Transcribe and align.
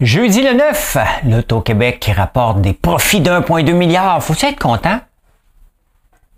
Jeudi 0.00 0.42
le 0.42 0.54
9, 0.54 0.96
l'Auto-Québec 1.24 2.00
qui 2.00 2.12
rapporte 2.12 2.60
des 2.60 2.72
profits 2.72 3.20
d'1,2 3.20 3.72
milliard. 3.72 4.20
Faut 4.22 4.34
être 4.34 4.58
content? 4.58 4.98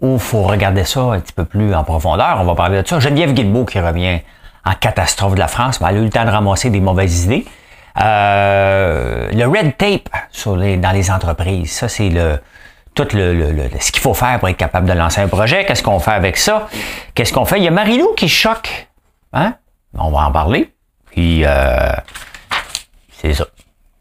Ou 0.00 0.18
faut 0.18 0.42
regarder 0.42 0.84
ça 0.84 1.00
un 1.00 1.20
petit 1.20 1.32
peu 1.32 1.46
plus 1.46 1.74
en 1.74 1.82
profondeur? 1.82 2.36
On 2.40 2.44
va 2.44 2.54
parler 2.54 2.82
de 2.82 2.86
ça. 2.86 3.00
Geneviève 3.00 3.32
Guilbeault 3.32 3.64
qui 3.64 3.80
revient 3.80 4.20
en 4.66 4.74
catastrophe 4.74 5.34
de 5.34 5.38
la 5.38 5.48
France. 5.48 5.78
Elle 5.80 5.86
a 5.86 5.92
eu 5.92 6.04
le 6.04 6.10
temps 6.10 6.26
de 6.26 6.30
ramasser 6.30 6.68
des 6.68 6.80
mauvaises 6.80 7.24
idées. 7.24 7.46
Euh, 7.98 9.30
le 9.32 9.46
red 9.46 9.74
tape 9.78 10.10
dans 10.44 10.92
les 10.92 11.10
entreprises, 11.10 11.72
ça 11.72 11.88
c'est 11.88 12.10
le 12.10 12.38
tout 12.94 13.08
le, 13.12 13.68
ce 13.78 13.92
qu'il 13.92 14.02
faut 14.02 14.14
faire 14.14 14.38
pour 14.38 14.48
être 14.48 14.56
capable 14.56 14.88
de 14.88 14.92
lancer 14.94 15.20
un 15.20 15.28
projet. 15.28 15.64
Qu'est-ce 15.66 15.82
qu'on 15.82 15.98
fait 15.98 16.12
avec 16.12 16.36
ça? 16.36 16.68
Qu'est-ce 17.14 17.32
qu'on 17.32 17.44
fait? 17.44 17.58
Il 17.58 17.64
y 17.64 17.68
a 17.68 17.70
Marilou 17.70 18.14
qui 18.16 18.28
choque. 18.28 18.88
Hein? 19.32 19.54
On 19.98 20.10
va 20.10 20.26
en 20.26 20.32
parler. 20.32 20.72
Puis 21.10 21.42
euh, 21.44 21.90
c'est 23.20 23.34
ça. 23.34 23.46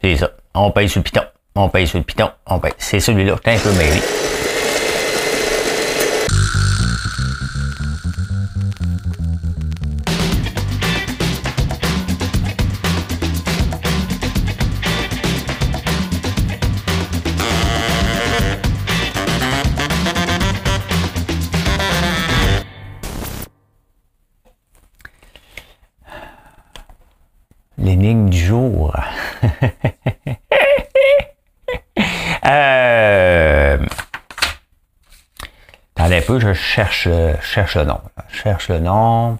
C'est 0.02 0.16
ça. 0.16 0.30
On 0.54 0.70
paye 0.70 0.88
sur 0.88 1.00
le 1.00 1.04
piton. 1.04 1.22
On 1.54 1.68
paye 1.68 1.86
sur 1.86 1.98
le 1.98 2.04
piton. 2.04 2.30
On 2.46 2.58
paye. 2.58 2.72
C'est 2.78 3.00
celui-là. 3.00 3.34
J'étais 3.36 3.52
un 3.52 3.58
peu 3.58 3.72
mêlé. 3.72 4.00
L'énigme 27.96 28.28
du 28.28 28.44
jour. 28.44 28.94
euh... 32.44 33.78
Attendez 35.96 36.18
un 36.18 36.20
peu, 36.20 36.38
je 36.38 36.52
cherche, 36.52 37.08
cherche 37.40 37.76
le 37.76 37.84
nom. 37.84 37.98
Je 38.28 38.36
cherche 38.36 38.68
le 38.68 38.80
nom. 38.80 39.38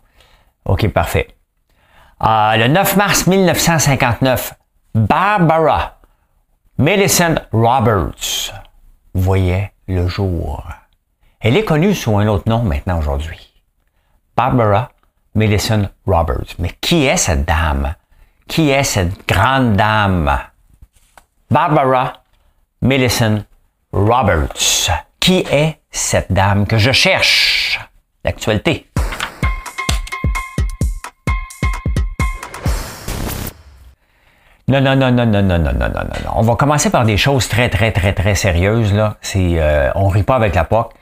OK, 0.65 0.89
parfait. 0.89 1.29
Euh, 2.23 2.57
le 2.57 2.69
9 2.69 2.97
mars 2.97 3.27
1959, 3.27 4.55
Barbara 4.95 5.99
Millicent 6.79 7.35
Roberts 7.53 8.55
voyait 9.13 9.75
le 9.87 10.09
jour. 10.09 10.65
Elle 11.41 11.59
est 11.59 11.65
connue 11.67 11.95
sous 11.95 12.17
un 12.17 12.27
autre 12.27 12.49
nom 12.49 12.63
maintenant 12.63 13.01
aujourd'hui. 13.01 13.53
Barbara 14.35 14.93
Millicent 15.35 15.91
Roberts. 16.07 16.55
Mais 16.59 16.71
qui 16.81 17.05
est 17.05 17.19
cette 17.19 17.45
dame? 17.45 17.95
Qui 18.49 18.71
est 18.71 18.85
cette 18.85 19.27
grande 19.29 19.77
dame? 19.77 20.39
Barbara 21.51 22.23
Millicent 22.81 23.45
Roberts. 23.93 24.91
Qui 25.21 25.45
est 25.51 25.81
cette 25.91 26.33
dame 26.33 26.67
que 26.67 26.79
je 26.79 26.93
cherche? 26.93 27.81
L'actualité. 28.25 28.89
Non, 34.69 34.81
non, 34.81 34.97
non, 34.97 35.13
non, 35.13 35.27
non, 35.27 35.43
non, 35.43 35.59
non, 35.59 35.73
non, 35.73 35.89
non, 35.89 36.05
non. 36.25 36.33
On 36.35 36.43
va 36.43 36.57
commencer 36.57 36.91
par 36.91 37.05
des 37.05 37.17
choses 37.17 37.49
très, 37.49 37.69
très, 37.69 37.93
très, 37.93 38.13
très 38.13 38.35
sérieuses. 38.35 38.93
Là. 38.93 39.17
C'est, 39.21 39.61
euh, 39.61 39.91
on 39.95 40.09
rit 40.09 40.23
pas 40.23 40.37
avec 40.37 40.55
la 40.55 40.65
POC. 40.65 40.93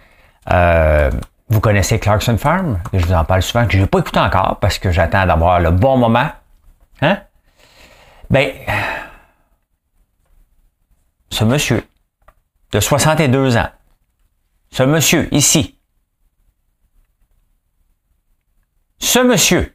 Euh, 0.53 1.11
vous 1.49 1.61
connaissez 1.61 1.99
Clarkson 1.99 2.37
Farm? 2.37 2.79
Je 2.93 3.05
vous 3.07 3.13
en 3.13 3.25
parle 3.25 3.43
souvent, 3.43 3.67
que 3.67 3.73
je 3.73 3.79
n'ai 3.79 3.87
pas 3.87 4.01
écouté 4.01 4.19
encore 4.19 4.59
parce 4.61 4.79
que 4.79 4.91
j'attends 4.91 5.27
d'avoir 5.27 5.61
le 5.61 5.71
bon 5.71 5.97
moment. 5.97 6.29
Hein? 7.01 7.19
Ben, 8.31 8.53
ce 11.31 11.45
monsieur 11.45 11.85
de 12.73 12.81
62 12.81 13.57
ans, 13.57 13.71
ce 14.71 14.83
monsieur 14.83 15.33
ici, 15.33 15.79
ce 18.99 19.19
monsieur, 19.21 19.73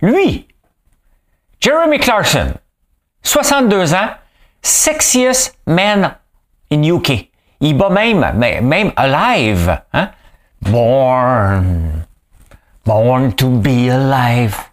lui, 0.00 0.48
Jeremy 1.60 1.98
Clarkson, 1.98 2.54
62 3.22 3.94
ans, 3.94 4.10
sexiest 4.62 5.56
man 5.66 6.16
in 6.70 6.82
UK. 6.82 7.30
Il 7.60 7.76
bat 7.76 7.90
même, 7.90 8.38
même 8.62 8.92
alive, 8.96 9.82
hein? 9.92 10.10
Born, 10.62 12.06
born 12.84 13.32
to 13.34 13.50
be 13.50 13.90
alive. 13.90 14.69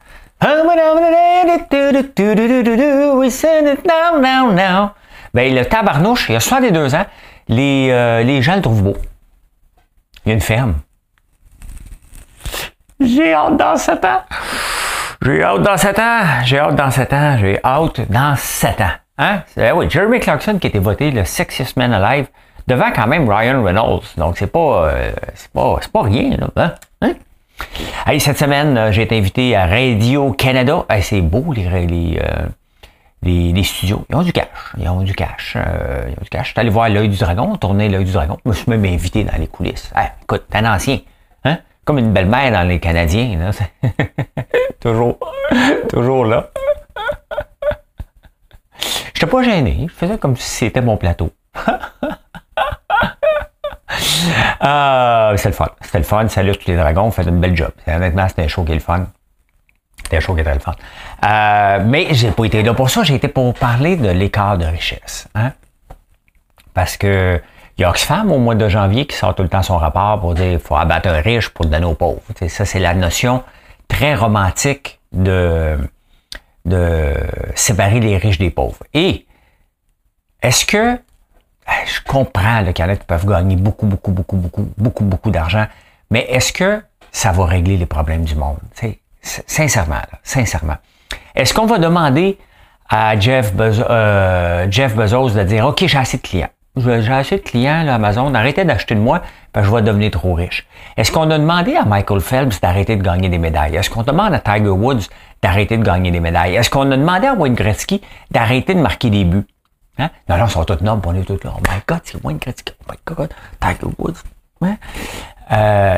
Ben, 5.33 5.53
le 5.53 5.65
tabarnouche, 5.65 6.29
il 6.29 6.35
a 6.35 6.39
62 6.39 6.95
ans. 6.95 7.05
Les, 7.47 7.89
euh, 7.91 8.23
les 8.23 8.41
gens 8.41 8.55
le 8.55 8.61
trouvent 8.61 8.83
beau. 8.83 8.97
Il 10.25 10.29
y 10.29 10.31
a 10.31 10.33
une 10.35 10.41
ferme. 10.41 10.75
J'ai 12.99 13.33
hâte 13.33 13.57
dans 13.57 13.75
7 13.75 14.05
ans. 14.05 14.21
J'ai 15.21 15.43
hâte 15.43 15.61
dans 15.61 15.77
7 15.77 15.99
ans. 15.99 16.21
J'ai 16.43 16.59
hâte 16.59 16.75
dans 16.75 16.91
7 16.91 17.13
ans. 17.13 17.37
J'ai 17.39 17.59
hâte 17.63 18.01
dans 18.11 18.35
7 18.35 18.81
ans. 18.81 18.91
Hein? 19.17 19.41
Ben 19.55 19.73
oui, 19.75 19.89
Jeremy 19.89 20.19
Clarkson 20.19 20.59
qui 20.59 20.67
a 20.67 20.69
été 20.69 20.79
voté 20.79 21.09
le 21.09 21.25
Sexiest 21.25 21.77
Man 21.77 21.93
Alive 21.93 22.27
devant 22.67 22.91
quand 22.91 23.07
même 23.07 23.27
Ryan 23.27 23.63
Reynolds. 23.63 24.03
Donc 24.17 24.37
c'est 24.37 24.51
pas, 24.51 24.89
euh, 24.89 25.11
c'est 25.33 25.51
pas, 25.51 25.77
c'est 25.81 25.91
pas 25.91 26.03
rien, 26.03 26.37
là. 26.37 26.49
Hein? 26.55 26.73
hein? 27.01 27.13
Hey, 28.05 28.19
cette 28.19 28.37
semaine, 28.37 28.77
euh, 28.77 28.91
j'ai 28.91 29.03
été 29.03 29.17
invité 29.17 29.55
à 29.55 29.65
Radio 29.65 30.31
Canada. 30.31 30.85
Hey, 30.89 31.03
c'est 31.03 31.21
beau, 31.21 31.51
les, 31.53 31.67
euh, 31.67 32.47
les, 33.21 33.51
les, 33.51 33.63
studios. 33.63 34.05
Ils 34.09 34.15
ont 34.15 34.21
du 34.21 34.31
cash. 34.31 34.47
Ils 34.77 34.87
ont 34.87 35.01
du 35.01 35.13
cash. 35.13 35.55
Euh, 35.57 36.05
ils 36.07 36.13
ont 36.13 36.23
du 36.23 36.29
cash. 36.29 36.47
Je 36.47 36.51
suis 36.51 36.59
allé 36.59 36.69
voir 36.69 36.89
l'œil 36.89 37.09
du 37.09 37.17
dragon, 37.17 37.55
tourner 37.57 37.89
l'œil 37.89 38.05
du 38.05 38.11
dragon. 38.11 38.37
Je 38.45 38.49
me 38.49 38.53
suis 38.55 38.69
même 38.69 38.85
invité 38.85 39.23
dans 39.23 39.37
les 39.37 39.47
coulisses. 39.47 39.91
Écoute, 40.23 40.45
t'es 40.49 40.57
un 40.59 40.73
ancien. 40.73 40.99
Hein? 41.43 41.57
Comme 41.83 41.97
une 41.97 42.13
belle-mère 42.13 42.51
dans 42.51 42.67
les 42.67 42.79
Canadiens. 42.79 43.51
Toujours, 44.79 45.17
toujours 45.89 46.25
là. 46.25 46.51
Je 48.79 49.23
n'étais 49.23 49.25
pas 49.25 49.43
gêné. 49.43 49.87
Je 49.89 49.93
faisais 49.93 50.17
comme 50.17 50.35
si 50.37 50.49
c'était 50.49 50.81
mon 50.81 50.95
plateau. 50.97 51.31
Ah, 54.59 55.33
c'était 55.35 55.49
le 55.49 55.55
fun. 55.55 55.69
C'était 55.81 55.97
le 55.99 56.03
fun. 56.03 56.27
Salut 56.29 56.55
tous 56.57 56.69
les 56.69 56.77
dragons. 56.77 57.05
Vous 57.05 57.11
faites 57.11 57.27
une 57.27 57.39
belle 57.39 57.55
job. 57.55 57.71
Honnêtement, 57.87 58.27
c'était 58.27 58.43
un 58.43 58.47
show 58.47 58.63
qui 58.63 58.71
est 58.71 58.75
le 58.75 58.81
fun. 58.81 59.05
C'était 60.03 60.17
un 60.17 60.19
show 60.19 60.35
qui 60.35 60.41
était 60.41 60.53
le 60.53 60.59
fun. 60.59 60.73
Euh, 61.25 61.83
mais 61.85 62.07
j'ai 62.11 62.31
pas 62.31 62.45
été 62.45 62.63
là 62.63 62.73
pour 62.73 62.89
ça. 62.89 63.03
J'ai 63.03 63.15
été 63.15 63.27
pour 63.27 63.53
parler 63.53 63.95
de 63.95 64.09
l'écart 64.09 64.57
de 64.57 64.65
richesse. 64.65 65.27
Hein? 65.35 65.51
Parce 66.73 66.97
que 66.97 67.41
il 67.77 67.81
y 67.81 67.85
a 67.85 67.89
Oxfam 67.89 68.31
au 68.31 68.39
mois 68.39 68.55
de 68.55 68.67
janvier 68.69 69.05
qui 69.05 69.15
sort 69.15 69.35
tout 69.35 69.43
le 69.43 69.49
temps 69.49 69.61
son 69.61 69.77
rapport 69.77 70.19
pour 70.19 70.33
dire 70.33 70.49
qu'il 70.49 70.59
faut 70.59 70.75
abattre 70.75 71.09
un 71.09 71.21
riche 71.21 71.49
pour 71.49 71.65
donner 71.67 71.85
aux 71.85 71.93
pauvres. 71.93 72.21
ça, 72.47 72.65
c'est 72.65 72.79
la 72.79 72.95
notion 72.95 73.43
très 73.87 74.15
romantique 74.15 74.99
de, 75.11 75.77
de 76.65 77.13
séparer 77.53 77.99
les 77.99 78.17
riches 78.17 78.39
des 78.39 78.49
pauvres. 78.49 78.79
Et 78.95 79.27
est-ce 80.41 80.65
que 80.65 80.99
je 81.85 82.01
comprends 82.01 82.63
qu'il 82.63 82.91
y 82.91 82.95
peuvent 82.95 83.25
gagner 83.25 83.55
beaucoup, 83.55 83.85
beaucoup, 83.85 84.11
beaucoup, 84.11 84.37
beaucoup, 84.37 84.69
beaucoup, 84.77 85.03
beaucoup 85.03 85.31
d'argent, 85.31 85.65
mais 86.09 86.25
est-ce 86.29 86.53
que 86.53 86.81
ça 87.11 87.31
va 87.31 87.45
régler 87.45 87.77
les 87.77 87.85
problèmes 87.85 88.23
du 88.23 88.35
monde? 88.35 88.57
T'sais, 88.75 88.99
sincèrement, 89.21 89.95
là, 89.95 90.19
sincèrement. 90.23 90.77
Est-ce 91.35 91.53
qu'on 91.53 91.65
va 91.65 91.77
demander 91.77 92.37
à 92.89 93.19
Jeff, 93.19 93.53
Bezos, 93.53 93.83
euh, 93.89 94.67
Jeff 94.69 94.95
Bezos 94.95 95.31
de 95.31 95.43
dire, 95.43 95.65
OK, 95.65 95.85
j'ai 95.85 95.97
assez 95.97 96.17
de 96.17 96.21
clients. 96.21 96.49
J'ai 96.77 97.11
assez 97.11 97.37
de 97.37 97.41
clients, 97.41 97.83
là, 97.83 97.95
Amazon, 97.95 98.33
arrêtez 98.33 98.63
d'acheter 98.63 98.95
de 98.95 98.99
moi, 98.99 99.21
parce 99.51 99.65
que 99.65 99.71
je 99.71 99.75
vais 99.75 99.81
devenir 99.81 100.11
trop 100.11 100.33
riche. 100.33 100.67
Est-ce 100.95 101.11
qu'on 101.11 101.29
a 101.31 101.39
demandé 101.39 101.75
à 101.75 101.85
Michael 101.85 102.21
Phelps 102.21 102.61
d'arrêter 102.61 102.95
de 102.95 103.03
gagner 103.03 103.29
des 103.29 103.39
médailles? 103.39 103.75
Est-ce 103.75 103.89
qu'on 103.89 104.03
demande 104.03 104.33
à 104.33 104.39
Tiger 104.39 104.69
Woods 104.69 105.07
d'arrêter 105.41 105.77
de 105.77 105.83
gagner 105.83 106.11
des 106.11 106.19
médailles? 106.19 106.55
Est-ce 106.55 106.69
qu'on 106.69 106.89
a 106.91 106.97
demandé 106.97 107.27
à 107.27 107.33
Wayne 107.33 107.55
Gretzky 107.55 108.01
d'arrêter 108.31 108.75
de 108.75 108.79
marquer 108.79 109.09
des 109.09 109.25
buts? 109.25 109.47
Hein? 109.99 110.09
Non, 110.29 110.37
non, 110.37 110.45
ils 110.45 110.51
sont 110.51 110.63
tous 110.63 110.83
nobles, 110.83 111.07
on 111.07 111.15
est 111.15 111.23
tous 111.23 111.43
là. 111.43 111.53
Oh 111.55 111.61
my 111.69 111.81
God, 111.87 112.01
c'est 112.03 112.23
Wayne 112.23 112.37
Gretzky. 112.37 112.73
Oh 112.81 112.91
my 112.91 112.97
God, 113.05 113.33
Tiger 113.59 113.93
Woods. 113.97 114.23
Hein? 114.61 114.77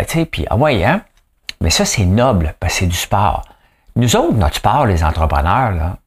Tu 0.06 0.14
sais, 0.14 0.26
puis, 0.26 0.46
ah 0.50 0.56
ouais, 0.56 0.84
hein? 0.84 1.02
Mais 1.62 1.70
ça, 1.70 1.84
c'est 1.84 2.06
noble, 2.06 2.56
parce 2.60 2.74
que 2.74 2.80
c'est 2.80 2.88
du 2.88 2.96
sport. 2.96 3.44
Nous 3.96 4.16
autres, 4.16 4.34
notre 4.34 4.56
sport, 4.56 4.86
les 4.86 5.04
entrepreneurs, 5.04 5.72
là, 5.72 5.98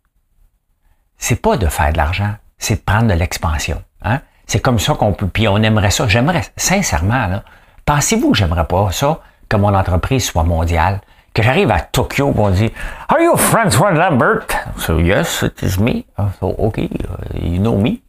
c'est 1.19 1.37
pas 1.37 1.57
de 1.57 1.67
faire 1.67 1.93
de 1.93 1.99
l'argent, 1.99 2.35
c'est 2.59 2.77
de 2.77 2.81
prendre 2.81 3.09
de 3.09 3.15
l'expansion. 3.15 3.83
Hein? 4.03 4.21
C'est 4.47 4.61
comme 4.61 4.79
ça 4.79 4.95
qu'on 4.95 5.13
peut, 5.13 5.29
puis 5.29 5.47
on 5.49 5.59
aimerait 5.59 5.91
ça. 5.91 6.09
J'aimerais, 6.09 6.43
sincèrement, 6.57 7.27
là, 7.27 7.43
pensez-vous 7.85 8.33
que 8.33 8.39
j'aimerais 8.39 8.67
pas 8.67 8.91
ça, 8.93 9.21
que 9.49 9.57
mon 9.57 9.75
entreprise 9.75 10.25
soit 10.25 10.45
mondiale? 10.45 11.01
Que 11.35 11.43
j'arrive 11.43 11.71
à 11.71 11.81
Tokyo, 11.81 12.33
on 12.37 12.51
dit 12.51 12.71
Are 13.09 13.21
you 13.21 13.37
François 13.37 13.93
Lambert? 13.93 14.47
So 14.79 14.99
yes, 14.99 15.43
it 15.43 15.63
is 15.63 15.79
me. 15.81 16.05
Ah, 16.17 16.31
so 16.39 16.55
okay, 16.59 16.89
uh, 17.05 17.39
you 17.39 17.59
know 17.59 17.77
me. 17.77 18.03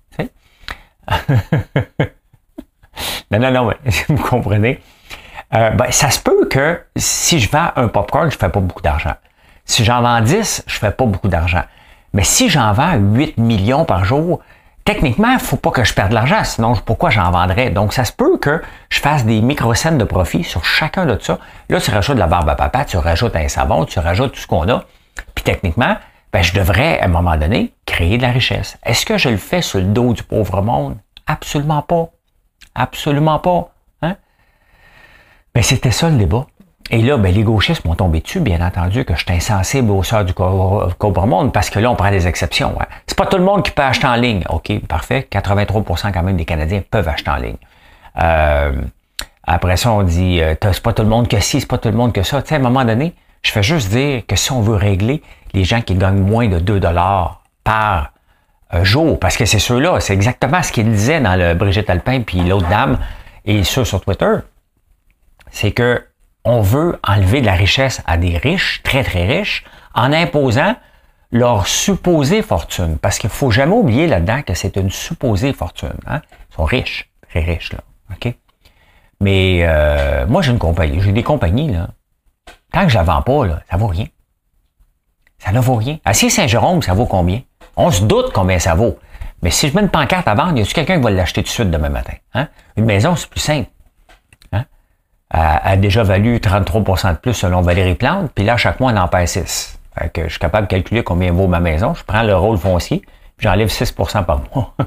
non, 3.31 3.39
non, 3.39 3.51
non, 3.51 3.65
mais 3.65 3.77
vous 4.09 4.23
comprenez. 4.23 4.79
Euh, 5.53 5.69
ben, 5.71 5.91
ça 5.91 6.09
se 6.09 6.19
peut 6.19 6.47
que 6.47 6.81
si 6.95 7.39
je 7.39 7.49
vends 7.49 7.71
un 7.75 7.87
popcorn, 7.87 8.31
je 8.31 8.37
fais 8.37 8.49
pas 8.49 8.59
beaucoup 8.59 8.81
d'argent. 8.81 9.15
Si 9.65 9.83
j'en 9.83 10.01
vends 10.01 10.21
10, 10.21 10.63
je 10.65 10.79
fais 10.79 10.91
pas 10.91 11.05
beaucoup 11.05 11.27
d'argent. 11.27 11.63
Mais 12.13 12.23
si 12.23 12.49
j'en 12.49 12.73
vends 12.73 12.95
8 12.95 13.37
millions 13.37 13.85
par 13.85 14.05
jour, 14.05 14.39
techniquement, 14.85 15.30
il 15.30 15.35
ne 15.35 15.39
faut 15.39 15.57
pas 15.57 15.71
que 15.71 15.83
je 15.83 15.94
perde 15.94 16.09
de 16.09 16.15
l'argent, 16.15 16.44
sinon 16.44 16.75
pourquoi 16.85 17.09
j'en 17.09 17.31
vendrais? 17.31 17.69
Donc, 17.69 17.94
ça 17.94 18.06
se 18.06 18.12
peut 18.12 18.38
que 18.38 18.62
je 18.89 19.00
fasse 19.00 19.25
des 19.25 19.41
micro-scènes 19.41 19.97
de 19.97 20.03
profit 20.03 20.44
sur 20.44 20.65
chacun 20.65 21.06
de 21.06 21.18
ça. 21.19 21.39
Là, 21.69 21.80
tu 21.80 21.91
rajoutes 21.91 22.15
de 22.15 22.19
la 22.19 22.27
barbe 22.27 22.50
à 22.50 22.56
papa, 22.56 22.85
tu 22.85 22.97
rajoutes 22.97 23.35
un 23.35 23.47
savon, 23.47 23.85
tu 23.85 24.00
rajoutes 24.00 24.33
tout 24.33 24.39
ce 24.39 24.47
qu'on 24.47 24.68
a. 24.69 24.83
Puis 25.35 25.44
techniquement, 25.44 25.95
ben, 26.31 26.41
je 26.41 26.53
devrais, 26.53 27.00
à 27.00 27.06
un 27.06 27.09
moment 27.09 27.38
donné, 27.38 27.74
créer 27.85 28.18
de 28.18 28.24
la 28.24 28.31
richesse. 28.31 28.77
Est-ce 28.83 29.06
que 29.06 29.18
je 29.18 29.30
le 29.30 29.38
fais 29.38 29.62
sur 29.62 29.80
le 29.80 29.85
dos 29.85 30.13
du 30.13 30.24
pauvre 30.24 30.62
monde? 30.62 30.97
Absolument 31.27 31.83
pas. 31.83 32.09
Absolument 32.75 33.39
pas. 33.39 33.69
Hein? 34.01 34.15
Mais 35.56 35.62
c'était 35.62 35.91
ça 35.91 36.09
le 36.09 36.18
débat. 36.18 36.47
Et 36.89 37.01
là, 37.01 37.18
ben, 37.18 37.33
les 37.33 37.44
gauchistes 37.44 37.85
m'ont 37.85 37.95
tombé 37.95 38.19
dessus, 38.19 38.39
bien 38.39 38.65
entendu, 38.65 39.06
que 39.06 39.15
je 39.15 39.24
suis 39.24 39.33
insensible 39.33 39.91
au 39.91 40.03
sort 40.03 40.25
du 40.25 40.33
pauvre 40.33 41.25
monde, 41.25 41.53
parce 41.53 41.69
que 41.69 41.80
là, 41.80 41.89
on 41.89 41.95
prend 41.95 42.12
des 42.12 42.27
exceptions. 42.27 42.75
Hein. 42.80 42.85
C'est 43.13 43.18
pas 43.18 43.27
tout 43.27 43.38
le 43.38 43.44
monde 43.44 43.62
qui 43.62 43.69
peut 43.69 43.83
acheter 43.83 44.07
en 44.07 44.15
ligne. 44.15 44.44
OK, 44.50 44.71
parfait. 44.88 45.27
83% 45.31 46.12
quand 46.12 46.24
même 46.24 46.36
des 46.36 46.45
Canadiens 46.45 46.81
peuvent 46.89 47.07
acheter 47.07 47.30
en 47.30 47.36
ligne. 47.36 47.57
Euh, 48.19 48.71
après 49.44 49.77
ça, 49.77 49.92
on 49.92 50.01
dit, 50.01 50.42
euh, 50.42 50.56
c'est 50.60 50.81
pas 50.81 50.94
tout 50.94 51.04
le 51.04 51.10
monde 51.10 51.27
que 51.27 51.39
si, 51.39 51.62
c'est 51.62 51.68
pas 51.68 51.77
tout 51.77 51.89
le 51.89 51.95
monde 51.95 52.12
que 52.12 52.24
ça. 52.24 52.42
Tu 52.42 52.48
sais, 52.48 52.56
à 52.56 52.57
un 52.57 52.62
moment 52.62 52.83
donné, 52.83 53.13
je 53.44 53.51
fais 53.51 53.62
juste 53.62 53.92
dire 53.92 54.24
que 54.25 54.36
si 54.36 54.51
on 54.51 54.62
veut 54.62 54.74
régler 54.74 55.21
les 55.54 55.63
gens 55.63 55.81
qui 55.81 55.94
gagnent 55.94 56.24
moins 56.24 56.48
de 56.48 56.57
2 56.57 56.80
dollars 56.80 57.44
par 57.63 58.13
euh, 58.74 58.83
jour, 58.83 59.19
parce 59.19 59.38
que 59.38 59.45
c'est 59.45 59.59
ceux-là, 59.59 60.00
c'est 60.00 60.16
exactement 60.16 60.63
ce 60.63 60.71
qu'il 60.71 60.89
disait 60.89 61.21
dans 61.21 61.36
le 61.36 61.54
Brigitte 61.54 61.92
Alpin 61.92 62.21
puis 62.21 62.39
l'autre 62.39 62.68
dame 62.68 62.98
et 63.45 63.63
ceux 63.63 63.86
sur 63.86 64.01
Twitter, 64.01 64.38
c'est 65.51 65.71
que 65.71 66.04
on 66.45 66.62
veut 66.62 67.00
enlever 67.07 67.42
de 67.42 67.45
la 67.45 67.54
richesse 67.54 68.01
à 68.07 68.18
des 68.18 68.38
riches, 68.38 68.81
très 68.81 69.04
très 69.04 69.27
riches, 69.27 69.66
en 69.94 70.12
imposant 70.12 70.74
leur 71.33 71.68
supposée 71.68 72.44
fortune. 72.44 72.97
Parce 73.00 73.18
qu'il 73.18 73.30
faut 73.30 73.51
jamais 73.51 73.74
oublier 73.74 74.07
là-dedans 74.07 74.44
que 74.44 74.53
c'est 74.53 74.77
une 74.77 74.91
supposée 74.91 75.51
fortune. 75.51 75.97
Hein? 76.06 76.21
Ils 76.51 76.56
sont 76.56 76.63
riches, 76.63 77.09
très 77.27 77.41
riches, 77.41 77.74
là. 77.74 77.80
OK? 78.12 78.33
Mais 79.19 79.62
euh, 79.63 80.27
moi, 80.27 80.41
j'ai 80.41 80.51
une 80.51 80.59
compagnie, 80.59 81.01
j'ai 81.01 81.12
des 81.12 81.24
compagnies, 81.24 81.71
là. 81.71 81.89
Tant 82.71 82.83
que 82.83 82.89
je 82.89 82.95
la 82.95 83.03
vends 83.03 83.21
pas, 83.21 83.45
là, 83.45 83.62
ça 83.69 83.77
vaut 83.77 83.88
rien. 83.88 84.06
Ça 85.39 85.51
ne 85.51 85.59
vaut 85.59 85.75
rien. 85.75 85.97
Assis 86.06 86.30
Saint-Jérôme, 86.30 86.81
ça 86.81 86.94
vaut 86.94 87.06
combien? 87.06 87.41
On 87.75 87.89
se 87.89 88.03
doute 88.03 88.31
combien 88.31 88.59
ça 88.59 88.75
vaut. 88.75 89.00
Mais 89.41 89.50
si 89.50 89.68
je 89.68 89.75
mets 89.75 89.81
une 89.81 89.89
pancarte 89.89 90.27
à 90.27 90.35
vendre, 90.35 90.57
y 90.57 90.62
a-tu 90.62 90.74
quelqu'un 90.74 90.97
qui 90.97 91.03
va 91.03 91.12
l'acheter 91.12 91.41
tout 91.41 91.47
de 91.47 91.51
suite 91.51 91.71
demain 91.71 91.89
matin? 91.89 92.13
Hein? 92.33 92.47
Une 92.77 92.85
maison, 92.85 93.15
c'est 93.15 93.30
plus 93.30 93.39
simple. 93.39 93.69
Hein? 94.51 94.65
a 95.31 95.75
déjà 95.77 96.03
valu 96.03 96.38
33% 96.38 97.13
de 97.13 97.18
plus 97.18 97.33
selon 97.33 97.62
Valérie 97.62 97.95
Plante, 97.95 98.31
puis 98.33 98.45
là, 98.45 98.56
chaque 98.56 98.80
mois, 98.80 98.91
on 98.94 98.97
en 98.97 99.07
paye 99.07 99.27
6. 99.27 99.80
Que 100.13 100.24
je 100.24 100.30
suis 100.30 100.40
capable 100.40 100.68
de 100.68 100.72
calculer 100.72 101.04
combien 101.04 101.31
vaut 101.31 101.48
ma 101.48 101.60
maison. 101.60 101.94
Je 101.94 102.04
prends 102.04 102.24
le 102.24 102.36
rôle 102.36 102.57
foncier, 102.57 103.04
puis 103.38 103.48
j'enlève 103.48 103.68
6% 103.69 104.25
par 104.25 104.42
mois. 104.54 104.74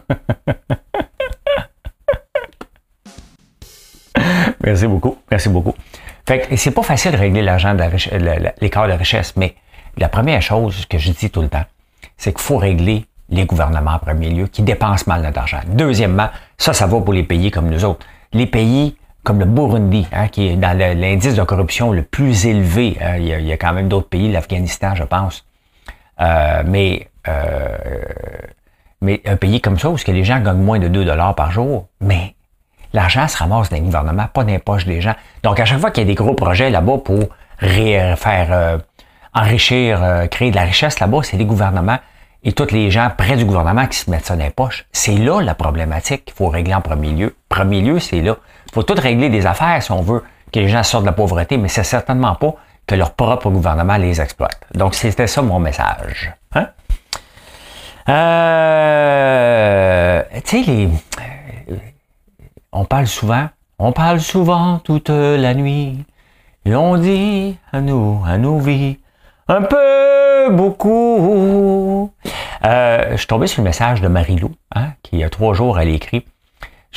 Merci 4.65 4.87
beaucoup. 4.87 5.17
Merci 5.31 5.49
beaucoup. 5.49 5.75
Fait 6.27 6.41
que 6.41 6.57
c'est 6.57 6.73
pas 6.73 6.83
facile 6.83 7.13
de 7.13 7.17
régler 7.17 7.43
l'argent 7.43 7.75
de 7.75 7.85
l'écart 8.61 8.89
de 8.89 8.93
richesse, 8.93 9.35
mais 9.37 9.55
la 9.97 10.09
première 10.09 10.43
chose 10.43 10.87
que 10.87 10.99
je 10.99 11.13
dis 11.13 11.31
tout 11.31 11.43
le 11.43 11.49
temps, 11.49 11.65
c'est 12.17 12.33
qu'il 12.33 12.43
faut 12.43 12.59
régler 12.59 13.07
les 13.29 13.45
gouvernements 13.45 13.93
en 13.93 13.99
premier 13.99 14.31
lieu 14.31 14.47
qui 14.47 14.63
dépensent 14.63 15.05
mal 15.07 15.23
notre 15.23 15.39
argent. 15.39 15.61
Deuxièmement, 15.67 16.29
ça, 16.59 16.73
ça 16.73 16.87
va 16.87 17.01
pour 17.01 17.13
les 17.13 17.23
pays 17.23 17.51
comme 17.51 17.69
nous 17.71 17.85
autres. 17.85 18.05
Les 18.33 18.47
pays 18.47 18.97
comme 19.27 19.41
le 19.41 19.45
Burundi, 19.45 20.07
hein, 20.13 20.29
qui 20.29 20.47
est 20.47 20.57
dans 20.57 20.79
l'indice 20.79 21.35
de 21.35 21.43
corruption 21.43 21.91
le 21.91 22.03
plus 22.03 22.47
élevé. 22.47 22.97
Hein, 23.03 23.17
il, 23.19 23.27
y 23.27 23.53
a, 23.53 23.57
quand 23.57 23.73
même 23.73 23.89
d'autres 23.89 24.09
pays, 24.09 24.31
l'Afghanistan, 24.31 24.95
je 24.95 25.03
pense. 25.03 25.45
Euh, 26.21 26.63
mais, 26.65 27.09
euh, 27.27 27.77
mais 29.01 29.21
un 29.27 29.35
pays 29.35 29.61
comme 29.61 29.81
ça, 29.81 29.91
où 29.91 29.97
que 29.97 30.13
les 30.13 30.23
gens 30.23 30.39
gagnent 30.39 30.63
moins 30.63 30.79
de 30.79 30.87
2 30.87 31.05
dollars 31.05 31.35
par 31.35 31.51
jour, 31.51 31.89
mais 32.01 32.37
l'argent 32.93 33.27
se 33.27 33.37
ramasse 33.37 33.69
dans 33.69 33.77
les 33.77 33.83
gouvernements, 33.83 34.29
pas 34.33 34.45
dans 34.45 34.53
les 34.53 34.61
poches 34.61 34.87
des 34.87 35.01
gens. 35.01 35.15
Donc, 35.43 35.59
à 35.59 35.65
chaque 35.65 35.81
fois 35.81 35.91
qu'il 35.91 36.05
y 36.05 36.07
a 36.07 36.09
des 36.09 36.15
gros 36.15 36.35
projets 36.35 36.71
là-bas 36.71 36.99
pour 36.99 37.29
faire 37.59 38.53
euh, 38.53 38.79
enrichir, 39.35 40.29
créer 40.31 40.53
de 40.53 40.57
la 40.57 40.63
richesse 40.63 41.01
là-bas, 41.01 41.23
c'est 41.25 41.37
les 41.37 41.47
gouvernements 41.47 41.99
et 42.45 42.53
tous 42.53 42.71
les 42.71 42.93
gens 42.93 43.11
près 43.19 43.37
du 43.37 43.45
gouvernement 43.45 43.89
qui 43.89 43.99
se 43.99 44.09
mettent 44.09 44.27
ça 44.27 44.37
dans 44.37 44.45
les 44.45 44.51
poches. 44.51 44.87
C'est 44.93 45.17
là 45.17 45.41
la 45.41 45.57
problématique 45.57 46.27
qu'il 46.27 46.35
faut 46.35 46.47
régler 46.47 46.75
en 46.75 46.81
premier 46.81 47.11
lieu. 47.11 47.35
Premier 47.49 47.81
lieu, 47.81 47.99
c'est 47.99 48.21
là. 48.21 48.37
Faut 48.77 48.83
tout 48.83 49.01
régler 49.01 49.31
des 49.31 49.47
affaires 49.47 49.83
si 49.83 49.91
on 49.91 50.03
veut 50.03 50.23
que 50.53 50.61
les 50.61 50.69
gens 50.69 50.83
sortent 50.83 51.05
de 51.05 51.09
la 51.09 51.15
pauvreté, 51.15 51.57
mais 51.57 51.69
c'est 51.69 51.83
certainement 51.83 52.35
pas 52.35 52.57
que 52.87 52.95
leur 52.95 53.15
propre 53.15 53.49
gouvernement 53.49 53.97
les 53.97 54.21
exploite. 54.21 54.61
Donc, 54.75 54.95
c'était 54.95 55.27
ça 55.27 55.41
mon 55.41 55.59
message. 55.59 56.35
Hein? 56.55 56.69
Euh, 58.11 60.23
tu 60.45 60.63
sais, 60.63 60.71
les, 60.71 60.91
on 62.71 62.85
parle 62.85 63.07
souvent, 63.07 63.49
on 63.79 63.93
parle 63.93 64.21
souvent 64.21 64.79
toute 64.81 65.09
la 65.09 65.55
nuit, 65.55 66.05
et 66.67 66.77
on 66.77 66.99
dit 66.99 67.57
à 67.73 67.81
nous, 67.81 68.23
à 68.27 68.37
nos 68.37 68.59
vies, 68.59 68.99
un 69.49 69.63
peu, 69.63 70.51
beaucoup. 70.51 72.13
Euh, 72.63 73.13
je 73.13 73.17
suis 73.17 73.27
tombé 73.27 73.47
sur 73.47 73.63
le 73.63 73.69
message 73.69 74.03
de 74.03 74.09
Marie-Lou, 74.09 74.55
hein, 74.75 74.89
qui 75.03 75.17
il 75.17 75.21
y 75.21 75.25
a 75.25 75.31
trois 75.31 75.55
jours, 75.55 75.81
elle 75.81 75.89
écrit. 75.89 76.27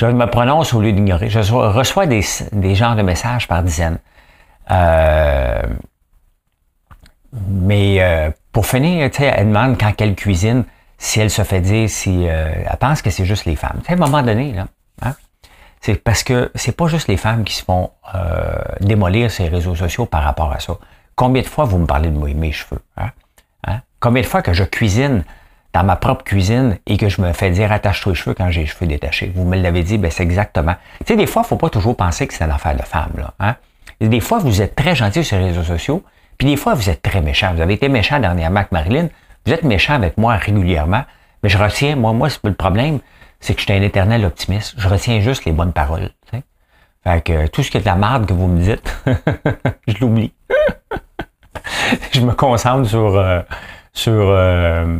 Je 0.00 0.06
me 0.06 0.26
prononce 0.26 0.72
au 0.72 0.80
lieu 0.80 0.92
d'ignorer. 0.92 1.28
Je 1.28 1.40
reçois 1.52 2.06
des, 2.06 2.24
des 2.52 2.74
genres 2.74 2.96
de 2.96 3.02
messages 3.02 3.46
par 3.46 3.62
dizaines. 3.62 3.98
Euh, 4.70 5.62
mais 7.48 8.00
euh, 8.00 8.30
pour 8.50 8.64
finir, 8.66 9.10
elle 9.18 9.48
demande 9.48 9.78
quand 9.78 9.92
elle 10.00 10.14
cuisine 10.14 10.64
si 10.96 11.20
elle 11.20 11.30
se 11.30 11.42
fait 11.42 11.60
dire 11.60 11.90
si 11.90 12.24
elle 12.24 12.76
pense 12.78 13.02
que 13.02 13.10
c'est 13.10 13.26
juste 13.26 13.44
les 13.44 13.56
femmes. 13.56 13.80
à 13.86 13.92
un 13.92 13.96
moment 13.96 14.22
donné, 14.22 14.54
là, 14.54 14.68
hein, 15.02 15.14
c'est 15.82 15.96
parce 15.96 16.22
que 16.22 16.50
c'est 16.54 16.76
pas 16.76 16.86
juste 16.86 17.08
les 17.08 17.18
femmes 17.18 17.44
qui 17.44 17.54
se 17.54 17.64
font 17.64 17.90
démolir 18.80 19.30
ces 19.30 19.48
réseaux 19.48 19.74
sociaux 19.74 20.06
par 20.06 20.22
rapport 20.22 20.50
à 20.50 20.60
ça. 20.60 20.74
Combien 21.14 21.42
de 21.42 21.46
fois 21.46 21.66
vous 21.66 21.76
me 21.76 21.86
parlez 21.86 22.08
de 22.08 22.18
mes 22.18 22.52
cheveux? 22.52 22.80
Hein? 22.96 23.10
Hein? 23.66 23.80
Combien 23.98 24.22
de 24.22 24.26
fois 24.26 24.40
que 24.40 24.54
je 24.54 24.64
cuisine 24.64 25.24
dans 25.72 25.84
ma 25.84 25.96
propre 25.96 26.24
cuisine 26.24 26.78
et 26.86 26.96
que 26.96 27.08
je 27.08 27.20
me 27.20 27.32
fais 27.32 27.50
dire 27.50 27.70
attache-toi 27.70 28.12
les 28.12 28.16
cheveux 28.16 28.34
quand 28.34 28.50
j'ai 28.50 28.62
les 28.62 28.66
cheveux 28.66 28.86
détachés. 28.86 29.32
Vous 29.34 29.44
me 29.44 29.56
l'avez 29.56 29.82
dit, 29.82 29.98
ben 29.98 30.10
c'est 30.10 30.22
exactement. 30.22 30.74
Tu 31.00 31.12
sais, 31.12 31.16
des 31.16 31.26
fois, 31.26 31.44
faut 31.44 31.56
pas 31.56 31.70
toujours 31.70 31.96
penser 31.96 32.26
que 32.26 32.34
c'est 32.34 32.44
une 32.44 32.50
affaire 32.50 32.76
de 32.76 32.82
femme. 32.82 33.12
Là, 33.16 33.34
hein? 33.38 33.56
Des 34.00 34.20
fois, 34.20 34.38
vous 34.38 34.62
êtes 34.62 34.74
très 34.74 34.94
gentil 34.94 35.22
sur 35.22 35.38
les 35.38 35.46
réseaux 35.46 35.62
sociaux, 35.62 36.02
puis 36.38 36.48
des 36.48 36.56
fois, 36.56 36.74
vous 36.74 36.88
êtes 36.88 37.02
très 37.02 37.20
méchant. 37.20 37.52
Vous 37.54 37.60
avez 37.60 37.74
été 37.74 37.88
méchant 37.88 38.18
dernièrement 38.18 38.60
avec 38.60 38.72
Marilyn. 38.72 39.08
Vous 39.46 39.52
êtes 39.52 39.62
méchant 39.62 39.94
avec 39.94 40.16
moi 40.16 40.36
régulièrement. 40.36 41.04
Mais 41.42 41.48
je 41.48 41.58
retiens, 41.58 41.96
moi, 41.96 42.12
moi, 42.12 42.30
c'est 42.30 42.44
le 42.44 42.54
problème, 42.54 43.00
c'est 43.40 43.54
que 43.54 43.60
je 43.60 43.66
suis 43.66 43.74
un 43.74 43.82
éternel 43.82 44.24
optimiste. 44.24 44.74
Je 44.78 44.88
retiens 44.88 45.20
juste 45.20 45.44
les 45.44 45.52
bonnes 45.52 45.72
paroles. 45.72 46.10
Fait 47.02 47.22
que 47.22 47.46
tout 47.46 47.62
ce 47.62 47.70
qui 47.70 47.78
est 47.78 47.80
de 47.80 47.86
la 47.86 47.96
merde 47.96 48.26
que 48.26 48.34
vous 48.34 48.46
me 48.46 48.60
dites, 48.60 48.94
je 49.88 49.94
l'oublie. 50.00 50.34
je 52.12 52.20
me 52.20 52.32
concentre 52.32 52.86
sur, 52.86 53.16
euh, 53.16 53.40
sur, 53.94 54.12
euh, 54.12 54.98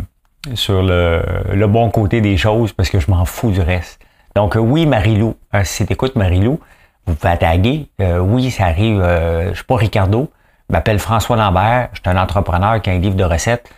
sur 0.54 0.82
le, 0.82 1.66
bon 1.66 1.90
côté 1.90 2.20
des 2.20 2.37
choses 2.37 2.73
parce 2.73 2.90
que 2.90 3.00
je 3.00 3.11
m'en 3.11 3.25
fous 3.25 3.50
du 3.50 3.61
reste. 3.61 4.00
Donc 4.35 4.56
euh, 4.56 4.61
oui, 4.61 4.87
Marilou, 4.87 5.37
si 5.64 5.87
tu 5.87 5.92
écoutes 5.92 6.16
Marilou, 6.16 6.61
vous 7.06 7.14
pouvez 7.14 7.37
taguer. 7.37 7.88
oui, 7.99 8.50
ça 8.50 8.66
arrive. 8.66 9.02
je 9.02 9.54
suis 9.54 9.64
pas 9.64 9.76
Ricardo. 9.76 10.30
Je 10.68 10.73
m'appelle 10.73 10.99
François 10.99 11.37
Lambert. 11.37 11.88
Je 11.92 12.00
suis 12.00 12.09
un 12.09 12.20
entrepreneur 12.20 12.80
qui 12.80 12.90
a 12.90 12.92
un 12.92 12.99
livre 12.99 13.16
de 13.16 13.25
recettes 13.25 13.68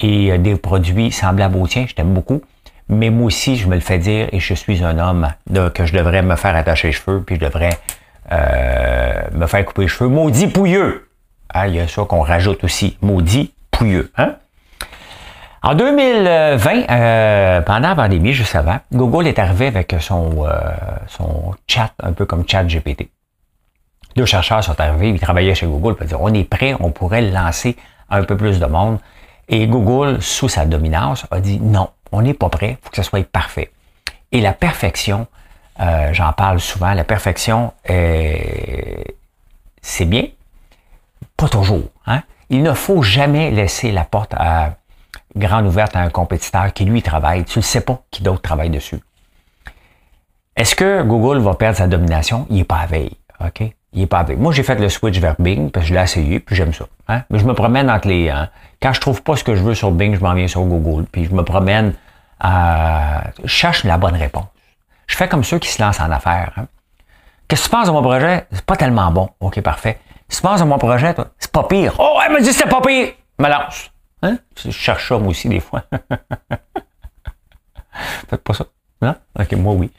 et 0.00 0.38
des 0.38 0.56
produits 0.56 1.12
semblables 1.12 1.56
aux 1.56 1.66
tiens. 1.66 1.84
Je 1.86 1.94
t'aime 1.94 2.14
beaucoup. 2.14 2.40
Mais 2.88 3.10
moi 3.10 3.26
aussi, 3.26 3.56
je 3.56 3.68
me 3.68 3.74
le 3.74 3.82
fais 3.82 3.98
dire 3.98 4.28
et 4.32 4.40
je 4.40 4.54
suis 4.54 4.82
un 4.82 4.98
homme 4.98 5.28
que 5.74 5.84
je 5.84 5.92
devrais 5.92 6.22
me 6.22 6.36
faire 6.36 6.56
attacher 6.56 6.88
les 6.88 6.92
cheveux 6.92 7.22
puis 7.22 7.36
je 7.36 7.40
devrais 7.44 7.70
me 8.30 9.46
faire 9.46 9.64
couper 9.66 9.82
les 9.82 9.88
cheveux. 9.88 10.08
Maudit 10.08 10.46
pouilleux! 10.46 11.08
Ah, 11.50 11.66
il 11.66 11.76
y 11.76 11.80
a 11.80 11.88
ça 11.88 12.04
qu'on 12.04 12.20
rajoute 12.20 12.62
aussi, 12.64 12.96
maudit 13.00 13.52
pouilleux. 13.70 14.12
Hein? 14.16 14.36
En 15.62 15.74
2020, 15.74 16.88
euh, 16.88 17.60
pendant 17.62 17.88
la 17.88 17.96
pandémie, 17.96 18.32
juste 18.32 18.54
avant, 18.54 18.78
Google 18.92 19.26
est 19.26 19.40
arrivé 19.40 19.66
avec 19.66 19.96
son, 19.98 20.46
euh, 20.46 20.52
chat, 21.66 21.90
un 22.00 22.12
peu 22.12 22.26
comme 22.26 22.48
chat 22.48 22.64
GPT. 22.64 23.10
Deux 24.14 24.24
chercheurs 24.24 24.62
sont 24.62 24.80
arrivés, 24.80 25.10
ils 25.10 25.20
travaillaient 25.20 25.56
chez 25.56 25.66
Google, 25.66 25.96
ils 26.00 26.06
dire, 26.06 26.20
on 26.20 26.32
est 26.32 26.44
prêt, 26.44 26.76
on 26.78 26.90
pourrait 26.90 27.22
lancer 27.22 27.76
un 28.08 28.22
peu 28.22 28.36
plus 28.36 28.60
de 28.60 28.66
monde. 28.66 28.98
Et 29.48 29.66
Google, 29.66 30.22
sous 30.22 30.48
sa 30.48 30.64
dominance, 30.64 31.26
a 31.30 31.40
dit 31.40 31.58
non, 31.60 31.90
on 32.12 32.22
n'est 32.22 32.34
pas 32.34 32.48
prêt, 32.48 32.78
il 32.80 32.84
faut 32.84 32.90
que 32.90 32.96
ce 32.96 33.02
soit 33.02 33.26
parfait. 33.26 33.72
Et 34.30 34.40
la 34.40 34.52
perfection, 34.52 35.26
euh, 35.80 36.10
j'en 36.12 36.32
parle 36.32 36.60
souvent, 36.60 36.94
la 36.94 37.04
perfection, 37.04 37.72
c'est 37.84 39.04
bien, 40.04 40.26
pas 41.36 41.48
toujours. 41.48 41.88
Hein? 42.06 42.22
Il 42.48 42.62
ne 42.62 42.74
faut 42.74 43.02
jamais 43.02 43.50
laisser 43.50 43.90
la 43.90 44.04
porte 44.04 44.34
à, 44.36 44.77
grande 45.38 45.66
ouverte 45.66 45.96
à 45.96 46.00
un 46.00 46.10
compétiteur 46.10 46.72
qui, 46.72 46.84
lui, 46.84 47.02
travaille. 47.02 47.44
Tu 47.44 47.58
ne 47.58 47.64
sais 47.64 47.80
pas 47.80 48.02
qui 48.10 48.22
d'autre 48.22 48.42
travaille 48.42 48.70
dessus. 48.70 49.00
Est-ce 50.56 50.74
que 50.74 51.02
Google 51.02 51.38
va 51.38 51.54
perdre 51.54 51.78
sa 51.78 51.86
domination? 51.86 52.46
Il 52.50 52.56
n'est 52.56 52.64
pas 52.64 52.78
à 52.78 52.86
veille. 52.86 53.16
OK? 53.40 53.62
il 53.92 54.02
est 54.02 54.06
pas 54.06 54.18
avec. 54.20 54.38
Moi, 54.38 54.52
j'ai 54.52 54.62
fait 54.62 54.76
le 54.76 54.88
switch 54.88 55.18
vers 55.18 55.34
Bing, 55.38 55.70
parce 55.70 55.84
que 55.84 55.88
je 55.88 55.94
l'ai 55.94 56.02
essayé, 56.02 56.40
puis 56.40 56.54
j'aime 56.54 56.72
ça. 56.72 56.84
Hein? 57.08 57.22
Mais 57.30 57.38
je 57.38 57.44
me 57.44 57.54
promène 57.54 57.90
entre 57.90 58.08
les... 58.08 58.28
Hein? 58.28 58.50
Quand 58.82 58.92
je 58.92 59.00
trouve 59.00 59.22
pas 59.22 59.36
ce 59.36 59.44
que 59.44 59.54
je 59.54 59.62
veux 59.62 59.74
sur 59.74 59.90
Bing, 59.90 60.14
je 60.14 60.20
m'en 60.20 60.34
viens 60.34 60.48
sur 60.48 60.62
Google, 60.62 61.06
puis 61.10 61.24
je 61.24 61.34
me 61.34 61.42
promène... 61.42 61.94
Euh, 62.44 63.18
je 63.42 63.48
cherche 63.48 63.84
la 63.84 63.98
bonne 63.98 64.14
réponse. 64.14 64.46
Je 65.06 65.16
fais 65.16 65.28
comme 65.28 65.42
ceux 65.42 65.58
qui 65.58 65.68
se 65.68 65.82
lancent 65.82 66.00
en 66.00 66.10
affaires. 66.10 66.52
Hein? 66.56 66.66
Qu'est-ce 67.48 67.62
que 67.62 67.68
tu 67.68 67.76
penses 67.76 67.86
de 67.86 67.92
mon 67.92 68.02
projet? 68.02 68.46
C'est 68.52 68.64
pas 68.64 68.76
tellement 68.76 69.10
bon. 69.10 69.30
OK, 69.40 69.60
parfait. 69.62 69.98
Qu'est-ce 70.28 70.42
que 70.42 70.46
tu 70.46 70.48
penses 70.48 70.60
de 70.60 70.66
mon 70.66 70.78
projet, 70.78 71.14
toi? 71.14 71.28
C'est 71.38 71.50
pas 71.50 71.64
pire. 71.64 71.94
Oh, 71.98 72.18
elle 72.24 72.32
me 72.32 72.40
dit 72.40 72.50
que 72.50 72.54
c'est 72.54 72.68
pas 72.68 72.80
pire! 72.82 73.14
Je 73.38 73.44
me 73.44 73.50
lance. 73.50 73.90
Hein? 74.22 74.38
Je 74.56 74.70
cherche 74.70 75.08
ça, 75.08 75.16
aussi, 75.16 75.48
des 75.48 75.60
fois. 75.60 75.84
Faites 78.28 78.42
pas 78.42 78.54
ça. 78.54 78.64
Non? 79.00 79.14
OK, 79.38 79.52
moi 79.52 79.74
oui. 79.74 79.90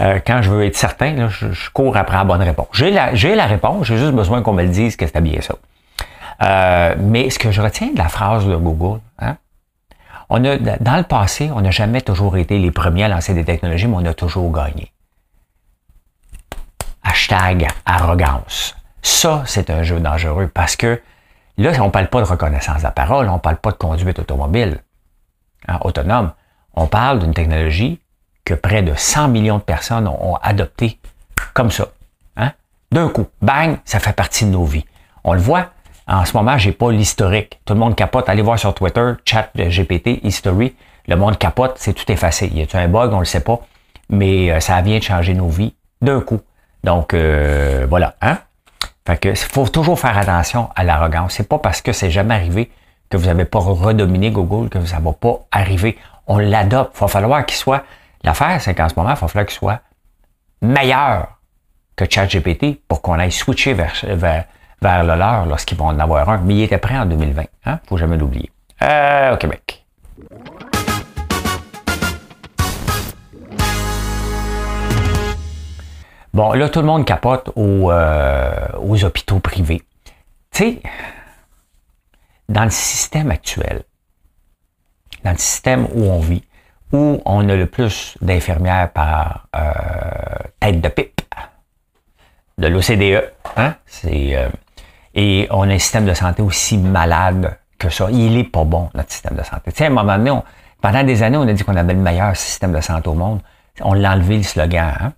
Euh, 0.00 0.20
quand 0.24 0.42
je 0.42 0.50
veux 0.50 0.64
être 0.64 0.76
certain, 0.76 1.12
là, 1.14 1.28
je, 1.28 1.70
cours 1.70 1.96
après 1.96 2.16
la 2.16 2.24
bonne 2.24 2.42
réponse. 2.42 2.68
J'ai 2.72 2.90
la, 2.90 3.14
j'ai 3.14 3.34
la 3.34 3.46
réponse, 3.46 3.86
j'ai 3.86 3.96
juste 3.96 4.12
besoin 4.12 4.42
qu'on 4.42 4.52
me 4.52 4.62
le 4.62 4.68
dise 4.68 4.96
que 4.96 5.06
c'était 5.06 5.20
bien 5.20 5.40
ça. 5.40 5.54
Euh, 6.42 6.94
mais 6.98 7.30
ce 7.30 7.38
que 7.38 7.50
je 7.50 7.60
retiens 7.60 7.92
de 7.92 7.98
la 7.98 8.08
phrase 8.08 8.46
de 8.46 8.56
Google, 8.56 9.00
hein, 9.18 9.36
on 10.30 10.44
a, 10.44 10.56
dans 10.56 10.96
le 10.96 11.02
passé, 11.02 11.50
on 11.52 11.60
n'a 11.60 11.70
jamais 11.70 12.00
toujours 12.00 12.36
été 12.36 12.58
les 12.58 12.70
premiers 12.70 13.04
à 13.04 13.08
lancer 13.08 13.34
des 13.34 13.44
technologies, 13.44 13.88
mais 13.88 13.96
on 13.96 14.06
a 14.06 14.14
toujours 14.14 14.50
gagné. 14.52 14.92
Hashtag 17.02 17.68
arrogance. 17.84 18.76
Ça, 19.02 19.42
c'est 19.46 19.68
un 19.68 19.82
jeu 19.82 20.00
dangereux 20.00 20.50
parce 20.52 20.76
que 20.76 21.00
là, 21.58 21.72
on 21.80 21.86
ne 21.86 21.90
parle 21.90 22.08
pas 22.08 22.20
de 22.20 22.26
reconnaissance 22.26 22.78
de 22.78 22.82
la 22.82 22.90
parole, 22.90 23.28
on 23.28 23.34
ne 23.34 23.38
parle 23.38 23.56
pas 23.56 23.70
de 23.70 23.76
conduite 23.76 24.18
automobile 24.18 24.80
hein, 25.68 25.78
autonome. 25.82 26.32
On 26.74 26.86
parle 26.86 27.20
d'une 27.20 27.34
technologie 27.34 28.00
que 28.44 28.54
près 28.54 28.82
de 28.82 28.94
100 28.94 29.28
millions 29.28 29.58
de 29.58 29.62
personnes 29.62 30.08
ont, 30.08 30.36
adopté 30.42 30.98
comme 31.54 31.70
ça. 31.70 31.88
Hein? 32.36 32.52
D'un 32.90 33.08
coup, 33.08 33.26
bang, 33.40 33.78
ça 33.84 34.00
fait 34.00 34.12
partie 34.12 34.44
de 34.44 34.50
nos 34.50 34.64
vies. 34.64 34.84
On 35.22 35.32
le 35.32 35.40
voit, 35.40 35.70
en 36.06 36.24
ce 36.24 36.36
moment, 36.36 36.58
j'ai 36.58 36.72
pas 36.72 36.90
l'historique. 36.90 37.60
Tout 37.64 37.74
le 37.74 37.80
monde 37.80 37.96
capote. 37.96 38.28
Allez 38.28 38.42
voir 38.42 38.58
sur 38.58 38.74
Twitter, 38.74 39.12
chat 39.24 39.50
GPT, 39.56 40.22
history. 40.22 40.76
Le 41.08 41.16
monde 41.16 41.38
capote, 41.38 41.74
c'est 41.76 41.94
tout 41.94 42.10
effacé. 42.10 42.48
Y 42.48 42.62
a 42.62 42.78
un 42.78 42.88
bug, 42.88 43.12
on 43.12 43.20
le 43.20 43.24
sait 43.24 43.40
pas. 43.40 43.60
Mais 44.10 44.50
euh, 44.50 44.60
ça 44.60 44.80
vient 44.82 44.98
de 44.98 45.02
changer 45.02 45.34
nos 45.34 45.48
vies 45.48 45.74
d'un 46.02 46.20
coup. 46.20 46.40
Donc, 46.82 47.14
euh, 47.14 47.86
voilà. 47.88 48.16
Hein? 48.20 48.38
Fait 49.06 49.18
que 49.18 49.34
faut 49.34 49.68
toujours 49.68 49.98
faire 49.98 50.16
attention 50.16 50.70
à 50.74 50.84
l'arrogance. 50.84 51.34
C'est 51.34 51.48
pas 51.48 51.58
parce 51.58 51.82
que 51.82 51.92
c'est 51.92 52.10
jamais 52.10 52.34
arrivé 52.34 52.70
que 53.10 53.16
vous 53.16 53.26
n'avez 53.26 53.44
pas 53.44 53.58
redominé 53.58 54.30
Google 54.30 54.70
que 54.70 54.84
ça 54.84 54.98
va 54.98 55.12
pas 55.12 55.40
arriver. 55.52 55.98
On 56.26 56.38
l'adopte. 56.38 56.96
Il 56.96 57.00
va 57.00 57.08
falloir 57.08 57.44
qu'il 57.44 57.56
soit 57.56 57.84
L'affaire, 58.24 58.60
c'est 58.60 58.74
qu'en 58.74 58.88
ce 58.88 58.94
moment, 58.96 59.10
il 59.10 59.20
va 59.20 59.28
falloir 59.28 59.46
qu'il 59.46 59.56
soit 59.56 59.80
meilleur 60.62 61.38
que 61.94 62.06
ChatGPT 62.10 62.80
pour 62.88 63.02
qu'on 63.02 63.18
aille 63.18 63.30
switcher 63.30 63.74
vers, 63.74 63.92
vers, 64.02 64.46
vers 64.80 65.04
le 65.04 65.14
leur 65.14 65.46
lorsqu'ils 65.46 65.76
vont 65.76 65.88
en 65.88 65.98
avoir 65.98 66.28
un. 66.30 66.38
Mais 66.38 66.54
il 66.54 66.62
était 66.62 66.78
prêt 66.78 66.96
en 66.96 67.04
2020. 67.04 67.42
Il 67.42 67.48
hein? 67.66 67.80
faut 67.86 67.98
jamais 67.98 68.16
l'oublier. 68.16 68.50
Euh, 68.82 69.34
au 69.34 69.36
Québec. 69.36 69.83
Bon, 76.34 76.52
là, 76.52 76.68
tout 76.68 76.80
le 76.80 76.86
monde 76.86 77.04
capote 77.04 77.50
aux, 77.54 77.92
euh, 77.92 78.66
aux 78.80 79.04
hôpitaux 79.04 79.38
privés. 79.38 79.82
Tu 80.50 80.64
sais, 80.64 80.82
dans 82.48 82.64
le 82.64 82.70
système 82.70 83.30
actuel, 83.30 83.84
dans 85.22 85.30
le 85.30 85.38
système 85.38 85.86
où 85.94 86.02
on 86.02 86.18
vit, 86.18 86.42
où 86.92 87.22
on 87.24 87.48
a 87.48 87.54
le 87.54 87.66
plus 87.66 88.18
d'infirmières 88.20 88.90
par 88.90 89.46
euh, 89.54 89.70
tête 90.58 90.80
de 90.80 90.88
pipe 90.88 91.20
de 92.58 92.66
l'OCDE. 92.66 93.30
Hein? 93.56 93.76
C'est, 93.86 94.34
euh, 94.36 94.48
et 95.14 95.46
on 95.52 95.62
a 95.70 95.74
un 95.74 95.78
système 95.78 96.04
de 96.04 96.14
santé 96.14 96.42
aussi 96.42 96.78
malade 96.78 97.58
que 97.78 97.88
ça. 97.90 98.08
Il 98.10 98.36
est 98.36 98.42
pas 98.42 98.64
bon, 98.64 98.90
notre 98.94 99.12
système 99.12 99.36
de 99.36 99.44
santé. 99.44 99.70
Tu 99.70 99.78
sais, 99.78 99.84
à 99.84 99.86
un 99.86 99.90
moment 99.90 100.18
donné, 100.18 100.36
pendant 100.80 101.04
des 101.04 101.22
années, 101.22 101.36
on 101.36 101.46
a 101.46 101.52
dit 101.52 101.62
qu'on 101.62 101.76
avait 101.76 101.94
le 101.94 102.00
meilleur 102.00 102.34
système 102.36 102.72
de 102.72 102.80
santé 102.80 103.08
au 103.08 103.14
monde. 103.14 103.40
On 103.82 103.92
l'a 103.92 104.14
enlevé 104.14 104.38
le 104.38 104.42
slogan. 104.42 104.94
Hein? 105.00 105.12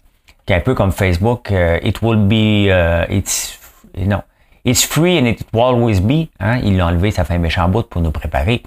C'est 0.49 0.55
un 0.55 0.61
peu 0.61 0.75
comme 0.75 0.93
Facebook, 0.93 1.51
euh, 1.51 1.79
it 1.83 2.01
will 2.03 2.19
be, 2.19 2.71
it's, 3.11 3.59
non, 3.99 4.23
it's 4.65 4.85
free 4.85 5.19
and 5.19 5.27
it 5.27 5.41
will 5.53 5.63
always 5.63 6.01
be. 6.01 6.29
Hein? 6.39 6.61
Ils 6.63 6.77
l'ont 6.77 6.87
enlevé, 6.87 7.11
ça 7.11 7.25
fait 7.25 7.35
un 7.35 7.39
méchant 7.39 7.69
bout 7.69 7.83
pour 7.83 8.01
nous 8.01 8.13
préparer. 8.13 8.63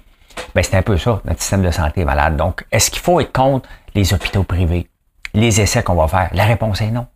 Ben, 0.54 0.64
c'est 0.64 0.76
un 0.76 0.82
peu 0.82 0.98
ça, 0.98 1.22
notre 1.26 1.42
système 1.42 1.62
de 1.62 1.72
santé 1.72 2.02
est 2.02 2.06
malade. 2.06 2.36
Donc, 2.36 2.66
est-ce 2.72 2.92
qu'il 2.92 3.02
faut 3.02 3.20
être 3.20 3.32
contre 3.32 3.70
les 3.96 4.14
hôpitaux 4.14 4.44
privés, 4.44 4.88
les 5.34 5.62
essais 5.62 5.82
qu'on 5.82 5.96
va 5.96 6.08
faire? 6.08 6.30
La 6.34 6.46
réponse 6.46 6.82
est 6.82 6.92
non. 6.92 7.08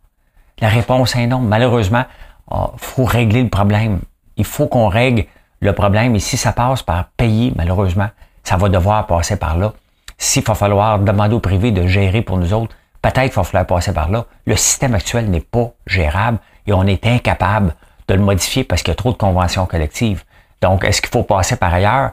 La 0.60 0.70
réponse 0.70 1.16
est 1.16 1.28
non. 1.28 1.40
Malheureusement, 1.40 2.06
il 2.52 2.58
faut 2.78 3.06
régler 3.06 3.44
le 3.44 3.50
problème. 3.50 4.00
Il 4.38 4.46
faut 4.46 4.68
qu'on 4.68 4.88
règle 4.88 5.26
le 5.60 5.74
problème. 5.74 6.16
Et 6.16 6.20
si 6.20 6.38
ça 6.38 6.54
passe 6.54 6.84
par 6.84 7.06
payer, 7.18 7.52
malheureusement, 7.56 8.10
ça 8.44 8.56
va 8.56 8.70
devoir 8.70 9.08
passer 9.08 9.36
par 9.36 9.58
là. 9.58 9.74
S'il 10.18 10.44
va 10.44 10.56
falloir 10.56 11.00
demander 11.00 11.36
au 11.36 11.40
privé 11.40 11.72
de 11.72 11.86
gérer 11.88 12.22
pour 12.22 12.38
nous 12.38 12.54
autres, 12.54 12.76
peut-être 13.04 13.36
va 13.36 13.44
falloir 13.44 13.68
passer 13.68 13.94
par 13.94 14.10
là. 14.10 14.26
Le 14.48 14.56
système 14.56 14.96
actuel 14.96 15.30
n'est 15.30 15.42
pas 15.42 15.72
gérable 15.86 16.40
et 16.66 16.74
on 16.74 16.88
est 16.88 17.06
incapable 17.06 17.76
de 18.08 18.16
le 18.16 18.22
modifier 18.22 18.64
parce 18.64 18.82
qu'il 18.82 18.92
y 18.92 18.94
a 18.94 18.96
trop 18.96 19.12
de 19.12 19.18
conventions 19.18 19.68
collectives. 19.68 20.24
Donc, 20.62 20.84
est-ce 20.84 21.02
qu'il 21.02 21.12
faut 21.12 21.24
passer 21.24 21.58
par 21.58 21.74
ailleurs? 21.74 22.12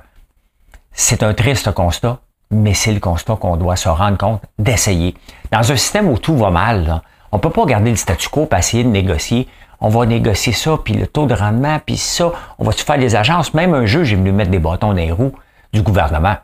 C'est 0.93 1.23
un 1.23 1.33
triste 1.33 1.73
constat, 1.73 2.19
mais 2.51 2.75
c'est 2.75 2.93
le 2.93 3.01
constat 3.01 3.37
qu'on 3.37 3.57
doit 3.57 3.77
se 3.77 3.89
rendre 3.89 4.19
compte 4.19 4.43
d'essayer. 4.59 5.15
Dans 5.53 5.73
un 5.73 5.77
système 5.77 6.09
où 6.09 6.19
tout 6.19 6.37
va 6.37 6.51
mal, 6.51 7.01
on 7.31 7.37
ne 7.37 7.41
peut 7.41 7.51
pas 7.51 7.65
garder 7.65 7.91
le 7.91 7.97
statu 7.97 8.29
quo 8.29 8.49
et 8.53 8.57
essayer 8.57 8.83
de 8.83 8.89
négocier. 8.89 9.49
On 9.81 9.89
va 9.89 10.05
négocier 10.05 10.53
ça, 10.53 10.77
puis 10.85 10.95
le 10.95 11.07
taux 11.07 11.27
de 11.27 11.35
rendement, 11.35 11.79
puis 11.79 11.97
ça. 11.97 12.33
On 12.59 12.65
va-tu 12.65 12.85
faire 12.85 12.99
des 12.99 13.15
agences? 13.15 13.55
Même 13.55 13.73
un 13.73 13.87
juge 13.87 14.13
est 14.13 14.17
venu 14.17 14.33
mettre 14.33 14.51
des 14.51 14.59
bâtons 14.59 14.89
dans 14.89 14.95
les 14.95 15.13
roues 15.13 15.33
du 15.73 15.83
gouvernement. 15.83 16.37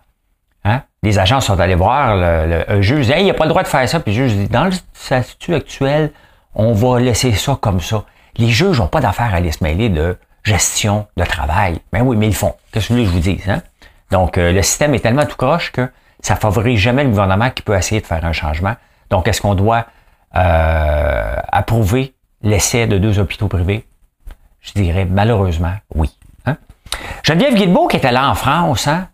Les 1.06 1.20
agences 1.20 1.46
sont 1.46 1.60
allés 1.60 1.76
voir 1.76 2.16
le, 2.16 2.64
un 2.68 2.80
juge, 2.80 3.08
hey, 3.10 3.22
il 3.22 3.28
n'a 3.28 3.34
pas 3.34 3.44
le 3.44 3.50
droit 3.50 3.62
de 3.62 3.68
faire 3.68 3.88
ça. 3.88 4.00
Puis 4.00 4.12
le 4.12 4.26
juge 4.26 4.36
dit, 4.36 4.48
dans 4.48 4.64
le 4.64 4.72
statut 4.92 5.54
actuel, 5.54 6.10
on 6.52 6.72
va 6.72 6.98
laisser 6.98 7.32
ça 7.32 7.56
comme 7.60 7.80
ça. 7.80 8.02
Les 8.38 8.48
juges 8.48 8.80
n'ont 8.80 8.88
pas 8.88 9.00
d'affaire 9.00 9.32
à 9.32 9.36
aller 9.36 9.52
se 9.52 9.62
mêler 9.62 9.88
de 9.88 10.18
gestion 10.42 11.06
de 11.16 11.22
travail. 11.22 11.78
Ben 11.92 12.02
oui, 12.02 12.16
mais 12.16 12.26
ils 12.26 12.34
font. 12.34 12.56
Qu'est-ce 12.72 12.88
que 12.88 13.04
je 13.04 13.08
vous 13.08 13.20
dis? 13.20 13.40
Hein? 13.46 13.62
Donc, 14.10 14.36
euh, 14.36 14.50
le 14.50 14.62
système 14.62 14.96
est 14.96 14.98
tellement 14.98 15.26
tout 15.26 15.36
croche 15.36 15.70
que 15.70 15.88
ça 16.18 16.34
favorise 16.34 16.80
jamais 16.80 17.04
le 17.04 17.10
gouvernement 17.10 17.50
qui 17.50 17.62
peut 17.62 17.76
essayer 17.76 18.00
de 18.00 18.06
faire 18.06 18.24
un 18.24 18.32
changement. 18.32 18.74
Donc, 19.08 19.28
est-ce 19.28 19.40
qu'on 19.40 19.54
doit 19.54 19.86
euh, 20.34 21.36
approuver 21.52 22.14
l'essai 22.42 22.88
de 22.88 22.98
deux 22.98 23.20
hôpitaux 23.20 23.46
privés? 23.46 23.86
Je 24.60 24.72
dirais 24.72 25.04
malheureusement 25.04 25.74
oui. 25.94 26.10
Hein? 26.46 26.56
Geneviève 27.22 27.54
Guilbeault 27.54 27.86
qui 27.86 27.96
était 27.96 28.10
là 28.10 28.28
en 28.28 28.34
France, 28.34 28.88
hein? 28.88 29.06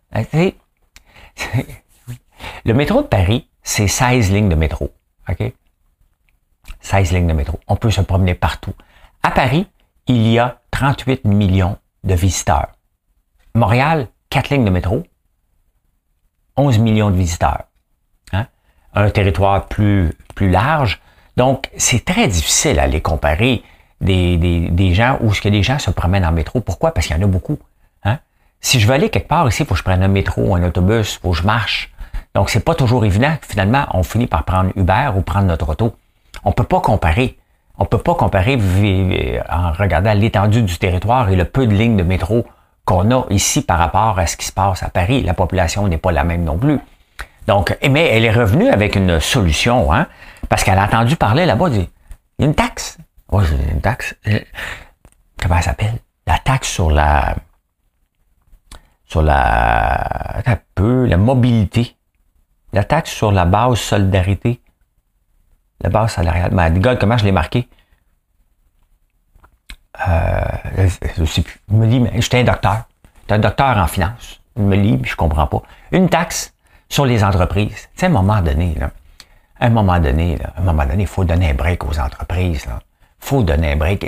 Le 2.64 2.74
métro 2.74 3.02
de 3.02 3.06
Paris, 3.06 3.48
c'est 3.62 3.88
16 3.88 4.32
lignes 4.32 4.48
de 4.48 4.54
métro. 4.54 4.92
OK? 5.28 5.52
16 6.80 7.12
lignes 7.12 7.26
de 7.26 7.32
métro. 7.32 7.58
On 7.68 7.76
peut 7.76 7.90
se 7.90 8.00
promener 8.00 8.34
partout. 8.34 8.74
À 9.22 9.30
Paris, 9.30 9.66
il 10.06 10.26
y 10.28 10.38
a 10.38 10.60
38 10.70 11.24
millions 11.24 11.78
de 12.04 12.14
visiteurs. 12.14 12.72
Montréal, 13.54 14.08
quatre 14.30 14.50
lignes 14.50 14.64
de 14.64 14.70
métro, 14.70 15.04
11 16.56 16.78
millions 16.78 17.10
de 17.10 17.16
visiteurs. 17.16 17.64
Hein? 18.32 18.46
Un 18.94 19.10
territoire 19.10 19.66
plus, 19.66 20.12
plus 20.34 20.50
large. 20.50 21.00
Donc, 21.36 21.70
c'est 21.76 22.04
très 22.04 22.28
difficile 22.28 22.78
à 22.78 22.86
les 22.86 23.00
comparer 23.00 23.62
des, 24.00 24.36
des, 24.36 24.68
des 24.68 24.94
gens 24.94 25.18
où 25.20 25.32
ce 25.32 25.40
que 25.40 25.48
les 25.48 25.62
gens 25.62 25.78
se 25.78 25.90
promènent 25.90 26.24
en 26.24 26.32
métro. 26.32 26.60
Pourquoi? 26.60 26.92
Parce 26.92 27.06
qu'il 27.06 27.16
y 27.16 27.18
en 27.18 27.22
a 27.22 27.26
beaucoup. 27.26 27.58
Hein? 28.04 28.18
Si 28.60 28.80
je 28.80 28.86
veux 28.86 28.94
aller 28.94 29.10
quelque 29.10 29.28
part 29.28 29.48
ici, 29.48 29.62
il 29.62 29.66
faut 29.66 29.74
que 29.74 29.78
je 29.78 29.84
prenne 29.84 30.02
un 30.02 30.08
métro, 30.08 30.54
un 30.54 30.62
autobus, 30.64 31.14
il 31.14 31.20
faut 31.20 31.30
que 31.30 31.36
je 31.36 31.44
marche. 31.44 31.91
Donc, 32.34 32.50
c'est 32.50 32.64
pas 32.64 32.74
toujours 32.74 33.04
évident. 33.04 33.36
Finalement, 33.42 33.86
on 33.92 34.02
finit 34.02 34.26
par 34.26 34.44
prendre 34.44 34.70
Uber 34.76 35.10
ou 35.16 35.22
prendre 35.22 35.46
notre 35.46 35.68
auto. 35.68 35.94
On 36.44 36.52
peut 36.52 36.64
pas 36.64 36.80
comparer. 36.80 37.38
On 37.78 37.84
peut 37.84 37.98
pas 37.98 38.14
comparer 38.14 38.58
en 39.50 39.72
regardant 39.72 40.12
l'étendue 40.12 40.62
du 40.62 40.78
territoire 40.78 41.30
et 41.30 41.36
le 41.36 41.44
peu 41.44 41.66
de 41.66 41.72
lignes 41.72 41.96
de 41.96 42.02
métro 42.02 42.46
qu'on 42.84 43.10
a 43.10 43.26
ici 43.30 43.62
par 43.62 43.78
rapport 43.78 44.18
à 44.18 44.26
ce 44.26 44.36
qui 44.36 44.46
se 44.46 44.52
passe 44.52 44.82
à 44.82 44.88
Paris. 44.88 45.22
La 45.22 45.34
population 45.34 45.86
n'est 45.88 45.98
pas 45.98 46.12
la 46.12 46.24
même 46.24 46.44
non 46.44 46.58
plus. 46.58 46.78
Donc, 47.46 47.76
mais 47.88 48.08
elle 48.08 48.24
est 48.24 48.32
revenue 48.32 48.68
avec 48.68 48.94
une 48.94 49.18
solution, 49.18 49.92
hein, 49.92 50.06
parce 50.48 50.62
qu'elle 50.62 50.78
a 50.78 50.84
entendu 50.84 51.16
parler 51.16 51.44
là-bas 51.44 51.66
a 51.66 52.42
une 52.42 52.54
taxe. 52.54 52.98
Oui, 53.30 53.44
une 53.72 53.80
taxe? 53.80 54.14
Euh, 54.28 54.38
comment 55.40 55.56
elle 55.56 55.62
s'appelle? 55.62 55.94
La 56.26 56.38
taxe 56.38 56.68
sur 56.68 56.90
la 56.90 57.34
sur 59.06 59.22
la 59.22 60.42
peu 60.74 61.06
la 61.06 61.16
mobilité. 61.16 61.96
La 62.72 62.84
taxe 62.84 63.10
sur 63.10 63.32
la 63.32 63.44
base 63.44 63.78
solidarité. 63.78 64.60
La 65.80 65.90
base 65.90 66.12
salariale. 66.12 66.50
Mais 66.52 66.70
ben, 66.70 66.96
comment 66.96 67.18
je 67.18 67.24
l'ai 67.24 67.32
marqué? 67.32 67.68
euh, 70.08 70.88
je 71.16 71.24
sais 71.24 71.42
plus, 71.42 71.60
me 71.68 71.86
lit, 71.86 72.04
j'étais 72.14 72.40
un 72.40 72.44
docteur. 72.44 72.84
J'étais 73.22 73.34
un 73.34 73.38
docteur 73.38 73.76
en 73.76 73.86
finance. 73.86 74.40
Il 74.56 74.64
me 74.64 74.76
lit, 74.76 75.00
je 75.04 75.16
comprends 75.16 75.46
pas. 75.46 75.62
Une 75.92 76.08
taxe 76.08 76.54
sur 76.88 77.06
les 77.06 77.24
entreprises. 77.24 77.88
Tu 77.94 78.00
sais, 78.00 78.06
à 78.06 78.08
un 78.08 78.12
moment 78.12 78.40
donné, 78.40 78.74
là, 78.78 78.90
à 79.58 79.66
un 79.66 79.70
moment 79.70 79.98
donné, 79.98 80.36
là, 80.36 80.52
un 80.56 80.62
moment 80.62 80.84
donné, 80.84 81.02
il 81.04 81.08
faut 81.08 81.24
donner 81.24 81.50
un 81.50 81.54
break 81.54 81.84
aux 81.84 81.98
entreprises. 81.98 82.66
Il 82.66 82.72
faut 83.20 83.42
donner 83.42 83.72
un 83.72 83.76
break. 83.76 84.04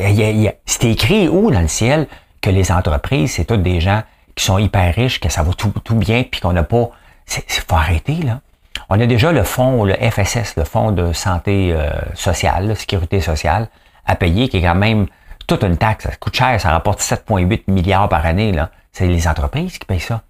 C'est 0.66 0.90
écrit 0.90 1.28
où 1.28 1.50
dans 1.50 1.60
le 1.60 1.68
ciel 1.68 2.08
que 2.40 2.50
les 2.50 2.72
entreprises, 2.72 3.34
c'est 3.34 3.44
toutes 3.44 3.62
des 3.62 3.80
gens 3.80 4.02
qui 4.34 4.44
sont 4.44 4.58
hyper 4.58 4.94
riches, 4.94 5.20
que 5.20 5.28
ça 5.28 5.42
va 5.42 5.52
tout, 5.52 5.72
tout 5.84 5.94
bien, 5.94 6.24
puis 6.24 6.40
qu'on 6.40 6.52
n'a 6.52 6.64
pas... 6.64 6.90
Il 7.36 7.42
faut 7.48 7.76
arrêter, 7.76 8.16
là. 8.16 8.40
On 8.88 9.00
a 9.00 9.06
déjà 9.06 9.32
le 9.32 9.42
fonds, 9.42 9.84
le 9.84 9.94
FSS, 9.94 10.56
le 10.56 10.64
fonds 10.64 10.92
de 10.92 11.12
santé 11.12 11.72
euh, 11.72 11.90
sociale, 12.14 12.76
sécurité 12.76 13.20
sociale, 13.20 13.68
à 14.06 14.16
payer, 14.16 14.48
qui 14.48 14.58
est 14.58 14.62
quand 14.62 14.74
même 14.74 15.06
toute 15.46 15.62
une 15.62 15.76
taxe. 15.76 16.04
Ça 16.04 16.16
coûte 16.16 16.34
cher, 16.34 16.60
ça 16.60 16.70
rapporte 16.70 17.00
7,8 17.00 17.62
milliards 17.68 18.08
par 18.08 18.24
année. 18.26 18.52
Là. 18.52 18.70
C'est 18.92 19.06
les 19.06 19.26
entreprises 19.28 19.78
qui 19.78 19.86
payent 19.86 20.00
ça. 20.00 20.22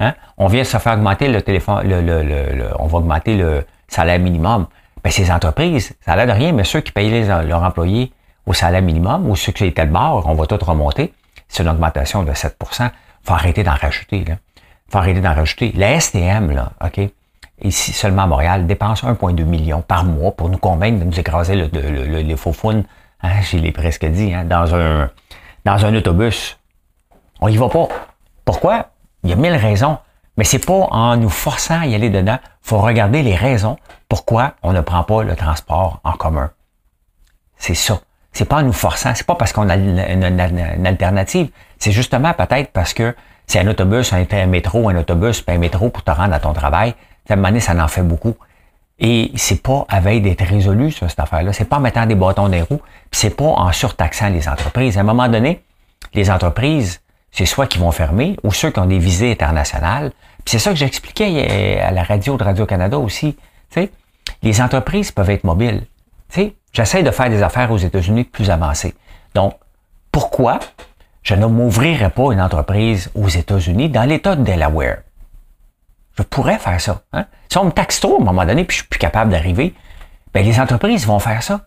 Hein? 0.00 0.14
On 0.36 0.46
vient 0.46 0.64
se 0.64 0.76
faire 0.78 0.94
augmenter 0.94 1.28
le 1.28 1.42
téléphone, 1.42 1.88
le, 1.88 2.00
le, 2.00 2.22
le, 2.22 2.68
on 2.78 2.86
va 2.86 2.98
augmenter 2.98 3.36
le 3.36 3.64
salaire 3.88 4.18
minimum. 4.18 4.66
Ben, 5.02 5.10
ces 5.10 5.30
entreprises, 5.30 5.94
ça 6.04 6.12
a 6.12 6.16
l'air 6.16 6.26
de 6.26 6.32
rien, 6.32 6.52
mais 6.52 6.64
ceux 6.64 6.80
qui 6.80 6.92
payent 6.92 7.24
leurs 7.24 7.62
employés 7.62 8.12
au 8.46 8.52
salaire 8.52 8.82
minimum 8.82 9.28
ou 9.28 9.36
ceux 9.36 9.52
qui 9.52 9.64
étaient 9.64 9.86
de 9.86 9.92
bord, 9.92 10.26
on 10.26 10.34
va 10.34 10.46
tout 10.46 10.58
remonter. 10.62 11.12
C'est 11.48 11.62
une 11.62 11.68
augmentation 11.68 12.22
de 12.24 12.32
7% 12.32 12.90
faut 13.26 13.34
arrêter 13.34 13.62
d'en 13.62 13.74
rajouter. 13.74 14.24
Là. 14.24 14.36
faut 14.88 14.98
arrêter 14.98 15.20
d'en 15.20 15.34
rajouter. 15.34 15.72
La 15.74 15.98
STM, 15.98 16.52
là, 16.52 16.72
OK, 16.84 17.00
ici 17.62 17.92
seulement 17.92 18.22
à 18.22 18.26
Montréal, 18.26 18.66
dépense 18.66 19.02
1,2 19.02 19.44
million 19.44 19.82
par 19.82 20.04
mois 20.04 20.32
pour 20.32 20.48
nous 20.48 20.58
convaincre 20.58 21.00
de 21.00 21.04
nous 21.04 21.18
écraser 21.18 21.56
le, 21.56 21.68
les 22.20 22.36
faux 22.36 22.52
founes, 22.52 22.84
hein, 23.22 23.40
je 23.42 23.58
l'ai 23.58 23.72
presque 23.72 24.04
dit, 24.06 24.34
hein, 24.34 24.44
dans, 24.44 24.74
un, 24.74 25.10
dans 25.64 25.84
un 25.84 25.94
autobus. 25.94 26.58
On 27.40 27.48
y 27.48 27.56
va 27.56 27.68
pas. 27.68 27.88
Pourquoi? 28.44 28.90
Il 29.24 29.30
y 29.30 29.32
a 29.32 29.36
mille 29.36 29.54
raisons. 29.56 29.98
Mais 30.36 30.44
c'est 30.44 30.64
pas 30.64 30.88
en 30.90 31.16
nous 31.16 31.30
forçant 31.30 31.80
à 31.80 31.86
y 31.86 31.94
aller 31.94 32.10
dedans. 32.10 32.38
faut 32.60 32.78
regarder 32.78 33.22
les 33.22 33.34
raisons 33.34 33.78
pourquoi 34.08 34.54
on 34.62 34.72
ne 34.72 34.80
prend 34.80 35.02
pas 35.02 35.22
le 35.22 35.34
transport 35.34 36.00
en 36.04 36.12
commun. 36.12 36.50
C'est 37.56 37.74
ça. 37.74 38.00
C'est 38.32 38.44
pas 38.44 38.56
en 38.56 38.62
nous 38.62 38.72
forçant. 38.72 39.14
C'est 39.14 39.26
pas 39.26 39.34
parce 39.34 39.52
qu'on 39.52 39.68
a 39.70 39.76
une, 39.76 40.86
alternative. 40.86 41.48
C'est 41.78 41.92
justement 41.92 42.34
peut-être 42.34 42.70
parce 42.72 42.92
que 42.92 43.16
c'est 43.46 43.60
un 43.60 43.66
autobus, 43.66 44.12
un, 44.12 44.26
un 44.30 44.46
métro, 44.46 44.90
un 44.90 44.96
autobus, 44.96 45.40
puis 45.40 45.56
un 45.56 45.58
métro 45.58 45.88
pour 45.88 46.04
te 46.04 46.10
rendre 46.10 46.34
à 46.34 46.40
ton 46.40 46.52
travail. 46.52 46.94
À 47.28 47.32
un 47.32 47.36
moment 47.36 47.48
donné, 47.48 47.60
ça 47.60 47.74
en 47.74 47.88
fait 47.88 48.02
beaucoup. 48.02 48.34
Et 48.98 49.30
c'est 49.36 49.62
pas 49.62 49.84
à 49.88 50.00
veille 50.00 50.22
d'être 50.22 50.44
résolu, 50.44 50.90
ça, 50.90 51.08
cette 51.08 51.20
affaire-là. 51.20 51.52
C'est 51.52 51.66
pas 51.66 51.76
en 51.76 51.80
mettant 51.80 52.06
des 52.06 52.14
bâtons 52.14 52.48
des 52.48 52.62
roues, 52.62 52.80
puis 53.10 53.20
c'est 53.20 53.36
pas 53.36 53.44
en 53.44 53.70
surtaxant 53.72 54.28
les 54.28 54.48
entreprises. 54.48 54.96
À 54.96 55.00
un 55.00 55.04
moment 55.04 55.28
donné, 55.28 55.62
les 56.14 56.30
entreprises, 56.30 57.00
c'est 57.30 57.44
soit 57.44 57.66
qui 57.66 57.78
vont 57.78 57.90
fermer, 57.90 58.38
ou 58.42 58.52
ceux 58.52 58.70
qui 58.70 58.78
ont 58.80 58.86
des 58.86 58.98
visées 58.98 59.32
internationales. 59.32 60.12
Puis 60.44 60.52
c'est 60.52 60.58
ça 60.58 60.70
que 60.70 60.76
j'expliquais 60.76 61.80
à 61.80 61.90
la 61.90 62.02
radio 62.04 62.36
de 62.36 62.44
Radio-Canada 62.44 62.98
aussi. 62.98 63.36
sais, 63.70 63.90
les 64.42 64.60
entreprises 64.60 65.10
peuvent 65.10 65.30
être 65.30 65.44
mobiles. 65.44 65.82
J'essaie 66.72 67.02
de 67.02 67.10
faire 67.10 67.30
des 67.30 67.42
affaires 67.42 67.70
aux 67.72 67.78
États-Unis 67.78 68.24
plus 68.24 68.50
avancées. 68.50 68.94
Donc, 69.34 69.54
pourquoi 70.12 70.58
je 71.22 71.34
ne 71.34 71.46
m'ouvrirais 71.46 72.10
pas 72.10 72.32
une 72.32 72.40
entreprise 72.40 73.10
aux 73.14 73.28
États-Unis 73.28 73.88
dans 73.88 74.04
l'État 74.04 74.36
de 74.36 74.42
Delaware? 74.42 74.98
Je 76.16 76.22
pourrais 76.22 76.58
faire 76.58 76.80
ça. 76.80 77.02
Hein? 77.12 77.26
Si 77.48 77.58
on 77.58 77.64
me 77.64 77.70
taxe 77.70 78.00
trop 78.00 78.18
à 78.18 78.22
un 78.22 78.24
moment 78.24 78.44
donné, 78.44 78.64
puis 78.64 78.76
je 78.76 78.82
suis 78.82 78.88
plus 78.88 78.98
capable 78.98 79.30
d'arriver, 79.30 79.74
ben 80.32 80.44
les 80.44 80.58
entreprises 80.58 81.06
vont 81.06 81.18
faire 81.18 81.42
ça. 81.42 81.60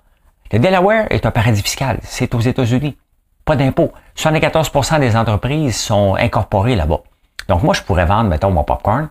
Le 0.51 0.59
Delaware 0.59 1.05
est 1.11 1.25
un 1.25 1.31
paradis 1.31 1.61
fiscal. 1.61 1.99
C'est 2.03 2.33
aux 2.33 2.39
États-Unis. 2.39 2.97
Pas 3.45 3.55
d'impôts. 3.55 3.93
74% 4.17 4.99
des 4.99 5.15
entreprises 5.15 5.77
sont 5.79 6.15
incorporées 6.15 6.75
là-bas. 6.75 7.01
Donc, 7.47 7.63
moi, 7.63 7.73
je 7.73 7.81
pourrais 7.83 8.05
vendre, 8.05 8.29
mettons, 8.29 8.51
mon 8.51 8.63
popcorn 8.63 9.09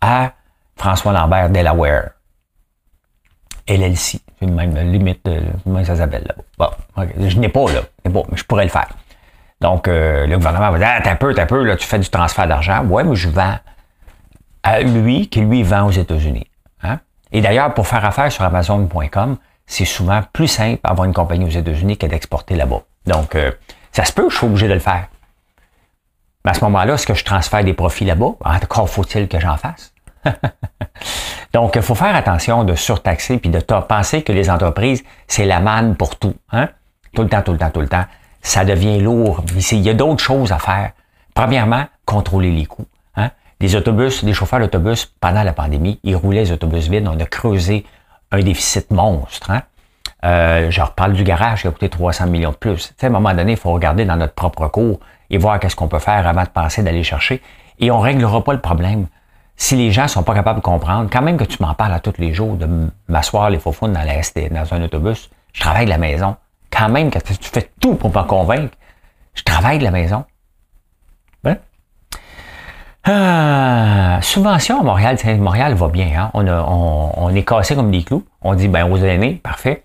à 0.00 0.32
François 0.76 1.12
Lambert 1.12 1.50
Delaware. 1.50 2.10
LLC. 3.68 4.20
C'est 4.40 4.46
même 4.46 4.74
limite, 4.90 5.28
comment 5.64 5.84
ça 5.84 5.96
s'appelle 5.96 6.24
là-bas. 6.26 6.42
Bon, 6.96 7.04
je 7.28 7.38
n'ai 7.38 7.48
pas 7.48 7.70
là, 7.72 7.82
mais 8.04 8.12
je 8.34 8.44
pourrais 8.44 8.64
le 8.64 8.70
faire. 8.70 8.88
Donc, 9.60 9.86
euh, 9.86 10.26
le 10.26 10.36
gouvernement 10.36 10.70
va 10.70 10.78
dire, 10.78 10.88
ah, 10.90 11.00
t'as 11.02 11.16
peu, 11.16 11.34
t'as 11.34 11.46
peu, 11.46 11.62
là, 11.62 11.76
tu 11.76 11.86
fais 11.86 11.98
du 11.98 12.08
transfert 12.08 12.48
d'argent. 12.48 12.82
Ouais, 12.86 13.04
mais 13.04 13.14
je 13.14 13.28
vends 13.28 13.56
à 14.62 14.80
lui 14.80 15.28
qui 15.28 15.40
lui 15.40 15.62
vend 15.62 15.86
aux 15.86 15.92
États-Unis. 15.92 16.46
Hein? 16.82 17.00
Et 17.32 17.40
d'ailleurs, 17.40 17.74
pour 17.74 17.86
faire 17.86 18.04
affaire 18.04 18.30
sur 18.30 18.44
Amazon.com, 18.44 19.36
c'est 19.66 19.84
souvent 19.84 20.20
plus 20.32 20.48
simple 20.48 20.80
d'avoir 20.84 21.06
une 21.06 21.14
compagnie 21.14 21.44
aux 21.44 21.58
États-Unis 21.58 21.96
que 21.96 22.06
d'exporter 22.06 22.56
là-bas. 22.56 22.82
Donc, 23.06 23.34
euh, 23.34 23.52
ça 23.92 24.04
se 24.04 24.12
peut, 24.12 24.28
je 24.28 24.36
suis 24.36 24.46
obligé 24.46 24.68
de 24.68 24.74
le 24.74 24.80
faire. 24.80 25.08
Mais 26.44 26.52
à 26.52 26.54
ce 26.54 26.64
moment-là, 26.64 26.94
est-ce 26.94 27.06
que 27.06 27.14
je 27.14 27.24
transfère 27.24 27.64
des 27.64 27.74
profits 27.74 28.04
là-bas? 28.04 28.32
Encore 28.44 28.88
faut-il 28.88 29.28
que 29.28 29.38
j'en 29.38 29.56
fasse? 29.56 29.92
Donc, 31.52 31.76
il 31.76 31.82
faut 31.82 31.94
faire 31.94 32.14
attention 32.14 32.64
de 32.64 32.74
surtaxer 32.74 33.38
puis 33.38 33.50
de 33.50 33.60
penser 33.60 34.22
que 34.22 34.32
les 34.32 34.50
entreprises, 34.50 35.04
c'est 35.26 35.44
la 35.44 35.60
manne 35.60 35.96
pour 35.96 36.16
tout. 36.16 36.34
Hein? 36.52 36.68
Tout 37.14 37.22
le 37.22 37.28
temps, 37.28 37.42
tout 37.42 37.52
le 37.52 37.58
temps, 37.58 37.70
tout 37.70 37.80
le 37.80 37.88
temps. 37.88 38.04
Ça 38.42 38.64
devient 38.64 39.00
lourd. 39.00 39.44
Il 39.72 39.80
y 39.80 39.90
a 39.90 39.94
d'autres 39.94 40.22
choses 40.22 40.52
à 40.52 40.58
faire. 40.58 40.92
Premièrement, 41.34 41.86
contrôler 42.06 42.50
les 42.50 42.66
coûts. 42.66 42.86
Les 43.60 43.76
autobus, 43.76 44.22
les 44.22 44.32
chauffeurs 44.32 44.60
d'autobus, 44.60 45.06
pendant 45.20 45.42
la 45.42 45.52
pandémie, 45.52 46.00
ils 46.02 46.16
roulaient 46.16 46.44
les 46.44 46.52
autobus 46.52 46.88
vides. 46.88 47.06
On 47.06 47.20
a 47.20 47.26
creusé 47.26 47.84
un 48.30 48.40
déficit 48.40 48.90
monstre. 48.90 49.50
Hein? 49.50 49.62
Euh, 50.24 50.70
je 50.70 50.80
reparle 50.80 51.12
du 51.12 51.24
garage 51.24 51.62
qui 51.62 51.68
a 51.68 51.70
coûté 51.70 51.88
300 51.88 52.26
millions 52.26 52.50
de 52.50 52.56
plus. 52.56 52.94
à 53.00 53.06
un 53.06 53.10
moment 53.10 53.34
donné, 53.34 53.52
il 53.52 53.58
faut 53.58 53.72
regarder 53.72 54.04
dans 54.04 54.16
notre 54.16 54.34
propre 54.34 54.68
cours 54.68 55.00
et 55.28 55.38
voir 55.38 55.60
qu'est-ce 55.60 55.76
qu'on 55.76 55.88
peut 55.88 55.98
faire 55.98 56.26
avant 56.26 56.42
de 56.42 56.48
penser 56.48 56.82
d'aller 56.82 57.02
chercher. 57.02 57.42
Et 57.78 57.90
on 57.90 58.00
réglera 58.00 58.42
pas 58.42 58.52
le 58.52 58.60
problème. 58.60 59.06
Si 59.56 59.76
les 59.76 59.90
gens 59.90 60.08
sont 60.08 60.22
pas 60.22 60.34
capables 60.34 60.60
de 60.60 60.64
comprendre, 60.64 61.10
quand 61.12 61.20
même 61.20 61.36
que 61.36 61.44
tu 61.44 61.62
m'en 61.62 61.74
parles 61.74 61.92
à 61.92 62.00
tous 62.00 62.14
les 62.18 62.32
jours, 62.32 62.56
de 62.56 62.66
m'asseoir 63.08 63.50
les 63.50 63.58
faux 63.58 63.74
dans, 63.82 63.88
la 63.88 64.48
dans 64.48 64.74
un 64.74 64.82
autobus, 64.82 65.30
je 65.52 65.60
travaille 65.60 65.84
de 65.84 65.90
la 65.90 65.98
maison. 65.98 66.36
Quand 66.70 66.88
même 66.88 67.10
que 67.10 67.18
tu 67.18 67.34
fais 67.42 67.70
tout 67.78 67.94
pour 67.94 68.08
me 68.08 68.22
convaincre, 68.22 68.74
je 69.34 69.42
travaille 69.42 69.78
de 69.78 69.84
la 69.84 69.90
maison. 69.90 70.24
Ah, 73.04 74.18
subvention 74.22 74.80
à 74.80 74.82
Montréal, 74.82 75.16
Montréal 75.38 75.74
va 75.74 75.88
bien. 75.88 76.08
Hein? 76.16 76.30
On, 76.34 77.34
est 77.34 77.44
cassé 77.44 77.74
comme 77.74 77.90
des 77.90 78.02
clous. 78.02 78.24
On 78.42 78.54
dit, 78.54 78.68
ben, 78.68 78.90
aux 78.90 78.98
aînés, 78.98 79.40
parfait. 79.42 79.82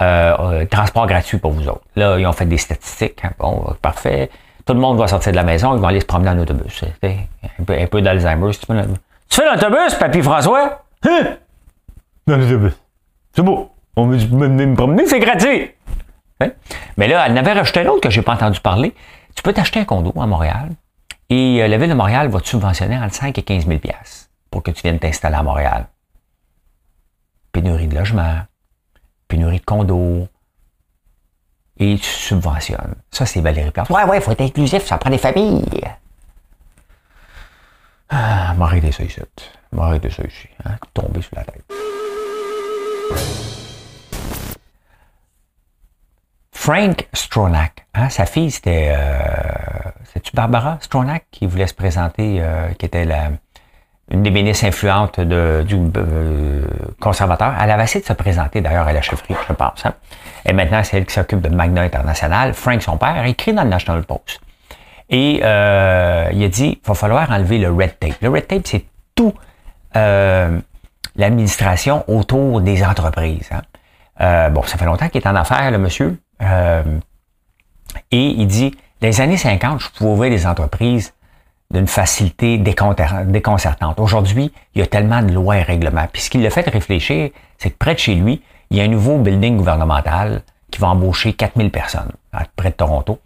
Euh, 0.00 0.36
euh, 0.38 0.64
transport 0.66 1.06
gratuit 1.06 1.38
pour 1.38 1.52
vous 1.52 1.68
autres. 1.68 1.82
Là, 1.96 2.18
ils 2.18 2.26
ont 2.26 2.32
fait 2.32 2.44
des 2.44 2.58
statistiques. 2.58 3.24
Hein? 3.24 3.32
Bon, 3.38 3.74
parfait. 3.82 4.30
Tout 4.64 4.74
le 4.74 4.80
monde 4.80 4.98
va 4.98 5.08
sortir 5.08 5.32
de 5.32 5.36
la 5.36 5.44
maison, 5.44 5.74
ils 5.74 5.80
vont 5.80 5.88
aller 5.88 6.00
se 6.00 6.06
promener 6.06 6.30
en 6.30 6.38
autobus. 6.38 6.84
Un 7.02 7.86
peu, 7.86 8.02
d'Alzheimer. 8.02 8.50
Tu, 8.50 8.66
fais 9.30 9.44
l'autobus, 9.50 9.94
Papy 9.98 10.22
François? 10.22 10.82
Hein? 11.08 11.36
Dans 12.26 12.36
l'autobus. 12.36 12.74
C'est 13.34 13.42
beau. 13.42 13.70
On 13.96 14.06
veut 14.06 14.18
me 14.18 14.74
promener, 14.76 15.06
c'est 15.06 15.18
gratuit. 15.18 15.70
Hein? 16.40 16.50
Mais 16.96 17.08
là, 17.08 17.24
elle 17.26 17.32
n'avait 17.32 17.54
rajouté 17.54 17.80
un 17.80 17.86
autre 17.86 18.02
que 18.02 18.10
j'ai 18.10 18.22
pas 18.22 18.34
entendu 18.34 18.60
parler. 18.60 18.94
Tu 19.34 19.42
peux 19.42 19.52
t'acheter 19.52 19.80
un 19.80 19.84
condo 19.84 20.12
à 20.20 20.26
Montréal 20.26 20.68
et 21.30 21.62
euh, 21.62 21.68
la 21.68 21.78
Ville 21.78 21.90
de 21.90 21.94
Montréal 21.94 22.28
va 22.28 22.40
te 22.40 22.48
subventionner 22.48 22.98
entre 22.98 23.14
5 23.14 23.36
et 23.36 23.42
15 23.42 23.66
000 23.66 23.80
pour 24.50 24.62
que 24.62 24.70
tu 24.70 24.82
viennes 24.82 24.98
t'installer 24.98 25.36
à 25.36 25.42
Montréal. 25.42 25.86
Pénurie 27.52 27.86
de 27.86 27.94
logement, 27.94 28.42
pénurie 29.26 29.58
de 29.58 29.64
condos, 29.64 30.28
et 31.78 31.96
tu 31.96 32.08
subventionnes. 32.08 32.94
Ça, 33.10 33.26
c'est 33.26 33.40
Valérie 33.40 33.70
Plante. 33.70 33.90
Ouais, 33.90 34.04
ouais, 34.04 34.18
il 34.18 34.22
faut 34.22 34.32
être 34.32 34.40
inclusif, 34.40 34.84
ça 34.84 34.98
prend 34.98 35.10
des 35.10 35.18
familles. 35.18 35.64
Ah, 38.08 38.54
m'arrêter 38.54 38.90
ça 38.90 39.04
ici. 39.04 39.20
M'arrêter 39.72 40.10
ça 40.10 40.22
ici. 40.24 40.48
Hein, 40.64 40.76
sur 41.20 41.36
la 41.36 41.44
tête. 41.44 41.64
Frank 46.52 47.08
Stronach, 47.12 47.86
hein, 47.94 48.10
sa 48.10 48.26
fille, 48.26 48.50
c'était 48.50 48.92
euh, 48.94 49.67
c'est-tu 50.18 50.34
Barbara 50.34 50.78
Stronach 50.80 51.22
qui 51.30 51.46
voulait 51.46 51.68
se 51.68 51.74
présenter, 51.74 52.38
euh, 52.40 52.70
qui 52.76 52.86
était 52.86 53.06
une 54.10 54.24
des 54.24 54.32
ministres 54.32 54.64
influentes 54.64 55.20
de, 55.20 55.64
du 55.64 55.76
euh, 55.96 56.66
conservateur? 56.98 57.54
Elle 57.62 57.70
avait 57.70 57.84
essayé 57.84 58.00
de 58.00 58.06
se 58.06 58.14
présenter 58.14 58.60
d'ailleurs 58.60 58.88
à 58.88 58.92
la 58.92 59.00
chefferie, 59.00 59.36
je 59.48 59.52
pense. 59.52 59.86
Hein. 59.86 59.94
Et 60.44 60.52
maintenant, 60.52 60.82
c'est 60.82 60.96
elle 60.96 61.06
qui 61.06 61.14
s'occupe 61.14 61.40
de 61.40 61.50
Magna 61.50 61.82
International. 61.82 62.52
Frank, 62.52 62.82
son 62.82 62.96
père, 62.96 63.24
écrit 63.26 63.52
dans 63.52 63.62
le 63.62 63.68
National 63.68 64.02
Post. 64.02 64.40
Et 65.08 65.40
euh, 65.44 66.28
il 66.32 66.42
a 66.42 66.48
dit, 66.48 66.80
il 66.82 66.88
va 66.88 66.94
falloir 66.94 67.30
enlever 67.30 67.58
le 67.58 67.70
red 67.70 67.96
tape. 68.00 68.20
Le 68.20 68.28
red 68.28 68.48
tape, 68.48 68.66
c'est 68.66 68.86
tout 69.14 69.34
l'administration 69.94 72.02
autour 72.08 72.60
des 72.60 72.84
entreprises. 72.84 73.50
Hein. 73.52 73.62
bon, 74.50 74.64
ça 74.64 74.78
fait 74.78 74.84
longtemps 74.84 75.08
qu'il 75.08 75.20
est 75.20 75.28
en 75.28 75.36
affaires, 75.36 75.70
le 75.70 75.78
monsieur. 75.78 76.18
et 76.40 76.46
il 78.10 78.46
dit, 78.46 78.74
dans 79.00 79.06
les 79.06 79.20
années 79.20 79.36
50, 79.36 79.80
je 79.80 79.88
pouvais 79.90 80.10
ouvrir 80.10 80.30
des 80.30 80.46
entreprises 80.46 81.14
d'une 81.70 81.86
facilité 81.86 82.58
déconcertante. 82.58 84.00
Aujourd'hui, 84.00 84.52
il 84.74 84.80
y 84.80 84.82
a 84.82 84.86
tellement 84.86 85.22
de 85.22 85.32
lois 85.32 85.58
et 85.58 85.62
règlements. 85.62 86.06
Puis 86.12 86.22
ce 86.22 86.30
qui 86.30 86.38
l'a 86.38 86.50
fait 86.50 86.68
réfléchir, 86.68 87.30
c'est 87.58 87.70
que 87.70 87.76
près 87.76 87.94
de 87.94 87.98
chez 87.98 88.14
lui, 88.14 88.42
il 88.70 88.78
y 88.78 88.80
a 88.80 88.84
un 88.84 88.88
nouveau 88.88 89.18
building 89.18 89.56
gouvernemental 89.56 90.42
qui 90.70 90.80
va 90.80 90.88
embaucher 90.88 91.34
4000 91.34 91.70
personnes 91.70 92.10
près 92.56 92.70
de 92.70 92.74
Toronto. 92.74 93.18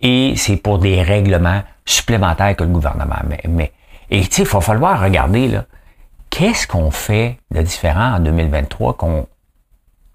Et 0.00 0.34
c'est 0.36 0.56
pour 0.56 0.78
des 0.78 1.02
règlements 1.02 1.62
supplémentaires 1.84 2.56
que 2.56 2.64
le 2.64 2.70
gouvernement 2.70 3.16
met. 3.48 3.72
Et 4.10 4.22
tu 4.22 4.32
sais, 4.32 4.42
il 4.42 4.48
va 4.48 4.60
falloir 4.60 5.00
regarder, 5.00 5.48
là, 5.48 5.64
qu'est-ce 6.30 6.66
qu'on 6.66 6.90
fait 6.90 7.38
de 7.50 7.62
différent 7.62 8.14
en 8.14 8.20
2023 8.20 8.94
qu'on 8.94 9.26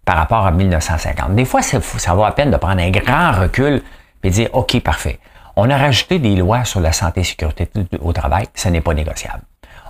par 0.06 0.18
rapport 0.18 0.46
à 0.46 0.52
1950. 0.52 1.36
Des 1.36 1.46
fois, 1.46 1.62
ça 1.62 2.14
vaut 2.14 2.24
la 2.24 2.32
peine 2.32 2.50
de 2.50 2.58
prendre 2.58 2.82
un 2.82 2.90
grand 2.90 3.32
recul 3.32 3.84
et 4.24 4.30
dire, 4.30 4.50
OK, 4.54 4.80
parfait. 4.82 5.20
On 5.56 5.70
a 5.70 5.78
rajouté 5.78 6.20
des 6.20 6.36
lois 6.36 6.64
sur 6.64 6.80
la 6.80 6.92
santé 6.92 7.22
et 7.22 7.24
sécurité 7.24 7.70
au 8.02 8.14
travail, 8.14 8.48
ce 8.56 8.70
n'est 8.70 8.82
pas 8.82 8.94
négociable. 8.94 9.44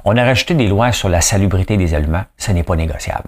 On 0.06 0.18
a 0.18 0.24
rajouté 0.24 0.54
des 0.54 0.68
lois 0.68 0.92
sur 0.92 1.10
la 1.10 1.22
salubrité 1.22 1.78
des 1.78 1.94
aliments, 1.94 2.24
ce 2.38 2.52
n'est 2.52 2.64
pas 2.64 2.76
négociable. 2.76 3.28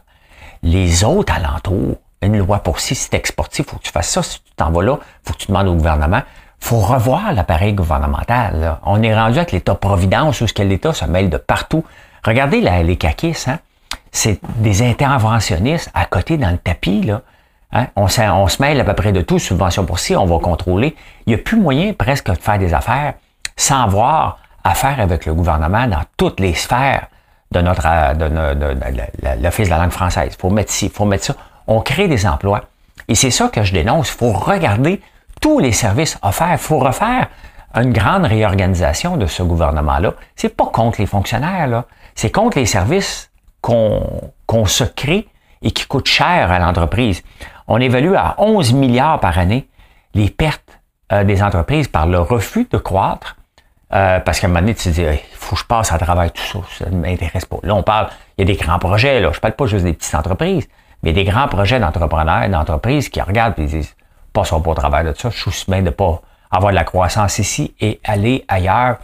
Les 0.64 1.04
autres 1.04 1.34
alentours, 1.34 1.98
une 2.22 2.38
loi 2.38 2.60
pour 2.60 2.80
si 2.80 2.96
c'est 2.96 3.14
exportif, 3.14 3.68
faut 3.68 3.78
que 3.78 3.84
tu 3.84 3.92
fasses 3.92 4.10
ça. 4.10 4.24
Si 4.24 4.40
tu 4.42 4.52
t'en 4.56 4.72
vas 4.72 4.84
là, 4.84 4.98
faut 5.24 5.34
que 5.34 5.40
tu 5.40 5.48
demandes 5.48 5.68
au 5.68 5.76
gouvernement. 5.76 6.22
faut 6.60 6.80
revoir 6.80 7.34
l'appareil 7.34 7.74
gouvernemental. 7.74 8.78
On 8.86 9.02
est 9.02 9.16
rendu 9.16 9.40
avec 9.40 9.52
l'État-providence 9.52 10.42
où 10.42 10.48
ce 10.48 10.54
que 10.54 10.62
l'État 10.62 10.94
se 10.94 11.06
mêle 11.06 11.30
de 11.30 11.38
partout. 11.38 11.84
Regardez 12.24 12.62
les 12.62 12.98
caquistes, 12.98 13.48
hein? 13.48 13.60
c'est 14.12 14.40
des 14.58 14.84
interventionnistes 14.84 15.90
à 15.96 16.06
côté 16.06 16.38
dans 16.38 16.52
le 16.52 16.60
tapis. 16.60 17.02
Là. 17.02 17.22
Hein? 17.73 17.88
On, 17.95 18.05
on, 18.05 18.47
se 18.47 18.62
mêle 18.62 18.79
à 18.79 18.84
peu 18.84 18.93
près 18.93 19.12
de 19.12 19.21
tout, 19.21 19.39
subvention 19.39 19.86
pour 19.86 19.99
ci, 19.99 20.15
on 20.15 20.25
va 20.25 20.39
contrôler. 20.39 20.95
Il 21.25 21.34
n'y 21.34 21.39
a 21.39 21.43
plus 21.43 21.57
moyen 21.57 21.93
presque 21.93 22.29
de 22.29 22.36
faire 22.36 22.60
des 22.60 22.73
affaires 22.73 23.13
sans 23.55 23.84
avoir 23.84 24.39
affaire 24.63 24.99
avec 24.99 25.25
le 25.25 25.34
gouvernement 25.34 25.88
dans 25.88 26.03
toutes 26.17 26.39
les 26.39 26.53
sphères 26.53 27.07
de 27.51 27.62
notre 27.62 28.15
de, 28.15 29.43
l'Office 29.43 29.67
de 29.67 29.71
la 29.71 29.77
langue 29.77 29.91
française. 29.91 30.31
Il 30.34 30.39
faut 30.39 30.49
mettre 30.49 30.71
ci, 30.71 30.86
il 30.86 30.91
faut 30.91 31.05
mettre 31.05 31.25
ça. 31.25 31.36
On 31.67 31.81
crée 31.81 32.07
des 32.07 32.25
emplois. 32.25 32.65
Et 33.07 33.15
c'est 33.15 33.31
ça 33.31 33.49
que 33.49 33.63
je 33.63 33.73
dénonce. 33.73 34.10
Il 34.10 34.17
faut 34.17 34.31
regarder 34.31 35.01
tous 35.41 35.60
les 35.60 35.71
services 35.71 36.17
offerts. 36.21 36.53
Il 36.53 36.57
faut 36.57 36.79
refaire 36.79 37.27
une 37.75 37.93
grande 37.93 38.25
réorganisation 38.25 39.17
de 39.17 39.25
ce 39.25 39.43
gouvernement-là. 39.43 40.13
C'est 40.36 40.55
pas 40.55 40.65
contre 40.65 40.99
les 40.99 41.07
fonctionnaires, 41.07 41.67
là. 41.67 41.86
C'est 42.15 42.31
contre 42.31 42.57
les 42.57 42.65
services 42.65 43.31
qu'on 43.62 44.65
se 44.65 44.84
crée 44.84 45.27
et 45.62 45.71
qui 45.71 45.86
coûtent 45.86 46.07
cher 46.07 46.51
à 46.51 46.60
l'entreprise. 46.60 47.23
On 47.67 47.80
évalue 47.80 48.13
à 48.15 48.36
11 48.38 48.74
milliards 48.74 49.19
par 49.19 49.38
année 49.38 49.67
les 50.13 50.30
pertes 50.30 50.80
euh, 51.12 51.24
des 51.24 51.41
entreprises 51.43 51.88
par 51.88 52.08
le 52.08 52.19
refus 52.19 52.67
de 52.69 52.78
croître. 52.78 53.38
Euh, 53.93 54.19
parce 54.21 54.39
qu'à 54.39 54.47
un 54.47 54.50
moment 54.50 54.62
donné, 54.62 54.74
tu 54.74 54.84
te 54.86 54.89
dis, 54.89 55.02
il 55.02 55.19
faut 55.34 55.56
que 55.56 55.62
je 55.62 55.65
passe 55.65 55.91
à 55.91 55.97
travers 55.97 56.32
tout 56.32 56.41
ça, 56.41 56.60
ça 56.78 56.89
ne 56.89 56.95
m'intéresse 56.95 57.43
pas. 57.43 57.58
Là, 57.63 57.76
on 57.76 57.84
parle, 57.84 58.08
il 58.38 58.47
y 58.47 58.50
a 58.50 58.54
des 58.56 58.58
grands 58.58 58.80
projets, 58.80 59.19
là, 59.19 59.32
je 59.34 59.39
parle 59.41 59.54
pas 59.54 59.65
juste 59.65 59.84
des 59.84 59.91
petites 59.91 60.15
entreprises, 60.15 60.69
mais 61.04 61.12
des 61.12 61.26
grands 61.26 61.50
projets 61.50 61.78
d'entrepreneurs, 61.78 62.47
d'entreprises 62.47 63.10
qui 63.10 63.19
regardent 63.19 63.60
et 63.60 63.65
disent, 63.65 63.93
passons 64.32 64.62
pas 64.62 64.71
au 64.71 64.76
travers 64.76 65.04
de 65.04 65.13
ça, 65.13 65.30
je 65.30 65.50
suis 65.50 65.69
bien 65.69 65.82
de 65.82 65.89
pas 65.89 66.21
avoir 66.52 66.71
de 66.71 66.76
la 66.76 66.86
croissance 66.86 67.39
ici 67.39 67.74
et 67.82 68.00
aller 68.04 68.45
ailleurs. 68.47 68.97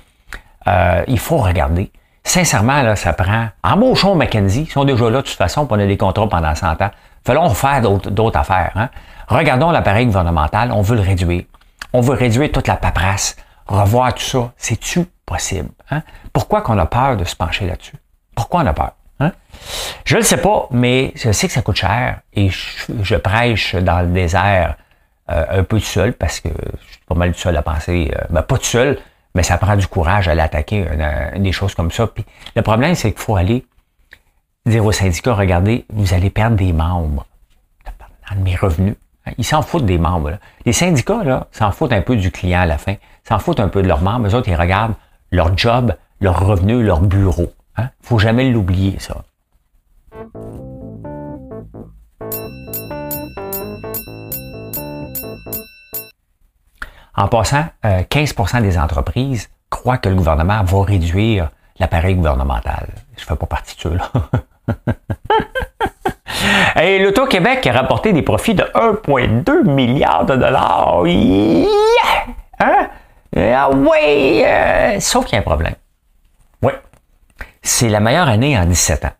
Euh, 0.67 1.03
il 1.07 1.19
faut 1.19 1.37
regarder. 1.37 1.91
Sincèrement, 2.23 2.81
là, 2.81 2.95
ça 2.95 3.13
prend. 3.13 3.47
Embauchons 3.63 4.15
McKenzie, 4.15 4.63
ils 4.63 4.71
sont 4.71 4.83
déjà 4.83 5.09
là 5.09 5.21
de 5.21 5.27
toute 5.27 5.37
façon, 5.37 5.65
puis 5.65 5.77
on 5.77 5.79
a 5.81 5.85
des 5.85 5.97
contrats 5.97 6.27
pendant 6.27 6.53
100 6.53 6.81
ans. 6.81 6.91
Fallons 7.27 7.49
faire 7.49 7.81
d'autres 7.81 8.39
affaires. 8.39 8.71
Hein? 8.75 8.87
Regardons 9.27 9.69
l'appareil 9.69 10.05
gouvernemental, 10.05 10.71
on 10.71 10.81
veut 10.81 10.95
le 10.95 11.01
réduire. 11.01 11.43
On 11.91 11.99
veut 11.99 12.13
réduire 12.13 12.49
toute 12.53 12.67
la 12.67 12.77
paperasse, 12.77 13.35
revoir 13.67 14.13
tout 14.13 14.23
ça. 14.23 14.53
C'est-tu 14.55 15.03
possible? 15.25 15.67
Hein? 15.91 16.03
Pourquoi 16.31 16.61
qu'on 16.61 16.77
a 16.77 16.85
peur 16.85 17.17
de 17.17 17.25
se 17.25 17.35
pencher 17.35 17.67
là-dessus? 17.67 17.97
Pourquoi 18.33 18.61
on 18.61 18.67
a 18.67 18.71
peur? 18.71 18.91
Hein? 19.19 19.33
Je 20.05 20.13
ne 20.13 20.19
le 20.21 20.25
sais 20.25 20.37
pas, 20.37 20.69
mais 20.71 21.11
je 21.15 21.33
sais 21.33 21.47
que 21.47 21.53
ça 21.53 21.61
coûte 21.61 21.75
cher 21.75 22.21
et 22.31 22.49
je, 22.49 23.15
prêche 23.17 23.75
dans 23.75 23.99
le 23.99 24.07
désert 24.07 24.77
euh, 25.29 25.45
un 25.49 25.63
peu 25.63 25.79
tout 25.79 25.85
seul 25.85 26.13
parce 26.13 26.39
que 26.39 26.47
je 26.47 26.93
suis 26.93 27.03
pas 27.09 27.15
mal 27.15 27.33
tout 27.33 27.39
seul 27.39 27.57
à 27.57 27.61
penser, 27.61 28.09
euh, 28.15 28.21
ben, 28.29 28.41
pas 28.41 28.57
tout 28.57 28.63
seul, 28.63 28.99
mais 29.35 29.43
ça 29.43 29.57
prend 29.57 29.75
du 29.75 29.87
courage 29.87 30.29
à 30.29 30.33
l'attaquer, 30.33 30.85
des 31.35 31.51
choses 31.51 31.75
comme 31.75 31.91
ça. 31.91 32.07
Puis 32.07 32.23
le 32.55 32.61
problème, 32.61 32.95
c'est 32.95 33.11
qu'il 33.11 33.21
faut 33.21 33.35
aller 33.35 33.65
dire 34.67 34.85
aux 34.85 34.91
syndicats, 34.91 35.33
regardez, 35.33 35.85
vous 35.89 36.13
allez 36.13 36.29
perdre 36.29 36.57
des 36.57 36.73
membres 36.73 37.25
mes 38.35 38.55
revenus. 38.55 38.95
Ils 39.37 39.45
s'en 39.45 39.61
foutent 39.61 39.85
des 39.85 39.97
membres. 39.97 40.37
Les 40.65 40.73
syndicats, 40.73 41.23
là, 41.23 41.47
s'en 41.51 41.71
foutent 41.71 41.93
un 41.93 42.01
peu 42.01 42.15
du 42.15 42.31
client 42.31 42.61
à 42.61 42.65
la 42.65 42.77
fin, 42.77 42.95
s'en 43.27 43.39
foutent 43.39 43.59
un 43.59 43.67
peu 43.67 43.81
de 43.81 43.87
leurs 43.87 44.01
membres. 44.01 44.27
Eux 44.27 44.35
autres, 44.35 44.47
ils 44.47 44.55
regardent 44.55 44.95
leur 45.31 45.57
job, 45.57 45.93
leur 46.21 46.45
revenu, 46.45 46.83
leur 46.83 47.01
bureau. 47.01 47.51
Hein? 47.75 47.89
faut 48.01 48.19
jamais 48.19 48.49
l'oublier, 48.49 48.97
ça. 48.99 49.23
En 57.15 57.27
passant, 57.27 57.65
15% 57.83 58.57
euh, 58.57 58.61
des 58.61 58.77
entreprises 58.77 59.49
croient 59.69 59.97
que 59.97 60.07
le 60.07 60.15
gouvernement 60.15 60.63
va 60.63 60.83
réduire 60.83 61.49
l'appareil 61.79 62.15
gouvernemental. 62.15 62.89
Je 63.17 63.23
ne 63.23 63.27
fais 63.27 63.35
pas 63.35 63.45
partie 63.47 63.75
de 63.75 63.81
ceux-là. 63.81 64.11
Et 66.81 66.99
l'Auto-Québec 66.99 67.65
a 67.67 67.73
rapporté 67.73 68.13
des 68.13 68.21
profits 68.21 68.55
de 68.55 68.63
1,2 68.63 69.63
milliard 69.63 70.25
de 70.25 70.35
dollars. 70.35 71.07
Yeah! 71.07 72.25
Hein? 72.59 72.89
Ah 73.35 73.69
oui! 73.71 74.43
Euh, 74.45 74.99
sauf 74.99 75.25
qu'il 75.25 75.33
y 75.33 75.35
a 75.37 75.39
un 75.39 75.43
problème. 75.43 75.75
Oui. 76.61 76.73
C'est 77.61 77.89
la 77.89 77.99
meilleure 77.99 78.27
année 78.27 78.57
en 78.57 78.65
17 78.65 79.05
ans. 79.05 79.11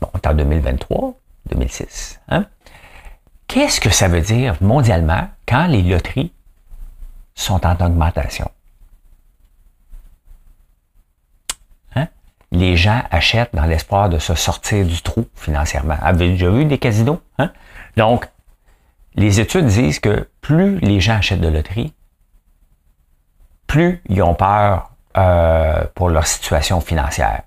Bon, 0.00 0.08
en 0.24 0.34
2023, 0.34 1.14
2006. 1.50 2.20
Hein? 2.28 2.46
Qu'est-ce 3.46 3.80
que 3.80 3.90
ça 3.90 4.08
veut 4.08 4.20
dire 4.20 4.56
mondialement 4.60 5.28
quand 5.46 5.66
les 5.66 5.82
loteries 5.82 6.32
sont 7.34 7.64
en 7.66 7.74
augmentation? 7.84 8.50
Hein? 11.94 12.08
Les 12.52 12.76
gens 12.76 13.02
achètent 13.10 13.54
dans 13.54 13.64
l'espoir 13.64 14.08
de 14.08 14.18
se 14.18 14.34
sortir 14.34 14.86
du 14.86 15.00
trou 15.02 15.26
financièrement. 15.34 15.96
Avez-vous 16.00 16.32
déjà 16.32 16.50
vu 16.50 16.64
des 16.66 16.78
casinos? 16.78 17.20
Hein? 17.38 17.50
Donc, 17.96 18.28
les 19.14 19.40
études 19.40 19.66
disent 19.66 19.98
que 19.98 20.28
plus 20.40 20.78
les 20.78 21.00
gens 21.00 21.16
achètent 21.16 21.40
de 21.40 21.48
loterie, 21.48 21.92
plus 23.66 24.02
ils 24.08 24.22
ont 24.22 24.34
peur 24.34 24.92
euh, 25.16 25.84
pour 25.94 26.10
leur 26.10 26.26
situation 26.26 26.80
financière. 26.80 27.42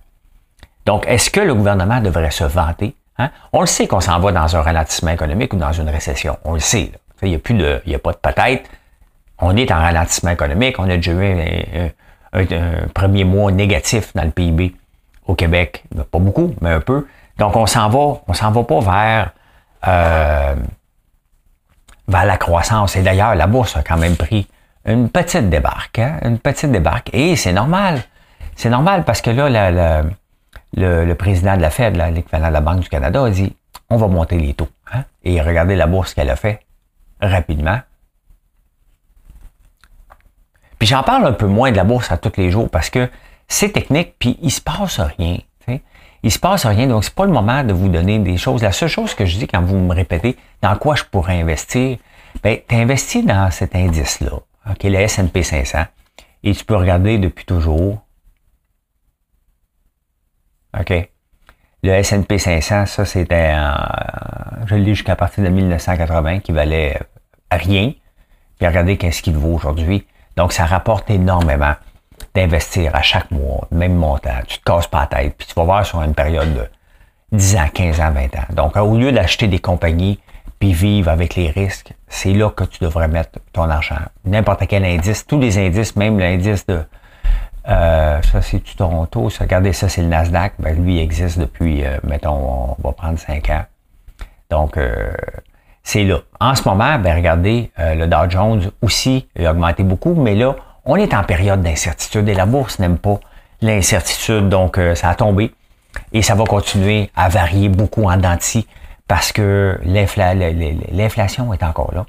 Donc, 0.86 1.06
est-ce 1.08 1.30
que 1.30 1.40
le 1.40 1.54
gouvernement 1.54 2.02
devrait 2.02 2.32
se 2.32 2.44
vanter? 2.44 2.96
Hein? 3.18 3.30
On 3.54 3.62
le 3.62 3.68
sait 3.68 3.88
qu'on 3.88 4.02
s'en 4.02 4.20
va 4.20 4.32
dans 4.32 4.56
un 4.56 4.62
ralentissement 4.62 5.12
économique 5.12 5.54
ou 5.54 5.58
dans 5.58 5.72
une 5.72 5.90
récession. 5.90 6.38
On 6.44 6.54
le 6.54 6.60
sait. 6.60 6.92
Il 7.22 7.30
n'y 7.30 7.36
a, 7.36 7.40
plus 7.40 7.54
de, 7.54 7.82
il 7.86 7.92
y 7.92 7.96
a 7.96 8.00
pas 8.00 8.12
de 8.12 8.18
peut-être 8.18 8.70
on 9.40 9.56
est 9.56 9.72
en 9.72 9.78
ralentissement 9.78 10.32
économique. 10.32 10.80
On 10.80 10.90
a 10.90 10.98
déjà 10.98 11.12
eu 11.12 11.92
un, 12.34 12.88
premier 12.94 13.24
mois 13.24 13.52
négatif 13.52 14.14
dans 14.14 14.24
le 14.24 14.32
PIB 14.32 14.76
au 15.28 15.36
Québec. 15.36 15.84
Pas 16.12 16.20
beaucoup, 16.20 16.54
mais 16.62 16.72
un 16.72 16.80
peu. 16.80 17.08
Donc, 17.38 17.56
on 17.56 17.66
s'en 17.66 17.90
va, 17.90 18.22
on 18.28 18.34
s'en 18.34 18.52
va 18.52 18.64
pas 18.64 18.80
vers, 18.80 19.32
euh, 19.88 20.56
vers 22.08 22.26
la 22.26 22.38
croissance. 22.38 22.96
Et 22.96 23.02
d'ailleurs, 23.02 23.36
la 23.36 23.48
bourse 23.48 23.76
a 23.76 23.84
quand 23.84 23.98
même 23.98 24.16
pris 24.16 24.48
une 24.86 25.10
petite 25.10 25.50
débarque, 25.50 26.00
hein? 26.00 26.20
une 26.24 26.40
petite 26.40 26.72
débarque. 26.72 27.10
Et 27.14 27.36
c'est 27.36 27.54
normal. 27.54 28.02
C'est 28.56 28.70
normal 28.70 29.04
parce 29.04 29.22
que 29.22 29.32
là, 29.32 30.04
le, 30.74 31.14
président 31.16 31.58
de 31.58 31.62
la 31.62 31.70
Fed, 31.70 31.98
l'équivalent 31.98 32.48
de 32.48 32.54
la 32.54 32.62
Banque 32.62 32.80
du 32.80 32.90
Canada, 32.90 33.24
a 33.24 33.30
dit 33.30 33.56
on 33.90 33.98
va 33.98 34.08
monter 34.08 34.38
les 34.38 34.54
taux. 34.54 34.70
Hein? 34.94 35.04
Et 35.24 35.42
regardez 35.42 35.76
la 35.76 35.88
bourse 35.88 36.14
qu'elle 36.14 36.30
a 36.30 36.36
fait 36.36 36.62
rapidement. 37.22 37.80
Puis 40.80 40.88
j'en 40.88 41.04
parle 41.04 41.26
un 41.26 41.34
peu 41.34 41.48
moins 41.48 41.72
de 41.72 41.78
la 41.78 41.84
bourse 41.84 42.12
à 42.12 42.18
tous 42.18 42.34
les 42.38 42.52
jours 42.52 42.70
parce 42.70 42.90
que 42.90 43.10
c'est 43.48 43.72
technique, 43.72 44.16
puis 44.20 44.38
il 44.42 44.52
se 44.52 44.62
passe 44.62 45.00
rien. 45.00 45.38
Il 45.68 45.80
Il 46.24 46.32
se 46.32 46.40
passe 46.40 46.66
rien, 46.66 46.88
donc 46.88 47.04
c'est 47.04 47.14
pas 47.14 47.26
le 47.26 47.32
moment 47.32 47.64
de 47.64 47.74
vous 47.74 47.90
donner 47.90 48.20
des 48.20 48.38
choses. 48.38 48.64
La 48.64 48.72
seule 48.72 48.90
chose 48.90 49.14
que 49.14 49.26
je 49.26 49.38
dis 49.38 49.48
quand 49.48 49.62
vous 49.62 49.78
me 49.78 49.94
répétez 49.94 50.36
dans 50.62 50.76
quoi 50.76 50.96
je 50.96 51.04
pourrais 51.04 51.40
investir, 51.40 51.98
ben, 52.42 52.58
tu 52.68 52.76
investis 52.76 53.24
dans 53.26 53.50
cet 53.52 53.76
indice-là, 53.76 54.40
OK, 54.70 54.84
le 54.84 54.96
S&P 54.96 55.44
500, 55.44 55.86
et 56.44 56.54
tu 56.54 56.66
peux 56.66 56.76
regarder 56.76 57.18
depuis 57.18 57.46
toujours. 57.46 58.02
OK? 60.80 61.10
Le 61.84 61.92
S&P 61.92 62.38
500, 62.38 62.88
ça, 62.88 63.06
c'était, 63.06 63.54
je 64.66 64.76
le 64.76 64.82
lis 64.82 64.96
jusqu'à 64.96 65.16
partir 65.16 65.44
de 65.44 65.50
1980, 65.50 66.40
qui 66.40 66.52
valait 66.52 67.00
rien. 67.52 67.94
Puis 68.58 68.68
regardez 68.68 68.98
qu'est-ce 68.98 69.22
qu'il 69.22 69.36
vaut 69.36 69.54
aujourd'hui. 69.54 70.08
Donc, 70.36 70.52
ça 70.52 70.66
rapporte 70.66 71.10
énormément 71.10 71.76
d'investir 72.34 72.96
à 72.96 73.02
chaque 73.02 73.32
mois, 73.32 73.68
même 73.72 73.96
montant. 73.96 74.40
Tu 74.48 74.60
te 74.60 74.64
casses 74.64 74.88
pas 74.88 75.02
la 75.02 75.08
tête, 75.08 75.36
puis 75.38 75.48
tu 75.48 75.54
vas 75.56 75.64
voir 75.64 75.86
sur 75.86 76.02
une 76.02 76.14
période 76.14 76.54
de 76.54 76.68
10 77.32 77.56
ans, 77.58 77.68
15 77.74 78.02
ans, 78.02 78.12
20 78.12 78.24
ans. 78.36 78.54
Donc, 78.54 78.76
au 78.76 78.98
lieu 78.98 79.12
d'acheter 79.12 79.48
des 79.48 79.60
compagnies 79.60 80.20
puis 80.60 80.74
vivre 80.74 81.10
avec 81.10 81.36
les 81.36 81.50
risques, 81.50 81.94
c'est 82.08 82.34
là 82.34 82.50
que 82.50 82.64
tu 82.64 82.84
devrais 82.84 83.08
mettre 83.08 83.40
ton 83.52 83.70
argent. 83.70 84.00
N'importe 84.26 84.68
quel 84.68 84.86
indice, 84.86 85.26
tous 85.26 85.40
les 85.40 85.58
indices, 85.58 85.96
même 85.96 86.18
l'indice 86.20 86.66
de 86.66 86.82
euh, 87.68 88.22
ça 88.22 88.42
c'est 88.44 88.64
du 88.64 88.76
Toronto, 88.76 89.28
regardez 89.40 89.74
ça 89.74 89.90
c'est 89.90 90.04
le 90.04 90.08
Nasdaq, 90.08 90.54
ben, 90.60 90.80
lui 90.80 90.98
il 90.98 91.00
existe 91.00 91.40
depuis, 91.40 91.84
euh, 91.84 91.98
mettons, 92.04 92.76
on 92.80 92.88
va 92.88 92.92
prendre 92.94 93.18
5 93.18 93.50
ans. 93.50 93.66
Donc, 94.50 94.78
euh, 94.78 95.12
c'est 95.84 96.04
là. 96.04 96.20
En 96.40 96.56
ce 96.56 96.68
moment, 96.68 96.98
ben 97.00 97.16
regardez, 97.16 97.72
euh, 97.80 97.96
le 97.96 98.08
Dow 98.08 98.30
Jones 98.30 98.72
aussi 98.82 99.28
a 99.40 99.52
augmenté 99.52 99.84
beaucoup, 99.84 100.16
mais 100.16 100.36
là, 100.36 100.56
on 100.86 100.96
est 100.96 101.14
en 101.14 101.24
période 101.24 101.62
d'incertitude 101.62 102.28
et 102.30 102.34
la 102.34 102.46
bourse 102.46 102.80
n'aime 102.80 102.98
pas 102.98 103.20
l'incertitude, 103.62 104.50
donc 104.50 104.78
euh, 104.78 104.96
ça 104.96 105.10
a 105.10 105.16
tombé 105.16 105.54
et 106.14 106.22
ça 106.22 106.36
va 106.36 106.44
continuer 106.44 107.10
à 107.16 107.30
varier 107.30 107.70
beaucoup 107.70 108.04
en 108.04 108.18
denti 108.18 108.68
parce 109.08 109.32
que 109.32 109.80
l'inflation 109.84 111.54
est 111.54 111.64
encore 111.64 111.94
là 111.94 112.06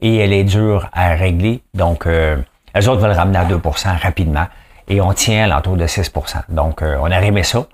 et 0.00 0.16
elle 0.16 0.32
est 0.32 0.44
dure 0.44 0.88
à 0.92 1.14
régler. 1.14 1.62
Donc, 1.74 2.06
euh, 2.06 2.36
les 2.74 2.88
autres 2.88 3.00
veulent 3.00 3.12
ramener 3.12 3.38
à 3.38 3.44
2% 3.44 3.98
rapidement 3.98 4.46
et 4.88 5.00
on 5.00 5.12
tient 5.12 5.44
à 5.44 5.46
l'entour 5.46 5.76
de 5.76 5.86
6% 5.86 6.42
Donc, 6.48 6.82
euh, 6.82 6.96
on 7.00 7.10
a 7.10 7.20
aimé 7.20 7.42
ça, 7.42 7.66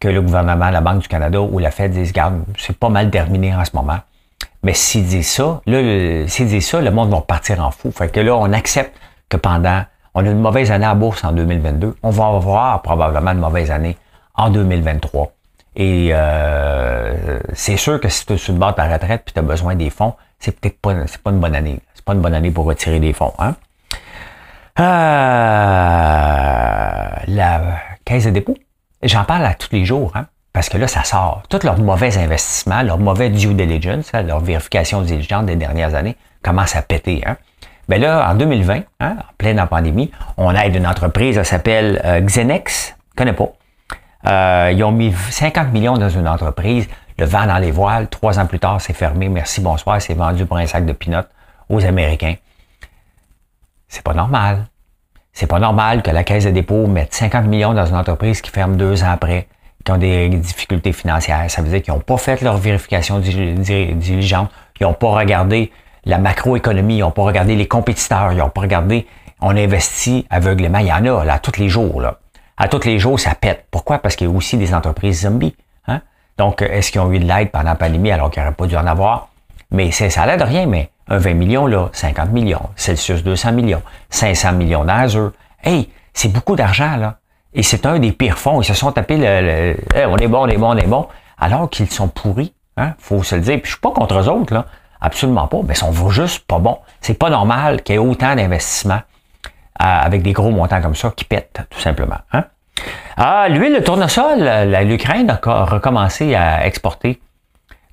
que 0.00 0.08
le 0.08 0.20
gouvernement, 0.20 0.70
la 0.70 0.80
Banque 0.80 1.02
du 1.02 1.08
Canada 1.08 1.40
ou 1.40 1.58
la 1.58 1.70
Fed 1.70 1.92
disent, 1.92 2.12
garde, 2.12 2.42
c'est 2.58 2.76
pas 2.76 2.88
mal 2.88 3.10
terminé 3.10 3.54
en 3.54 3.64
ce 3.64 3.70
moment. 3.74 3.98
Mais 4.62 4.74
s'ils 4.74 5.06
disent 5.06 5.30
ça, 5.30 5.60
là, 5.66 6.26
s'ils 6.28 6.46
disent 6.46 6.68
ça, 6.68 6.80
le 6.80 6.90
monde 6.90 7.10
va 7.10 7.20
partir 7.20 7.60
en 7.60 7.70
fou. 7.70 7.92
Fait 7.92 8.08
que 8.08 8.20
là, 8.20 8.34
on 8.36 8.52
accepte 8.52 8.96
que 9.28 9.36
pendant, 9.36 9.84
on 10.14 10.26
a 10.26 10.30
une 10.30 10.40
mauvaise 10.40 10.70
année 10.70 10.86
à 10.86 10.94
bourse 10.94 11.24
en 11.24 11.32
2022, 11.32 11.96
on 12.02 12.10
va 12.10 12.26
avoir 12.26 12.82
probablement 12.82 13.32
une 13.32 13.38
mauvaise 13.38 13.70
année 13.70 13.96
en 14.34 14.50
2023. 14.50 15.32
Et 15.74 16.10
euh, 16.12 17.38
c'est 17.54 17.78
sûr 17.78 17.98
que 17.98 18.08
si 18.08 18.26
tu 18.26 18.34
es 18.34 18.36
sur 18.36 18.52
le 18.52 18.58
bord 18.58 18.72
de 18.72 18.76
ta 18.76 18.84
retraite 18.92 19.22
puis 19.24 19.32
tu 19.32 19.38
as 19.38 19.42
besoin 19.42 19.74
des 19.74 19.88
fonds, 19.90 20.14
c'est 20.38 20.58
peut-être 20.58 20.78
pas, 20.80 20.94
c'est 21.06 21.22
pas 21.22 21.30
une 21.30 21.40
bonne 21.40 21.54
année. 21.54 21.80
C'est 21.94 22.04
pas 22.04 22.12
une 22.12 22.20
bonne 22.20 22.34
année 22.34 22.50
pour 22.50 22.66
retirer 22.66 23.00
des 23.00 23.12
fonds. 23.12 23.32
Hein? 23.38 23.54
Euh, 24.80 24.84
la 27.28 27.60
caisse 28.04 28.24
de 28.24 28.30
dépôt, 28.30 28.56
j'en 29.02 29.24
parle 29.24 29.44
à 29.44 29.54
tous 29.54 29.68
les 29.72 29.84
jours, 29.84 30.12
hein, 30.14 30.26
parce 30.52 30.68
que 30.68 30.78
là, 30.78 30.88
ça 30.88 31.04
sort. 31.04 31.42
Tous 31.48 31.62
leurs 31.62 31.78
mauvais 31.78 32.18
investissements, 32.18 32.82
leur 32.82 32.98
mauvais 32.98 33.30
due 33.30 33.54
diligence, 33.54 34.10
hein, 34.12 34.22
leur 34.22 34.40
vérification 34.40 35.02
diligente 35.02 35.46
des 35.46 35.56
dernières 35.56 35.94
années 35.94 36.16
commence 36.42 36.74
à 36.74 36.82
péter. 36.82 37.22
Hein. 37.26 37.36
Ben 37.88 38.00
là, 38.00 38.30
en 38.30 38.34
2020, 38.34 38.82
hein, 39.00 39.16
en 39.18 39.34
pleine 39.38 39.64
pandémie, 39.68 40.10
on 40.36 40.54
aide 40.54 40.74
une 40.74 40.86
entreprise, 40.86 41.36
elle 41.36 41.44
s'appelle 41.44 42.00
euh, 42.04 42.20
Xenex, 42.20 42.96
je 43.10 43.16
connais 43.16 43.32
pas. 43.32 43.52
Euh, 44.26 44.72
ils 44.72 44.82
ont 44.84 44.92
mis 44.92 45.12
50 45.12 45.72
millions 45.72 45.96
dans 45.96 46.08
une 46.08 46.28
entreprise, 46.28 46.88
le 47.18 47.26
vent 47.26 47.46
dans 47.46 47.58
les 47.58 47.70
voiles. 47.70 48.08
Trois 48.08 48.38
ans 48.38 48.46
plus 48.46 48.60
tard, 48.60 48.80
c'est 48.80 48.92
fermé. 48.92 49.28
Merci, 49.28 49.60
bonsoir. 49.60 50.00
C'est 50.00 50.14
vendu 50.14 50.46
pour 50.46 50.56
un 50.56 50.66
sac 50.66 50.86
de 50.86 50.92
peanuts 50.92 51.26
aux 51.68 51.84
Américains. 51.84 52.36
C'est 53.88 54.02
pas 54.02 54.14
normal. 54.14 54.66
C'est 55.32 55.46
pas 55.46 55.58
normal 55.58 56.02
que 56.02 56.10
la 56.10 56.24
Caisse 56.24 56.44
de 56.44 56.50
dépôt 56.50 56.86
mette 56.86 57.14
50 57.14 57.46
millions 57.46 57.74
dans 57.74 57.86
une 57.86 57.96
entreprise 57.96 58.40
qui 58.42 58.50
ferme 58.50 58.76
deux 58.76 59.02
ans 59.02 59.10
après, 59.10 59.48
qui 59.84 59.90
ont 59.90 59.98
des 59.98 60.28
difficultés 60.28 60.92
financières. 60.92 61.50
Ça 61.50 61.62
veut 61.62 61.68
dire 61.68 61.82
qu'ils 61.82 61.94
n'ont 61.94 62.00
pas 62.00 62.18
fait 62.18 62.40
leur 62.42 62.58
vérification 62.58 63.18
diligente. 63.18 64.50
Ils 64.80 64.84
n'ont 64.84 64.94
pas 64.94 65.10
regardé 65.10 65.72
la 66.04 66.18
macroéconomie. 66.18 66.98
Ils 66.98 67.00
n'ont 67.00 67.10
pas 67.10 67.22
regardé 67.22 67.54
les 67.54 67.68
compétiteurs. 67.68 68.32
Ils 68.32 68.38
n'ont 68.38 68.50
pas 68.50 68.62
regardé. 68.62 69.06
On 69.40 69.56
investit 69.56 70.26
aveuglément. 70.30 70.78
Il 70.78 70.86
y 70.86 70.92
en 70.92 71.04
a, 71.04 71.24
là, 71.24 71.38
tous 71.38 71.58
les 71.58 71.68
jours, 71.68 72.00
là 72.00 72.18
à 72.62 72.68
tous 72.68 72.84
les 72.84 72.98
jours, 73.00 73.18
ça 73.18 73.34
pète. 73.34 73.66
Pourquoi? 73.70 73.98
Parce 73.98 74.14
qu'il 74.14 74.28
y 74.28 74.30
a 74.32 74.32
aussi 74.32 74.56
des 74.56 74.72
entreprises 74.72 75.22
zombies. 75.22 75.56
Hein? 75.88 76.00
Donc, 76.38 76.62
est-ce 76.62 76.92
qu'ils 76.92 77.00
ont 77.00 77.10
eu 77.10 77.18
de 77.18 77.26
l'aide 77.26 77.50
pendant 77.50 77.70
la 77.70 77.74
pandémie 77.74 78.12
alors 78.12 78.30
qu'ils 78.30 78.40
n'auraient 78.42 78.54
pas 78.54 78.66
dû 78.66 78.76
en 78.76 78.86
avoir? 78.86 79.28
Mais 79.70 79.90
ça 79.90 80.26
l'aide 80.26 80.42
rien, 80.42 80.66
mais 80.66 80.90
un 81.08 81.18
20 81.18 81.34
millions 81.34 81.66
là, 81.66 81.88
50 81.92 82.30
millions, 82.30 82.68
Celsius 82.76 83.24
200 83.24 83.52
millions, 83.52 83.82
500 84.10 84.52
millions 84.52 84.84
d'Azure. 84.84 85.32
Hey, 85.64 85.90
c'est 86.12 86.30
beaucoup 86.30 86.54
d'argent, 86.54 86.96
là. 86.96 87.18
Et 87.54 87.62
c'est 87.62 87.84
un 87.84 87.98
des 87.98 88.12
pires 88.12 88.38
fonds. 88.38 88.62
Ils 88.62 88.64
se 88.64 88.74
sont 88.74 88.92
tapés 88.92 89.16
le, 89.16 89.76
on 90.06 90.16
est 90.18 90.28
bon, 90.28 90.44
on 90.44 90.48
est 90.48 90.56
bon, 90.56 90.70
on 90.70 90.76
est 90.76 90.86
bon, 90.86 91.08
alors 91.38 91.68
qu'ils 91.68 91.90
sont 91.90 92.08
pourris. 92.08 92.54
Hein? 92.76 92.94
Faut 92.98 93.22
se 93.22 93.34
le 93.34 93.40
dire. 93.40 93.54
Puis 93.54 93.64
je 93.64 93.70
suis 93.72 93.80
pas 93.80 93.90
contre 93.90 94.20
eux 94.20 94.28
autres, 94.28 94.54
là. 94.54 94.66
Absolument 95.02 95.48
pas. 95.48 95.58
Mais 95.66 95.74
ils 95.74 95.76
sont 95.76 96.10
juste 96.10 96.46
pas 96.46 96.58
bons. 96.58 96.78
C'est 97.00 97.18
pas 97.18 97.28
normal 97.28 97.82
qu'il 97.82 97.94
y 97.94 97.96
ait 97.96 97.98
autant 97.98 98.34
d'investissements 98.34 99.02
avec 99.74 100.22
des 100.22 100.32
gros 100.32 100.50
montants 100.50 100.80
comme 100.80 100.94
ça 100.94 101.10
qui 101.10 101.24
pètent, 101.24 101.60
tout 101.68 101.80
simplement. 101.80 102.18
Hein? 102.32 102.44
Ah, 103.16 103.48
l'huile 103.48 103.74
de 103.74 103.80
tournesol, 103.80 104.38
l'Ukraine 104.84 105.28
a 105.30 105.64
recommencé 105.64 106.34
à 106.34 106.66
exporter 106.66 107.20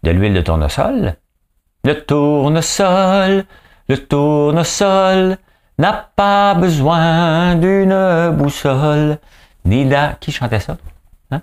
de 0.03 0.11
l'huile 0.11 0.33
de 0.33 0.41
tournesol. 0.41 1.15
Le 1.83 1.93
tournesol, 2.05 3.45
le 3.87 3.97
tournesol 3.97 5.37
n'a 5.77 6.09
pas 6.15 6.53
besoin 6.53 7.55
d'une 7.55 8.29
boussole. 8.31 9.17
Ni 9.65 9.85
d'un... 9.85 10.13
Qui 10.19 10.31
chantait 10.31 10.59
ça? 10.59 10.77
Hein? 11.31 11.41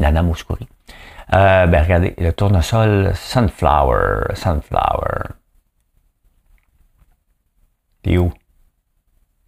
Nana 0.00 0.22
Mouskouri. 0.22 0.66
Euh, 1.34 1.66
ben 1.66 1.82
regardez, 1.82 2.14
le 2.18 2.32
tournesol 2.32 3.12
Sunflower, 3.14 4.34
Sunflower. 4.34 5.34
Et 8.04 8.18
où? 8.18 8.32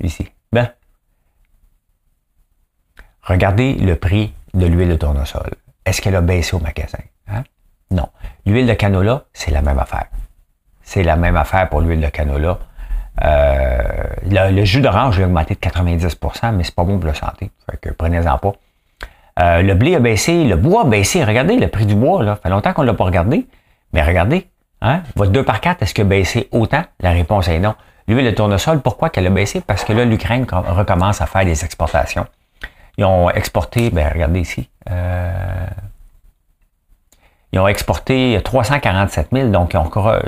Ici. 0.00 0.28
Ben, 0.52 0.70
regardez 3.22 3.74
le 3.74 3.96
prix 3.96 4.32
de 4.54 4.66
l'huile 4.66 4.88
de 4.88 4.96
tournesol. 4.96 5.50
Est-ce 5.84 6.00
qu'elle 6.00 6.16
a 6.16 6.22
baissé 6.22 6.56
au 6.56 6.60
magasin? 6.60 6.98
Hein? 7.28 7.44
Non. 7.90 8.08
L'huile 8.46 8.66
de 8.66 8.74
canola, 8.74 9.24
c'est 9.32 9.50
la 9.50 9.60
même 9.60 9.78
affaire. 9.78 10.06
C'est 10.82 11.02
la 11.02 11.16
même 11.16 11.36
affaire 11.36 11.68
pour 11.68 11.80
l'huile 11.80 12.00
de 12.00 12.08
canola. 12.08 12.58
Euh, 13.22 14.04
le, 14.26 14.64
jus 14.64 14.80
d'orange 14.80 15.20
a 15.20 15.24
augmenté 15.24 15.54
de 15.54 15.60
90% 15.60 16.52
mais 16.52 16.64
c'est 16.64 16.74
pas 16.74 16.84
bon 16.84 16.98
pour 16.98 17.06
la 17.06 17.14
santé. 17.14 17.50
Fait 17.70 17.76
que 17.76 17.90
prenez-en 17.90 18.38
pas. 18.38 18.52
Euh, 19.40 19.62
le 19.62 19.74
blé 19.74 19.96
a 19.96 20.00
baissé, 20.00 20.44
le 20.44 20.56
bois 20.56 20.82
a 20.82 20.84
baissé. 20.84 21.24
Regardez 21.24 21.56
le 21.56 21.68
prix 21.68 21.86
du 21.86 21.94
bois, 21.94 22.22
là. 22.22 22.36
Ça 22.36 22.42
fait 22.42 22.50
longtemps 22.50 22.72
qu'on 22.72 22.82
ne 22.82 22.88
l'a 22.88 22.94
pas 22.94 23.04
regardé. 23.04 23.46
Mais 23.92 24.02
regardez, 24.02 24.48
hein? 24.80 25.02
Votre 25.16 25.32
2 25.32 25.44
par 25.44 25.60
4, 25.60 25.82
est-ce 25.82 25.94
qu'il 25.94 26.04
a 26.04 26.08
baissé 26.08 26.48
autant? 26.52 26.82
La 27.00 27.10
réponse 27.10 27.48
est 27.48 27.58
non. 27.58 27.74
L'huile 28.06 28.26
de 28.26 28.30
tournesol, 28.30 28.80
pourquoi 28.80 29.10
qu'elle 29.10 29.26
a 29.26 29.30
baissé? 29.30 29.60
Parce 29.60 29.84
que 29.84 29.92
là, 29.92 30.04
l'Ukraine 30.04 30.46
recommence 30.50 31.20
à 31.20 31.26
faire 31.26 31.44
des 31.44 31.64
exportations. 31.64 32.26
Ils 32.98 33.04
ont 33.04 33.30
exporté, 33.30 33.90
ben 33.90 34.08
regardez 34.12 34.40
ici, 34.40 34.68
euh, 34.90 35.66
ils 37.52 37.58
ont 37.58 37.66
exporté 37.66 38.40
347 38.44 39.28
000, 39.32 39.48
donc 39.48 39.74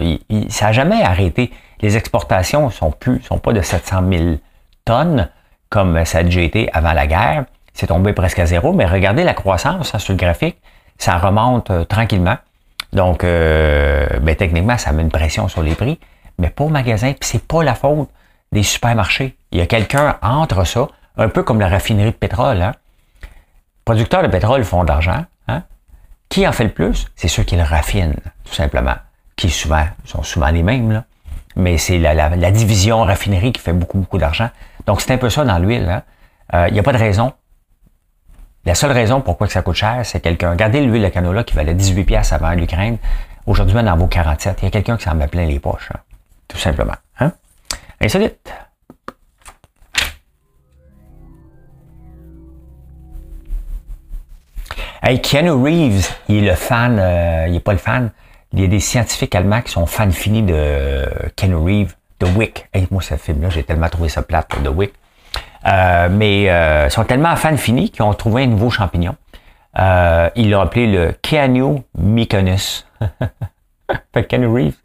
ils 0.00 0.50
ça 0.50 0.66
n'a 0.66 0.72
jamais 0.72 1.02
arrêté. 1.02 1.52
Les 1.80 1.96
exportations 1.96 2.70
sont 2.70 2.90
plus, 2.90 3.20
sont 3.22 3.38
pas 3.38 3.52
de 3.52 3.60
700 3.60 4.02
000 4.10 4.24
tonnes 4.84 5.28
comme 5.68 6.04
ça 6.04 6.18
a 6.18 6.22
déjà 6.22 6.40
été 6.40 6.70
avant 6.72 6.92
la 6.92 7.06
guerre. 7.06 7.44
C'est 7.76 7.86
tombé 7.86 8.12
presque 8.12 8.40
à 8.40 8.46
zéro, 8.46 8.72
mais 8.72 8.86
regardez 8.86 9.22
la 9.22 9.34
croissance 9.34 9.94
hein, 9.94 9.98
sur 9.98 10.14
le 10.14 10.18
graphique, 10.18 10.56
ça 10.98 11.16
remonte 11.18 11.70
euh, 11.70 11.84
tranquillement. 11.84 12.36
Donc, 12.92 13.22
euh, 13.22 14.06
ben, 14.20 14.34
techniquement, 14.34 14.78
ça 14.78 14.90
met 14.92 15.02
une 15.02 15.10
pression 15.10 15.46
sur 15.46 15.62
les 15.62 15.74
prix 15.74 16.00
mais 16.38 16.50
pas 16.50 16.64
au 16.64 16.68
magasin. 16.68 17.12
Puis 17.12 17.28
c'est 17.28 17.46
pas 17.46 17.62
la 17.62 17.74
faute 17.74 18.08
des 18.52 18.62
supermarchés. 18.62 19.36
Il 19.52 19.58
y 19.58 19.62
a 19.62 19.66
quelqu'un 19.66 20.16
entre 20.22 20.64
ça, 20.64 20.88
un 21.16 21.28
peu 21.28 21.42
comme 21.42 21.60
la 21.60 21.68
raffinerie 21.68 22.10
de 22.10 22.16
pétrole. 22.16 22.62
Hein? 22.62 22.72
producteurs 23.84 24.22
de 24.22 24.28
pétrole 24.28 24.64
font 24.64 24.82
de 24.82 24.88
l'argent. 24.88 25.24
Hein? 25.46 25.62
Qui 26.28 26.46
en 26.46 26.52
fait 26.52 26.64
le 26.64 26.72
plus? 26.72 27.06
C'est 27.14 27.28
ceux 27.28 27.44
qui 27.44 27.56
le 27.56 27.62
raffinent, 27.62 28.16
tout 28.44 28.54
simplement. 28.54 28.96
Qui 29.36 29.48
souvent 29.50 29.84
sont 30.04 30.22
souvent 30.22 30.48
les 30.48 30.62
mêmes, 30.62 30.90
là. 30.90 31.04
Mais 31.58 31.78
c'est 31.78 31.98
la, 31.98 32.50
division 32.50 33.02
raffinerie 33.02 33.52
qui 33.52 33.62
fait 33.62 33.72
beaucoup, 33.72 33.98
beaucoup 33.98 34.18
d'argent. 34.18 34.50
Donc, 34.84 35.00
c'est 35.00 35.12
un 35.12 35.16
peu 35.16 35.30
ça 35.30 35.42
dans 35.44 35.58
l'huile. 35.58 35.88
Hein? 35.88 36.02
Euh, 36.52 36.68
il 36.68 36.74
n'y 36.74 36.80
a 36.80 36.82
pas 36.82 36.92
de 36.92 36.98
raison. 36.98 37.32
La 38.66 38.74
seule 38.74 38.90
raison 38.90 39.20
pourquoi 39.20 39.46
ça 39.48 39.62
coûte 39.62 39.76
cher, 39.76 40.00
c'est 40.04 40.18
quelqu'un. 40.18 40.50
Regardez 40.50 40.80
l'huile 40.80 41.04
de 41.04 41.08
canola 41.08 41.44
qui 41.44 41.54
valait 41.54 41.72
18 41.72 42.02
pièces 42.02 42.32
avant 42.32 42.50
l'Ukraine. 42.50 42.98
Aujourd'hui, 43.46 43.76
elle 43.78 43.88
en 43.88 43.96
vaut 43.96 44.08
47. 44.08 44.58
Il 44.60 44.64
y 44.64 44.68
a 44.68 44.70
quelqu'un 44.72 44.96
qui 44.96 45.04
s'en 45.04 45.14
met 45.14 45.28
plein 45.28 45.46
les 45.46 45.60
poches. 45.60 45.90
Hein? 45.94 46.00
tout 46.48 46.58
simplement. 46.58 46.94
Hein? 47.20 47.32
Insolite. 48.00 48.52
Hey, 55.02 55.20
Keanu 55.20 55.50
Reeves, 55.50 56.08
il 56.28 56.38
est 56.38 56.50
le 56.50 56.54
fan, 56.56 56.98
euh, 56.98 57.44
il 57.46 57.52
n'est 57.52 57.60
pas 57.60 57.72
le 57.72 57.78
fan. 57.78 58.10
Il 58.52 58.60
y 58.60 58.64
a 58.64 58.66
des 58.66 58.80
scientifiques 58.80 59.34
allemands 59.36 59.62
qui 59.62 59.70
sont 59.70 59.86
fans 59.86 60.10
finis 60.10 60.42
de 60.42 60.54
euh, 60.54 61.06
Keanu 61.36 61.56
Reeves, 61.56 61.94
de 62.18 62.26
Wick. 62.26 62.68
Hey, 62.72 62.88
moi, 62.90 63.02
ce 63.02 63.14
film-là, 63.14 63.50
j'ai 63.50 63.62
tellement 63.62 63.88
trouvé 63.88 64.08
ça 64.08 64.22
plate, 64.22 64.60
de 64.60 64.68
Wick. 64.68 64.92
Euh, 65.66 66.08
mais 66.10 66.42
ils 66.44 66.90
sont 66.90 67.04
tellement 67.04 67.34
fans 67.36 67.56
finis 67.56 67.90
qu'ils 67.90 68.02
ont 68.02 68.14
trouvé 68.14 68.44
un 68.44 68.46
nouveau 68.46 68.70
champignon. 68.70 69.16
ils 69.76 70.50
l'ont 70.50 70.60
appelé 70.60 70.86
le 70.86 71.12
Keanu 71.22 71.82
Mykonus. 71.98 72.86
fait 74.12 74.24
Ken 74.24 74.44
Reeves, 74.46 74.76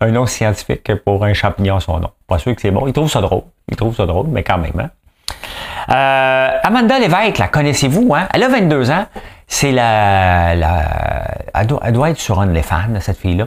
un 0.00 0.10
nom 0.10 0.26
scientifique 0.26 0.94
pour 1.04 1.24
un 1.24 1.34
champignon 1.34 1.80
son 1.80 1.98
nom. 2.00 2.10
Pas 2.26 2.38
sûr 2.38 2.54
que 2.54 2.60
c'est 2.60 2.70
bon. 2.70 2.86
Il 2.86 2.92
trouve 2.92 3.10
ça 3.10 3.20
drôle. 3.20 3.42
Il 3.68 3.76
trouve 3.76 3.94
ça 3.94 4.06
drôle, 4.06 4.26
mais 4.28 4.42
quand 4.42 4.58
même. 4.58 4.78
Hein? 4.78 4.90
Euh, 5.90 6.58
Amanda 6.62 6.98
Lévesque, 6.98 7.38
la 7.38 7.48
connaissez-vous? 7.48 8.14
Hein? 8.14 8.28
Elle 8.32 8.42
a 8.42 8.48
22 8.48 8.90
ans. 8.90 9.06
C'est 9.46 9.72
la, 9.72 10.54
la 10.54 11.34
elle, 11.54 11.66
doit, 11.66 12.10
être 12.10 12.18
sur 12.18 12.40
un 12.40 12.46
de 12.46 12.60
fans, 12.62 13.00
cette 13.00 13.18
fille-là. 13.18 13.44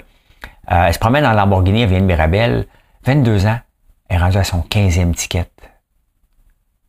Euh, 0.72 0.86
elle 0.88 0.94
se 0.94 1.00
promène 1.00 1.24
dans 1.24 1.34
Lamborghini, 1.34 1.84
elle 1.84 1.90
vient 1.90 2.00
de 2.00 2.06
Mirabel. 2.06 2.66
22 3.06 3.48
ans. 3.48 3.60
Elle 4.10 4.18
est 4.18 4.20
rendue 4.20 4.38
à 4.38 4.44
son 4.44 4.60
15e 4.60 5.14
ticket 5.14 5.46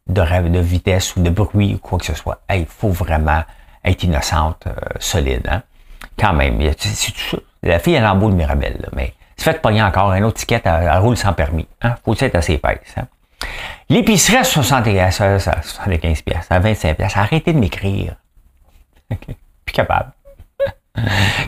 de 0.08 0.48
de 0.48 0.58
vitesse 0.58 1.16
ou 1.16 1.22
de 1.22 1.30
bruit 1.30 1.74
ou 1.74 1.78
quoi 1.78 1.98
que 1.98 2.06
ce 2.06 2.14
soit. 2.14 2.40
Il 2.50 2.66
faut 2.66 2.90
vraiment 2.90 3.42
être 3.84 4.02
innocente, 4.02 4.64
euh, 4.66 4.72
solide. 4.98 5.46
Hein? 5.50 5.62
Quand 6.18 6.32
même. 6.32 6.60
C'est. 6.78 7.12
La 7.62 7.78
fille, 7.78 7.94
elle 7.94 8.18
beau 8.18 8.30
de 8.30 8.34
Mirabel, 8.34 8.78
là, 8.80 8.88
mais 8.92 9.14
c'est 9.36 9.52
fait 9.52 9.60
pogner 9.60 9.82
encore. 9.82 10.10
Un 10.10 10.22
autre 10.22 10.38
ticket, 10.38 10.62
elle, 10.64 10.98
roule 10.98 11.16
sans 11.16 11.32
permis. 11.32 11.66
Hein? 11.82 11.94
Faut 12.04 12.14
être 12.18 12.34
assez 12.34 12.54
épaisse. 12.54 12.94
Hein? 12.96 13.06
L'épicerie 13.88 14.36
à 14.36 14.44
75 14.44 15.48
à 16.50 16.58
25 16.58 16.96
pièces. 16.96 17.16
Arrêtez 17.16 17.52
de 17.52 17.58
m'écrire. 17.58 18.14
Plus 19.64 19.72
capable. 19.72 20.12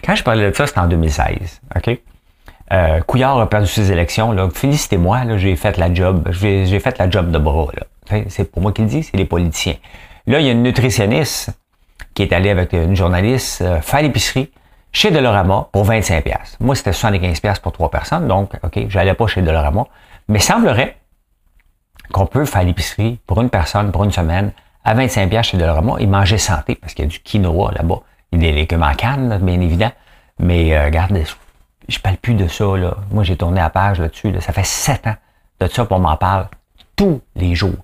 Quand 0.04 0.14
je 0.14 0.22
parlais 0.22 0.50
de 0.50 0.56
ça, 0.56 0.66
c'était 0.66 0.80
en 0.80 0.86
2016. 0.86 1.60
OK? 1.76 1.98
Euh, 2.72 3.00
Couillard 3.02 3.38
a 3.40 3.48
perdu 3.48 3.66
ses 3.66 3.90
élections. 3.90 4.50
Félicitez-moi, 4.50 5.36
j'ai 5.36 5.56
fait 5.56 5.76
la 5.76 5.92
job. 5.92 6.28
J'ai, 6.30 6.66
j'ai 6.66 6.78
fait 6.80 6.96
la 6.98 7.10
job 7.10 7.30
de 7.30 7.38
bras. 7.38 7.66
Là. 7.74 7.82
C'est 8.28 8.50
pour 8.50 8.62
moi 8.62 8.72
qui 8.72 8.82
le 8.82 8.88
dit, 8.88 9.02
c'est 9.02 9.16
les 9.16 9.24
politiciens. 9.24 9.76
Là, 10.26 10.40
il 10.40 10.46
y 10.46 10.48
a 10.48 10.52
une 10.52 10.62
nutritionniste 10.62 11.50
qui 12.14 12.22
est 12.22 12.32
allée 12.32 12.50
avec 12.50 12.72
une 12.72 12.96
journaliste 12.96 13.62
euh, 13.62 13.80
faire 13.80 14.02
l'épicerie 14.02 14.50
chez 14.92 15.10
Dolorama 15.10 15.68
pour 15.72 15.84
25 15.84 16.24
Moi, 16.60 16.74
c'était 16.74 16.92
75 16.92 17.60
pour 17.60 17.72
trois 17.72 17.90
personnes, 17.90 18.26
donc, 18.26 18.52
OK, 18.62 18.86
j'allais 18.88 19.14
pas 19.14 19.26
chez 19.26 19.42
Dolorama. 19.42 19.84
Mais 20.28 20.40
semblerait 20.40 20.96
qu'on 22.12 22.26
peut 22.26 22.44
faire 22.44 22.64
l'épicerie 22.64 23.20
pour 23.26 23.40
une 23.40 23.50
personne, 23.50 23.92
pour 23.92 24.04
une 24.04 24.12
semaine, 24.12 24.52
à 24.84 24.94
25 24.94 25.42
chez 25.42 25.56
Dolorama 25.56 25.96
et 25.98 26.06
manger 26.06 26.38
santé, 26.38 26.74
parce 26.74 26.94
qu'il 26.94 27.04
y 27.04 27.08
a 27.08 27.10
du 27.10 27.20
quinoa 27.20 27.72
là-bas. 27.72 28.00
Il 28.32 28.42
y 28.42 28.46
a 28.46 28.50
des 28.50 28.56
légumes 28.56 28.82
en 28.82 28.94
canne, 28.94 29.38
bien 29.42 29.60
évident. 29.60 29.90
Mais 30.38 30.76
euh, 30.76 30.86
regarde, 30.86 31.16
je 31.88 31.98
parle 31.98 32.16
plus 32.16 32.34
de 32.34 32.48
ça. 32.48 32.64
Moi, 33.10 33.24
j'ai 33.24 33.36
tourné 33.36 33.60
la 33.60 33.70
page 33.70 34.00
là-dessus. 34.00 34.32
Ça 34.40 34.52
fait 34.52 34.64
sept 34.64 35.06
ans 35.06 35.16
de 35.60 35.66
ça 35.66 35.84
qu'on 35.84 35.98
m'en 35.98 36.16
parle 36.16 36.48
tous 36.96 37.20
les 37.36 37.54
jours. 37.54 37.76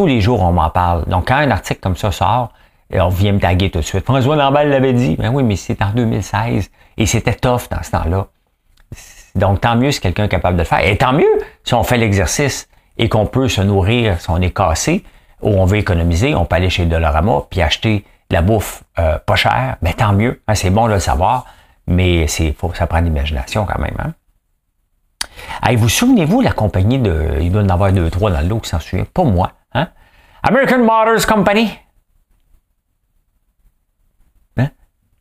Tous 0.00 0.06
les 0.06 0.22
jours, 0.22 0.40
on 0.40 0.52
m'en 0.52 0.70
parle. 0.70 1.04
Donc, 1.08 1.28
quand 1.28 1.34
un 1.34 1.50
article 1.50 1.78
comme 1.78 1.94
ça 1.94 2.10
sort, 2.10 2.54
on 2.90 3.10
vient 3.10 3.32
me 3.32 3.38
taguer 3.38 3.68
tout 3.68 3.80
de 3.80 3.84
suite. 3.84 4.02
François 4.02 4.34
Lambert 4.34 4.64
l'avait 4.64 4.94
dit. 4.94 5.14
Ben 5.16 5.28
oui, 5.30 5.42
mais 5.42 5.56
c'est 5.56 5.82
en 5.82 5.90
2016 5.90 6.70
et 6.96 7.04
c'était 7.04 7.34
tough 7.34 7.68
dans 7.70 7.82
ce 7.82 7.90
temps-là. 7.90 8.28
Donc, 9.34 9.60
tant 9.60 9.76
mieux 9.76 9.92
si 9.92 10.00
quelqu'un 10.00 10.24
est 10.24 10.30
capable 10.30 10.56
de 10.56 10.62
le 10.62 10.66
faire. 10.66 10.82
Et 10.82 10.96
tant 10.96 11.12
mieux 11.12 11.28
si 11.64 11.74
on 11.74 11.82
fait 11.82 11.98
l'exercice 11.98 12.66
et 12.96 13.10
qu'on 13.10 13.26
peut 13.26 13.46
se 13.46 13.60
nourrir 13.60 14.18
si 14.22 14.30
on 14.30 14.38
est 14.38 14.56
cassé 14.56 15.04
ou 15.42 15.50
on 15.50 15.66
veut 15.66 15.76
économiser, 15.76 16.34
on 16.34 16.46
peut 16.46 16.56
aller 16.56 16.70
chez 16.70 16.86
Dolorama 16.86 17.42
puis 17.50 17.60
acheter 17.60 18.06
de 18.30 18.34
la 18.34 18.40
bouffe 18.40 18.82
euh, 18.98 19.18
pas 19.18 19.36
chère. 19.36 19.76
Mais 19.82 19.92
tant 19.92 20.14
mieux. 20.14 20.40
Hein, 20.48 20.54
c'est 20.54 20.70
bon 20.70 20.86
de 20.86 20.94
le 20.94 21.00
savoir, 21.00 21.44
mais 21.86 22.26
c'est 22.26 22.54
faut, 22.58 22.72
ça 22.72 22.86
prend 22.86 23.00
l'imagination 23.00 23.66
quand 23.66 23.78
même. 23.78 23.96
Hein? 23.98 24.14
vous 25.76 25.90
souvenez-vous 25.90 26.40
la 26.40 26.52
compagnie 26.52 26.98
de. 26.98 27.36
Il 27.42 27.52
doit 27.52 27.60
en 27.60 27.68
avoir 27.68 27.92
deux, 27.92 28.08
trois 28.08 28.30
dans 28.30 28.40
le 28.40 28.48
lot 28.48 28.60
qui 28.60 28.70
s'en 28.70 28.80
souvient? 28.80 29.04
Pas 29.04 29.24
moi. 29.24 29.52
Hein? 30.42 30.48
American 30.48 30.78
Motors 30.78 31.26
Company? 31.26 31.78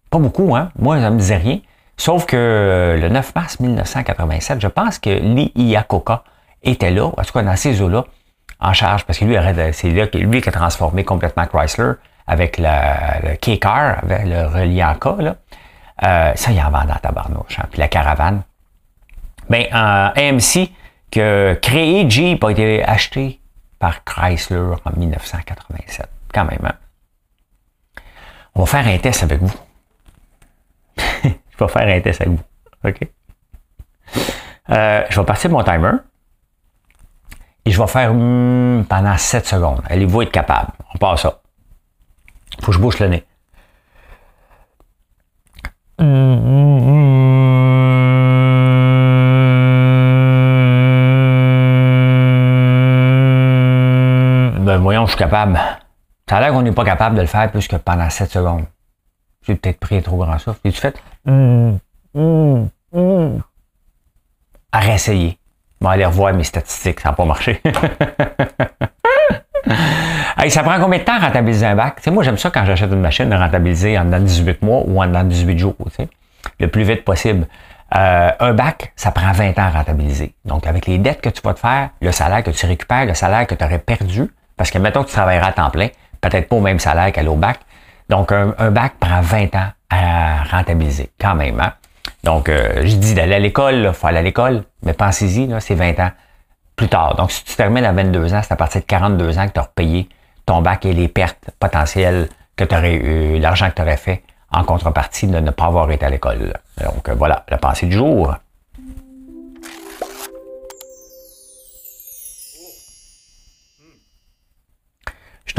Pas 0.10 0.18
beaucoup, 0.18 0.56
hein? 0.56 0.72
Moi, 0.78 1.00
ça 1.00 1.10
me 1.12 1.20
disait 1.20 1.38
rien. 1.38 1.60
Sauf 1.96 2.26
que 2.26 2.36
euh, 2.36 2.98
le 2.98 3.10
9 3.10 3.36
mars 3.36 3.60
1987, 3.60 4.62
je 4.62 4.68
pense 4.68 4.98
que 4.98 5.10
Lee 5.10 5.52
Iacocca 5.56 6.24
était 6.64 6.92
là, 6.92 7.06
en 7.06 7.24
tout 7.24 7.34
cas 7.34 7.44
dans 7.44 7.56
ces 7.56 7.82
eaux-là, 7.82 8.06
en 8.60 8.74
charge, 8.74 9.06
parce 9.06 9.20
que 9.20 9.26
lui, 9.26 9.38
c'est 9.74 9.90
lui 9.90 10.42
qui 10.42 10.50
a 10.50 10.52
transformé 10.52 11.04
complètement 11.04 11.46
Chrysler 11.46 11.94
avec 12.28 12.58
le, 12.58 13.36
K-Car, 13.36 14.00
avec 14.04 14.26
le 14.26 14.48
reliant 14.48 14.96
K, 14.96 15.22
là. 15.22 15.36
Euh, 16.04 16.32
ça, 16.36 16.52
il 16.52 16.60
en 16.62 16.70
vend 16.70 16.86
dans 16.86 16.96
tabarnouche. 16.96 17.60
Hein. 17.60 17.66
Puis 17.70 17.80
la 17.80 17.90
caravane. 17.90 18.42
Ben, 19.50 19.66
un 19.72 20.14
AMC 20.16 20.70
que 21.12 21.58
créé 21.62 22.10
Jeep 22.10 22.44
a 22.44 22.52
été 22.52 22.84
acheté 22.86 23.39
par 23.80 24.04
Chrysler 24.04 24.76
en 24.86 25.00
1987. 25.00 26.10
Quand 26.34 26.46
même, 26.46 26.60
hein? 26.64 26.76
On 28.56 28.62
va 28.62 28.66
faire 28.66 28.88
un 28.88 28.98
test 28.98 29.24
avec 29.24 29.42
vous. 29.42 29.54
je 31.24 31.30
vais 31.60 31.68
faire 31.68 31.88
un 31.88 32.02
test 32.02 32.22
avec 32.22 32.34
vous. 32.34 32.44
OK? 32.84 33.08
Euh, 34.70 35.04
je 35.10 35.20
vais 35.20 35.26
passer 35.26 35.48
mon 35.48 35.64
timer. 35.64 35.94
Et 37.66 37.72
je 37.72 37.82
vais 37.82 37.88
faire 37.88 38.14
hmm, 38.14 38.86
pendant 38.90 39.18
7 39.18 39.46
secondes. 39.46 39.82
Allez-vous 39.90 40.24
être 40.24 40.32
capable? 40.32 40.72
On 40.94 40.98
passe 40.98 41.22
ça. 41.22 41.42
Faut 42.62 42.68
que 42.68 42.74
je 42.74 42.80
bouche 42.80 43.00
le 43.00 43.08
nez. 43.08 43.26
Capable. 55.30 55.60
Ça 56.28 56.38
a 56.38 56.42
l'air 56.42 56.52
qu'on 56.52 56.64
n'est 56.64 56.72
pas 56.72 56.84
capable 56.84 57.16
de 57.16 57.22
le 57.22 57.28
faire 57.28 57.50
plus 57.52 57.68
que 57.68 57.76
pendant 57.76 58.10
7 58.10 58.32
secondes. 58.32 58.66
J'ai 59.46 59.56
peut-être 59.56 59.80
pris 59.80 60.02
trop 60.02 60.18
grand 60.18 60.40
souffle. 60.40 60.60
Et 60.64 60.72
tu 60.72 60.80
fais 60.80 60.94
hum, 61.28 61.80
hum, 62.14 62.70
hum. 62.92 63.42
à 64.72 64.80
réessayer. 64.80 65.38
Je 65.80 65.88
vais 65.88 65.94
aller 65.94 66.06
revoir 66.06 66.34
mes 66.34 66.44
statistiques, 66.44 67.00
ça 67.00 67.10
n'a 67.10 67.16
pas 67.16 67.26
marché. 67.26 67.62
hey, 70.38 70.52
ça 70.52 70.64
prend 70.64 70.80
combien 70.80 71.00
de 71.00 71.04
temps 71.04 71.16
à 71.16 71.20
rentabiliser 71.20 71.68
un 71.68 71.76
bac? 71.76 72.06
moi, 72.08 72.24
j'aime 72.24 72.38
ça 72.38 72.50
quand 72.50 72.66
j'achète 72.66 72.92
une 72.92 73.02
machine 73.02 73.30
de 73.30 73.36
rentabiliser 73.36 73.98
en 73.98 74.06
18 74.06 74.62
mois 74.62 74.84
ou 74.86 75.02
en 75.02 75.24
18 75.24 75.58
jours. 75.58 75.76
Le 76.60 76.68
plus 76.68 76.84
vite 76.84 77.06
possible. 77.06 77.48
Euh, 77.96 78.32
un 78.40 78.54
bac, 78.54 78.92
ça 78.96 79.12
prend 79.12 79.32
20 79.32 79.58
ans 79.58 79.64
à 79.64 79.70
rentabiliser. 79.70 80.36
Donc, 80.46 80.68
avec 80.68 80.86
les 80.86 80.98
dettes 80.98 81.22
que 81.22 81.30
tu 81.30 81.42
vas 81.42 81.54
te 81.54 81.60
faire, 81.60 81.90
le 82.02 82.12
salaire 82.12 82.44
que 82.44 82.52
tu 82.52 82.66
récupères, 82.66 83.06
le 83.06 83.14
salaire 83.14 83.48
que 83.48 83.56
tu 83.56 83.64
aurais 83.64 83.80
perdu, 83.80 84.30
parce 84.60 84.72
que 84.72 84.78
mettons 84.78 85.04
que 85.04 85.08
tu 85.08 85.14
travailleras 85.14 85.48
à 85.48 85.54
temps 85.54 85.70
plein, 85.70 85.88
peut-être 86.20 86.50
pas 86.50 86.58
au 86.58 86.60
même 86.60 86.80
salaire 86.80 87.14
qu'à 87.14 87.24
bac, 87.24 87.60
donc, 88.10 88.34
un, 88.34 88.72
bac 88.72 88.96
prend 89.00 89.22
20 89.22 89.56
ans 89.56 89.70
à 89.90 90.44
rentabiliser, 90.44 91.12
quand 91.18 91.34
même. 91.34 91.62
Hein? 91.62 91.74
Donc, 92.26 92.50
euh, 92.50 92.82
je 92.84 92.96
dis 92.96 93.14
d'aller 93.14 93.36
à 93.36 93.40
l'école, 93.40 93.86
il 93.88 93.94
faut 93.94 94.08
aller 94.08 94.18
à 94.18 94.22
l'école, 94.22 94.64
mais 94.84 94.92
pensez-y, 94.92 95.50
c'est 95.62 95.76
20 95.76 95.98
ans 96.02 96.12
plus 96.76 96.90
tard. 96.90 97.16
Donc, 97.16 97.32
si 97.32 97.46
tu 97.46 97.56
termines 97.56 97.86
à 97.86 97.94
22 97.94 98.34
ans, 98.34 98.42
c'est 98.44 98.52
à 98.52 98.58
partir 98.58 98.82
de 98.82 98.86
42 98.86 99.40
ans 99.40 99.48
que 99.48 99.54
tu 99.54 99.60
as 99.60 99.64
repayé 99.64 100.10
ton 100.46 100.62
bac 100.62 100.86
et 100.86 100.92
les 100.92 101.08
pertes 101.08 101.52
potentielles 101.58 102.28
que 102.58 102.66
tu 102.66 102.76
aurais 102.76 102.96
eu, 102.96 103.40
l'argent 103.40 103.70
que 103.70 103.76
tu 103.76 103.82
aurais 103.82 103.96
fait 103.96 104.24
en 104.52 104.66
contrepartie 104.66 105.28
de 105.28 105.40
ne 105.40 105.52
pas 105.52 105.68
avoir 105.68 105.90
été 105.90 106.06
à 106.06 106.10
l'école. 106.10 106.54
Donc, 106.84 107.08
euh, 107.08 107.14
voilà, 107.14 107.46
la 107.48 107.58
pensée 107.58 107.86
du 107.86 107.96
jour. 107.96 108.36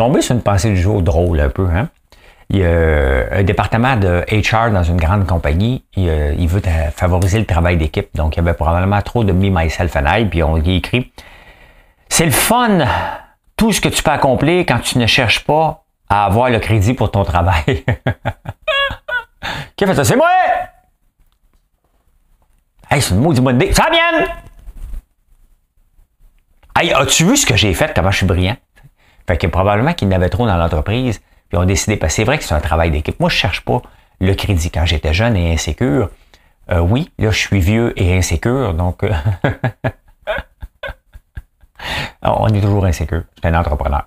Tombé 0.00 0.22
sur 0.22 0.34
une 0.34 0.40
pensée 0.40 0.70
du 0.70 0.80
jour 0.80 1.02
drôle 1.02 1.40
un 1.40 1.50
peu, 1.50 1.68
hein? 1.68 1.90
il 2.48 2.60
y 2.60 2.64
a 2.64 3.32
un 3.32 3.42
département 3.42 3.96
de 3.96 4.24
HR 4.32 4.70
dans 4.72 4.82
une 4.82 4.96
grande 4.96 5.26
compagnie, 5.26 5.84
il, 5.94 6.48
veut 6.48 6.62
favoriser 6.96 7.38
le 7.38 7.44
travail 7.44 7.76
d'équipe. 7.76 8.08
Donc, 8.14 8.34
il 8.34 8.38
y 8.38 8.40
avait 8.40 8.54
probablement 8.54 9.02
trop 9.02 9.24
de 9.24 9.32
me, 9.32 9.50
myself 9.50 9.94
and 9.96 10.06
I, 10.06 10.24
puis 10.24 10.42
on 10.42 10.56
y 10.56 10.76
écrit 10.76 11.12
C'est 12.08 12.24
le 12.24 12.30
fun, 12.30 12.78
tout 13.58 13.72
ce 13.72 13.82
que 13.82 13.90
tu 13.90 14.02
peux 14.02 14.10
accomplir 14.10 14.60
quand 14.60 14.78
tu 14.78 14.96
ne 14.96 15.06
cherches 15.06 15.44
pas 15.44 15.84
à 16.08 16.24
avoir 16.24 16.48
le 16.48 16.60
crédit 16.60 16.94
pour 16.94 17.10
ton 17.10 17.22
travail. 17.22 17.84
Qui 19.76 19.84
a 19.84 19.86
fait 19.86 19.94
ça? 19.96 20.04
C'est 20.04 20.16
moi! 20.16 20.30
Hey, 22.90 23.02
c'est 23.02 23.14
une 23.14 23.20
maudite 23.20 23.44
bonne 23.44 23.56
idée. 23.56 23.74
Ça 23.74 23.88
vient! 23.92 24.26
Hey, 26.74 26.90
as-tu 26.94 27.26
vu 27.26 27.36
ce 27.36 27.44
que 27.44 27.54
j'ai 27.54 27.74
fait, 27.74 27.92
comment 27.94 28.10
je 28.10 28.16
suis 28.16 28.26
brillant? 28.26 28.56
Fait 29.26 29.36
que 29.36 29.46
probablement 29.46 29.94
qu'il 29.94 30.08
y 30.08 30.10
en 30.10 30.16
avait 30.16 30.28
trop 30.28 30.46
dans 30.46 30.56
l'entreprise. 30.56 31.20
Puis 31.48 31.58
on 31.58 31.62
a 31.62 31.66
décidé, 31.66 31.96
parce 31.96 32.12
que 32.12 32.16
c'est 32.16 32.24
vrai 32.24 32.38
que 32.38 32.44
c'est 32.44 32.54
un 32.54 32.60
travail 32.60 32.90
d'équipe. 32.90 33.18
Moi, 33.20 33.28
je 33.28 33.36
cherche 33.36 33.62
pas 33.62 33.82
le 34.20 34.34
crédit. 34.34 34.70
Quand 34.70 34.86
j'étais 34.86 35.12
jeune 35.12 35.36
et 35.36 35.52
insécure, 35.52 36.10
euh, 36.70 36.78
oui, 36.78 37.10
là, 37.18 37.30
je 37.30 37.38
suis 37.38 37.60
vieux 37.60 37.92
et 38.00 38.16
insécure, 38.16 38.74
donc 38.74 39.02
euh, 39.02 39.10
on 42.22 42.46
est 42.48 42.60
toujours 42.60 42.84
insécure. 42.84 43.22
Je 43.36 43.40
suis 43.40 43.54
un 43.54 43.58
entrepreneur. 43.58 44.06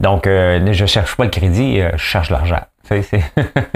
Donc, 0.00 0.26
euh, 0.26 0.72
je 0.72 0.86
cherche 0.86 1.16
pas 1.16 1.24
le 1.24 1.30
crédit, 1.30 1.80
je 1.80 1.96
cherche 1.96 2.30
l'argent. 2.30 2.62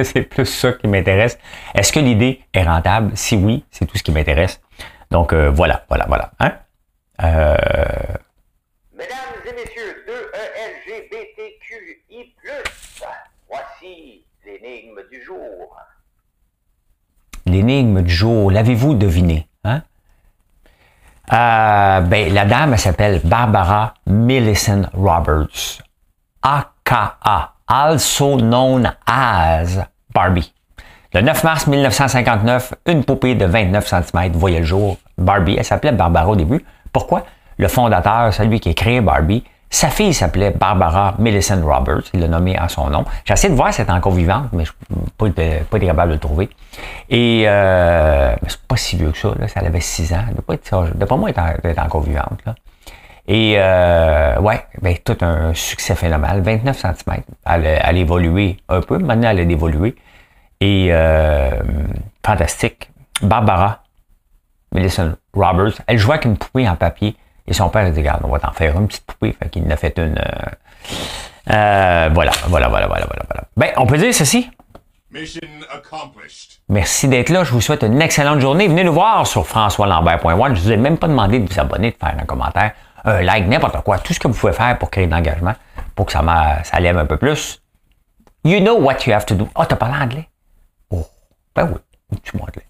C'est 0.03 0.23
plus 0.23 0.47
ça 0.47 0.73
qui 0.73 0.88
m'intéresse. 0.88 1.38
Est-ce 1.75 1.92
que 1.92 2.01
l'idée 2.01 2.40
est 2.55 2.62
rentable? 2.62 3.11
Si 3.14 3.37
oui, 3.37 3.62
c'est 3.71 3.85
tout 3.85 3.99
ce 3.99 4.03
qui 4.03 4.11
m'intéresse. 4.11 4.59
Donc, 5.11 5.35
voilà, 5.35 5.85
voilà, 5.90 6.07
voilà. 6.09 6.31
Hein? 6.40 6.53
2ELGBTQI+, 11.12 12.33
Voici 13.48 14.25
l'énigme 14.46 15.01
du 15.11 15.22
jour. 15.22 15.77
L'énigme 17.44 18.01
du 18.01 18.12
jour, 18.12 18.51
l'avez-vous 18.51 18.94
deviné? 18.94 19.46
Hein? 19.64 19.83
Euh, 21.33 22.01
ben, 22.01 22.33
la 22.33 22.46
dame 22.46 22.77
s'appelle 22.79 23.20
Barbara 23.25 23.92
Millicent 24.07 24.84
Roberts, 24.95 25.82
aka, 26.41 27.53
also 27.66 28.39
known 28.39 28.95
as 29.07 29.87
Barbie. 30.14 30.53
Le 31.12 31.20
9 31.20 31.45
mars 31.45 31.66
1959, 31.66 32.74
une 32.87 33.05
poupée 33.05 33.34
de 33.34 33.45
29 33.45 33.87
cm 33.87 34.32
voyait 34.32 34.61
le 34.61 34.64
jour. 34.64 34.97
Barbie, 35.18 35.57
elle 35.59 35.64
s'appelait 35.64 35.93
Barbara 35.93 36.28
au 36.28 36.37
début. 36.37 36.64
Pourquoi? 36.91 37.26
Le 37.59 37.68
fondateur, 37.68 38.32
celui 38.32 38.61
qui 38.61 38.70
a 38.70 38.74
créé 38.74 39.03
Barbie, 39.03 39.45
sa 39.73 39.89
fille 39.89 40.12
s'appelait 40.12 40.51
Barbara 40.51 41.14
Millicent 41.18 41.64
Roberts, 41.64 42.03
il 42.12 42.20
l'a 42.20 42.29
nommé 42.29 42.55
à 42.57 42.68
son 42.68 42.91
nom. 42.91 43.07
J'ai 43.25 43.33
essayé 43.33 43.51
de 43.51 43.57
voir 43.57 43.73
si 43.73 43.81
elle 43.81 43.87
était 43.87 43.95
encore 43.95 44.12
vivante, 44.12 44.51
mais 44.53 44.66
je 44.66 44.73
n'ai 44.91 45.03
pas, 45.16 45.77
été 45.79 45.87
capable 45.87 46.11
de 46.11 46.14
le 46.16 46.20
trouver. 46.20 46.51
Et 47.09 47.45
euh, 47.47 48.35
c'est 48.47 48.61
pas 48.61 48.77
si 48.77 48.97
vieux 48.97 49.11
que 49.11 49.16
ça, 49.16 49.33
là, 49.39 49.49
ça 49.49 49.61
avait 49.61 49.81
6 49.81 50.12
ans. 50.12 50.25
De 50.37 50.43
pas 50.43 50.55
être, 50.55 50.95
de 50.95 51.05
pas 51.07 51.16
moi 51.16 51.31
être, 51.31 51.79
encore 51.83 52.03
vivante. 52.03 52.39
Là. 52.45 52.55
Et 53.27 53.55
euh, 53.57 54.39
ouais, 54.41 54.62
ben, 54.83 54.95
tout 55.03 55.16
un 55.23 55.55
succès 55.55 55.95
phénoménal, 55.95 56.43
29 56.43 56.79
cm. 56.79 57.23
Elle, 57.47 57.64
elle 57.64 57.83
a 57.83 57.93
évolué 57.93 58.59
un 58.68 58.83
peu, 58.83 58.99
maintenant 58.99 59.31
elle 59.31 59.41
a 59.41 59.43
évolué. 59.43 59.97
Et 60.61 60.89
euh, 60.91 61.51
fantastique. 62.25 62.91
Barbara 63.23 63.83
Millicent 64.75 65.12
Roberts, 65.33 65.81
elle 65.87 65.97
jouait 65.97 66.14
avec 66.14 66.27
une 66.27 66.37
poupée 66.37 66.68
en 66.68 66.77
papier 66.77 67.16
et 67.47 67.53
son 67.53 67.68
père 67.68 67.86
a 67.86 67.90
dit, 67.90 67.99
regarde, 68.01 68.20
on 68.24 68.28
va 68.28 68.38
t'en 68.38 68.53
faire 68.53 68.78
une 68.78 68.86
petite 68.88 69.05
poupée. 69.05 69.32
Fait 69.32 69.49
qu'il 69.49 69.64
en 69.66 69.70
a 69.70 69.76
fait 69.76 69.97
une. 69.99 70.18
euh, 70.18 71.51
euh, 71.51 72.11
voilà, 72.12 72.30
voilà, 72.47 72.68
voilà, 72.68 72.86
voilà, 72.86 73.07
voilà, 73.07 73.22
voilà. 73.28 73.45
Ben, 73.57 73.70
on 73.76 73.86
peut 73.86 73.99
dire 73.99 74.14
ceci. 74.14 74.51
Mission 75.11 75.40
accomplished. 75.74 76.61
Merci 76.68 77.09
d'être 77.09 77.28
là. 77.30 77.45
Je 77.45 77.53
vous 77.53 77.61
souhaite 77.61 77.82
une 77.82 78.01
excellente 78.01 78.40
journée. 78.40 78.66
Venez 78.68 78.84
nous 78.84 78.93
voir 78.95 79.26
sur 79.26 79.47
françoislambert.one. 79.47 80.55
Je 80.57 80.61
vous 80.62 80.72
ai 80.72 80.76
même 80.76 80.97
pas 80.99 81.09
demandé 81.09 81.38
de 81.40 81.53
vous 81.53 81.61
abonner, 81.61 81.90
de 81.90 81.97
faire 81.97 82.14
un 82.18 82.24
commentaire, 82.24 82.72
un 83.05 83.20
like, 83.20 83.47
n'importe 83.47 83.82
quoi. 83.82 83.99
Tout 83.99 84.14
ce 84.14 84.20
que 84.20 84.28
vous 84.28 84.34
pouvez 84.34 84.53
faire 84.55 84.78
pour 84.78 84.88
créer 84.90 85.07
de 85.07 85.12
l'engagement, 85.12 85.55
pour 85.95 86.07
que 86.07 86.12
ça, 86.12 86.22
m'a- 86.22 86.62
ça 86.64 86.80
lève 86.80 86.97
un 86.97 87.05
peu 87.07 87.16
plus. 87.18 87.61
You 88.45 88.61
know 88.61 88.78
what 88.80 88.99
you 89.07 89.12
have 89.12 89.26
to 89.26 89.34
do. 89.34 89.49
Ah, 89.55 89.66
t'as 89.66 89.76
parlé 89.76 89.97
anglais? 90.03 90.28
Oh, 90.90 91.07
ben 91.55 91.68
oui, 92.11 92.18
tu 92.22 92.36
m'anglais. 92.38 92.64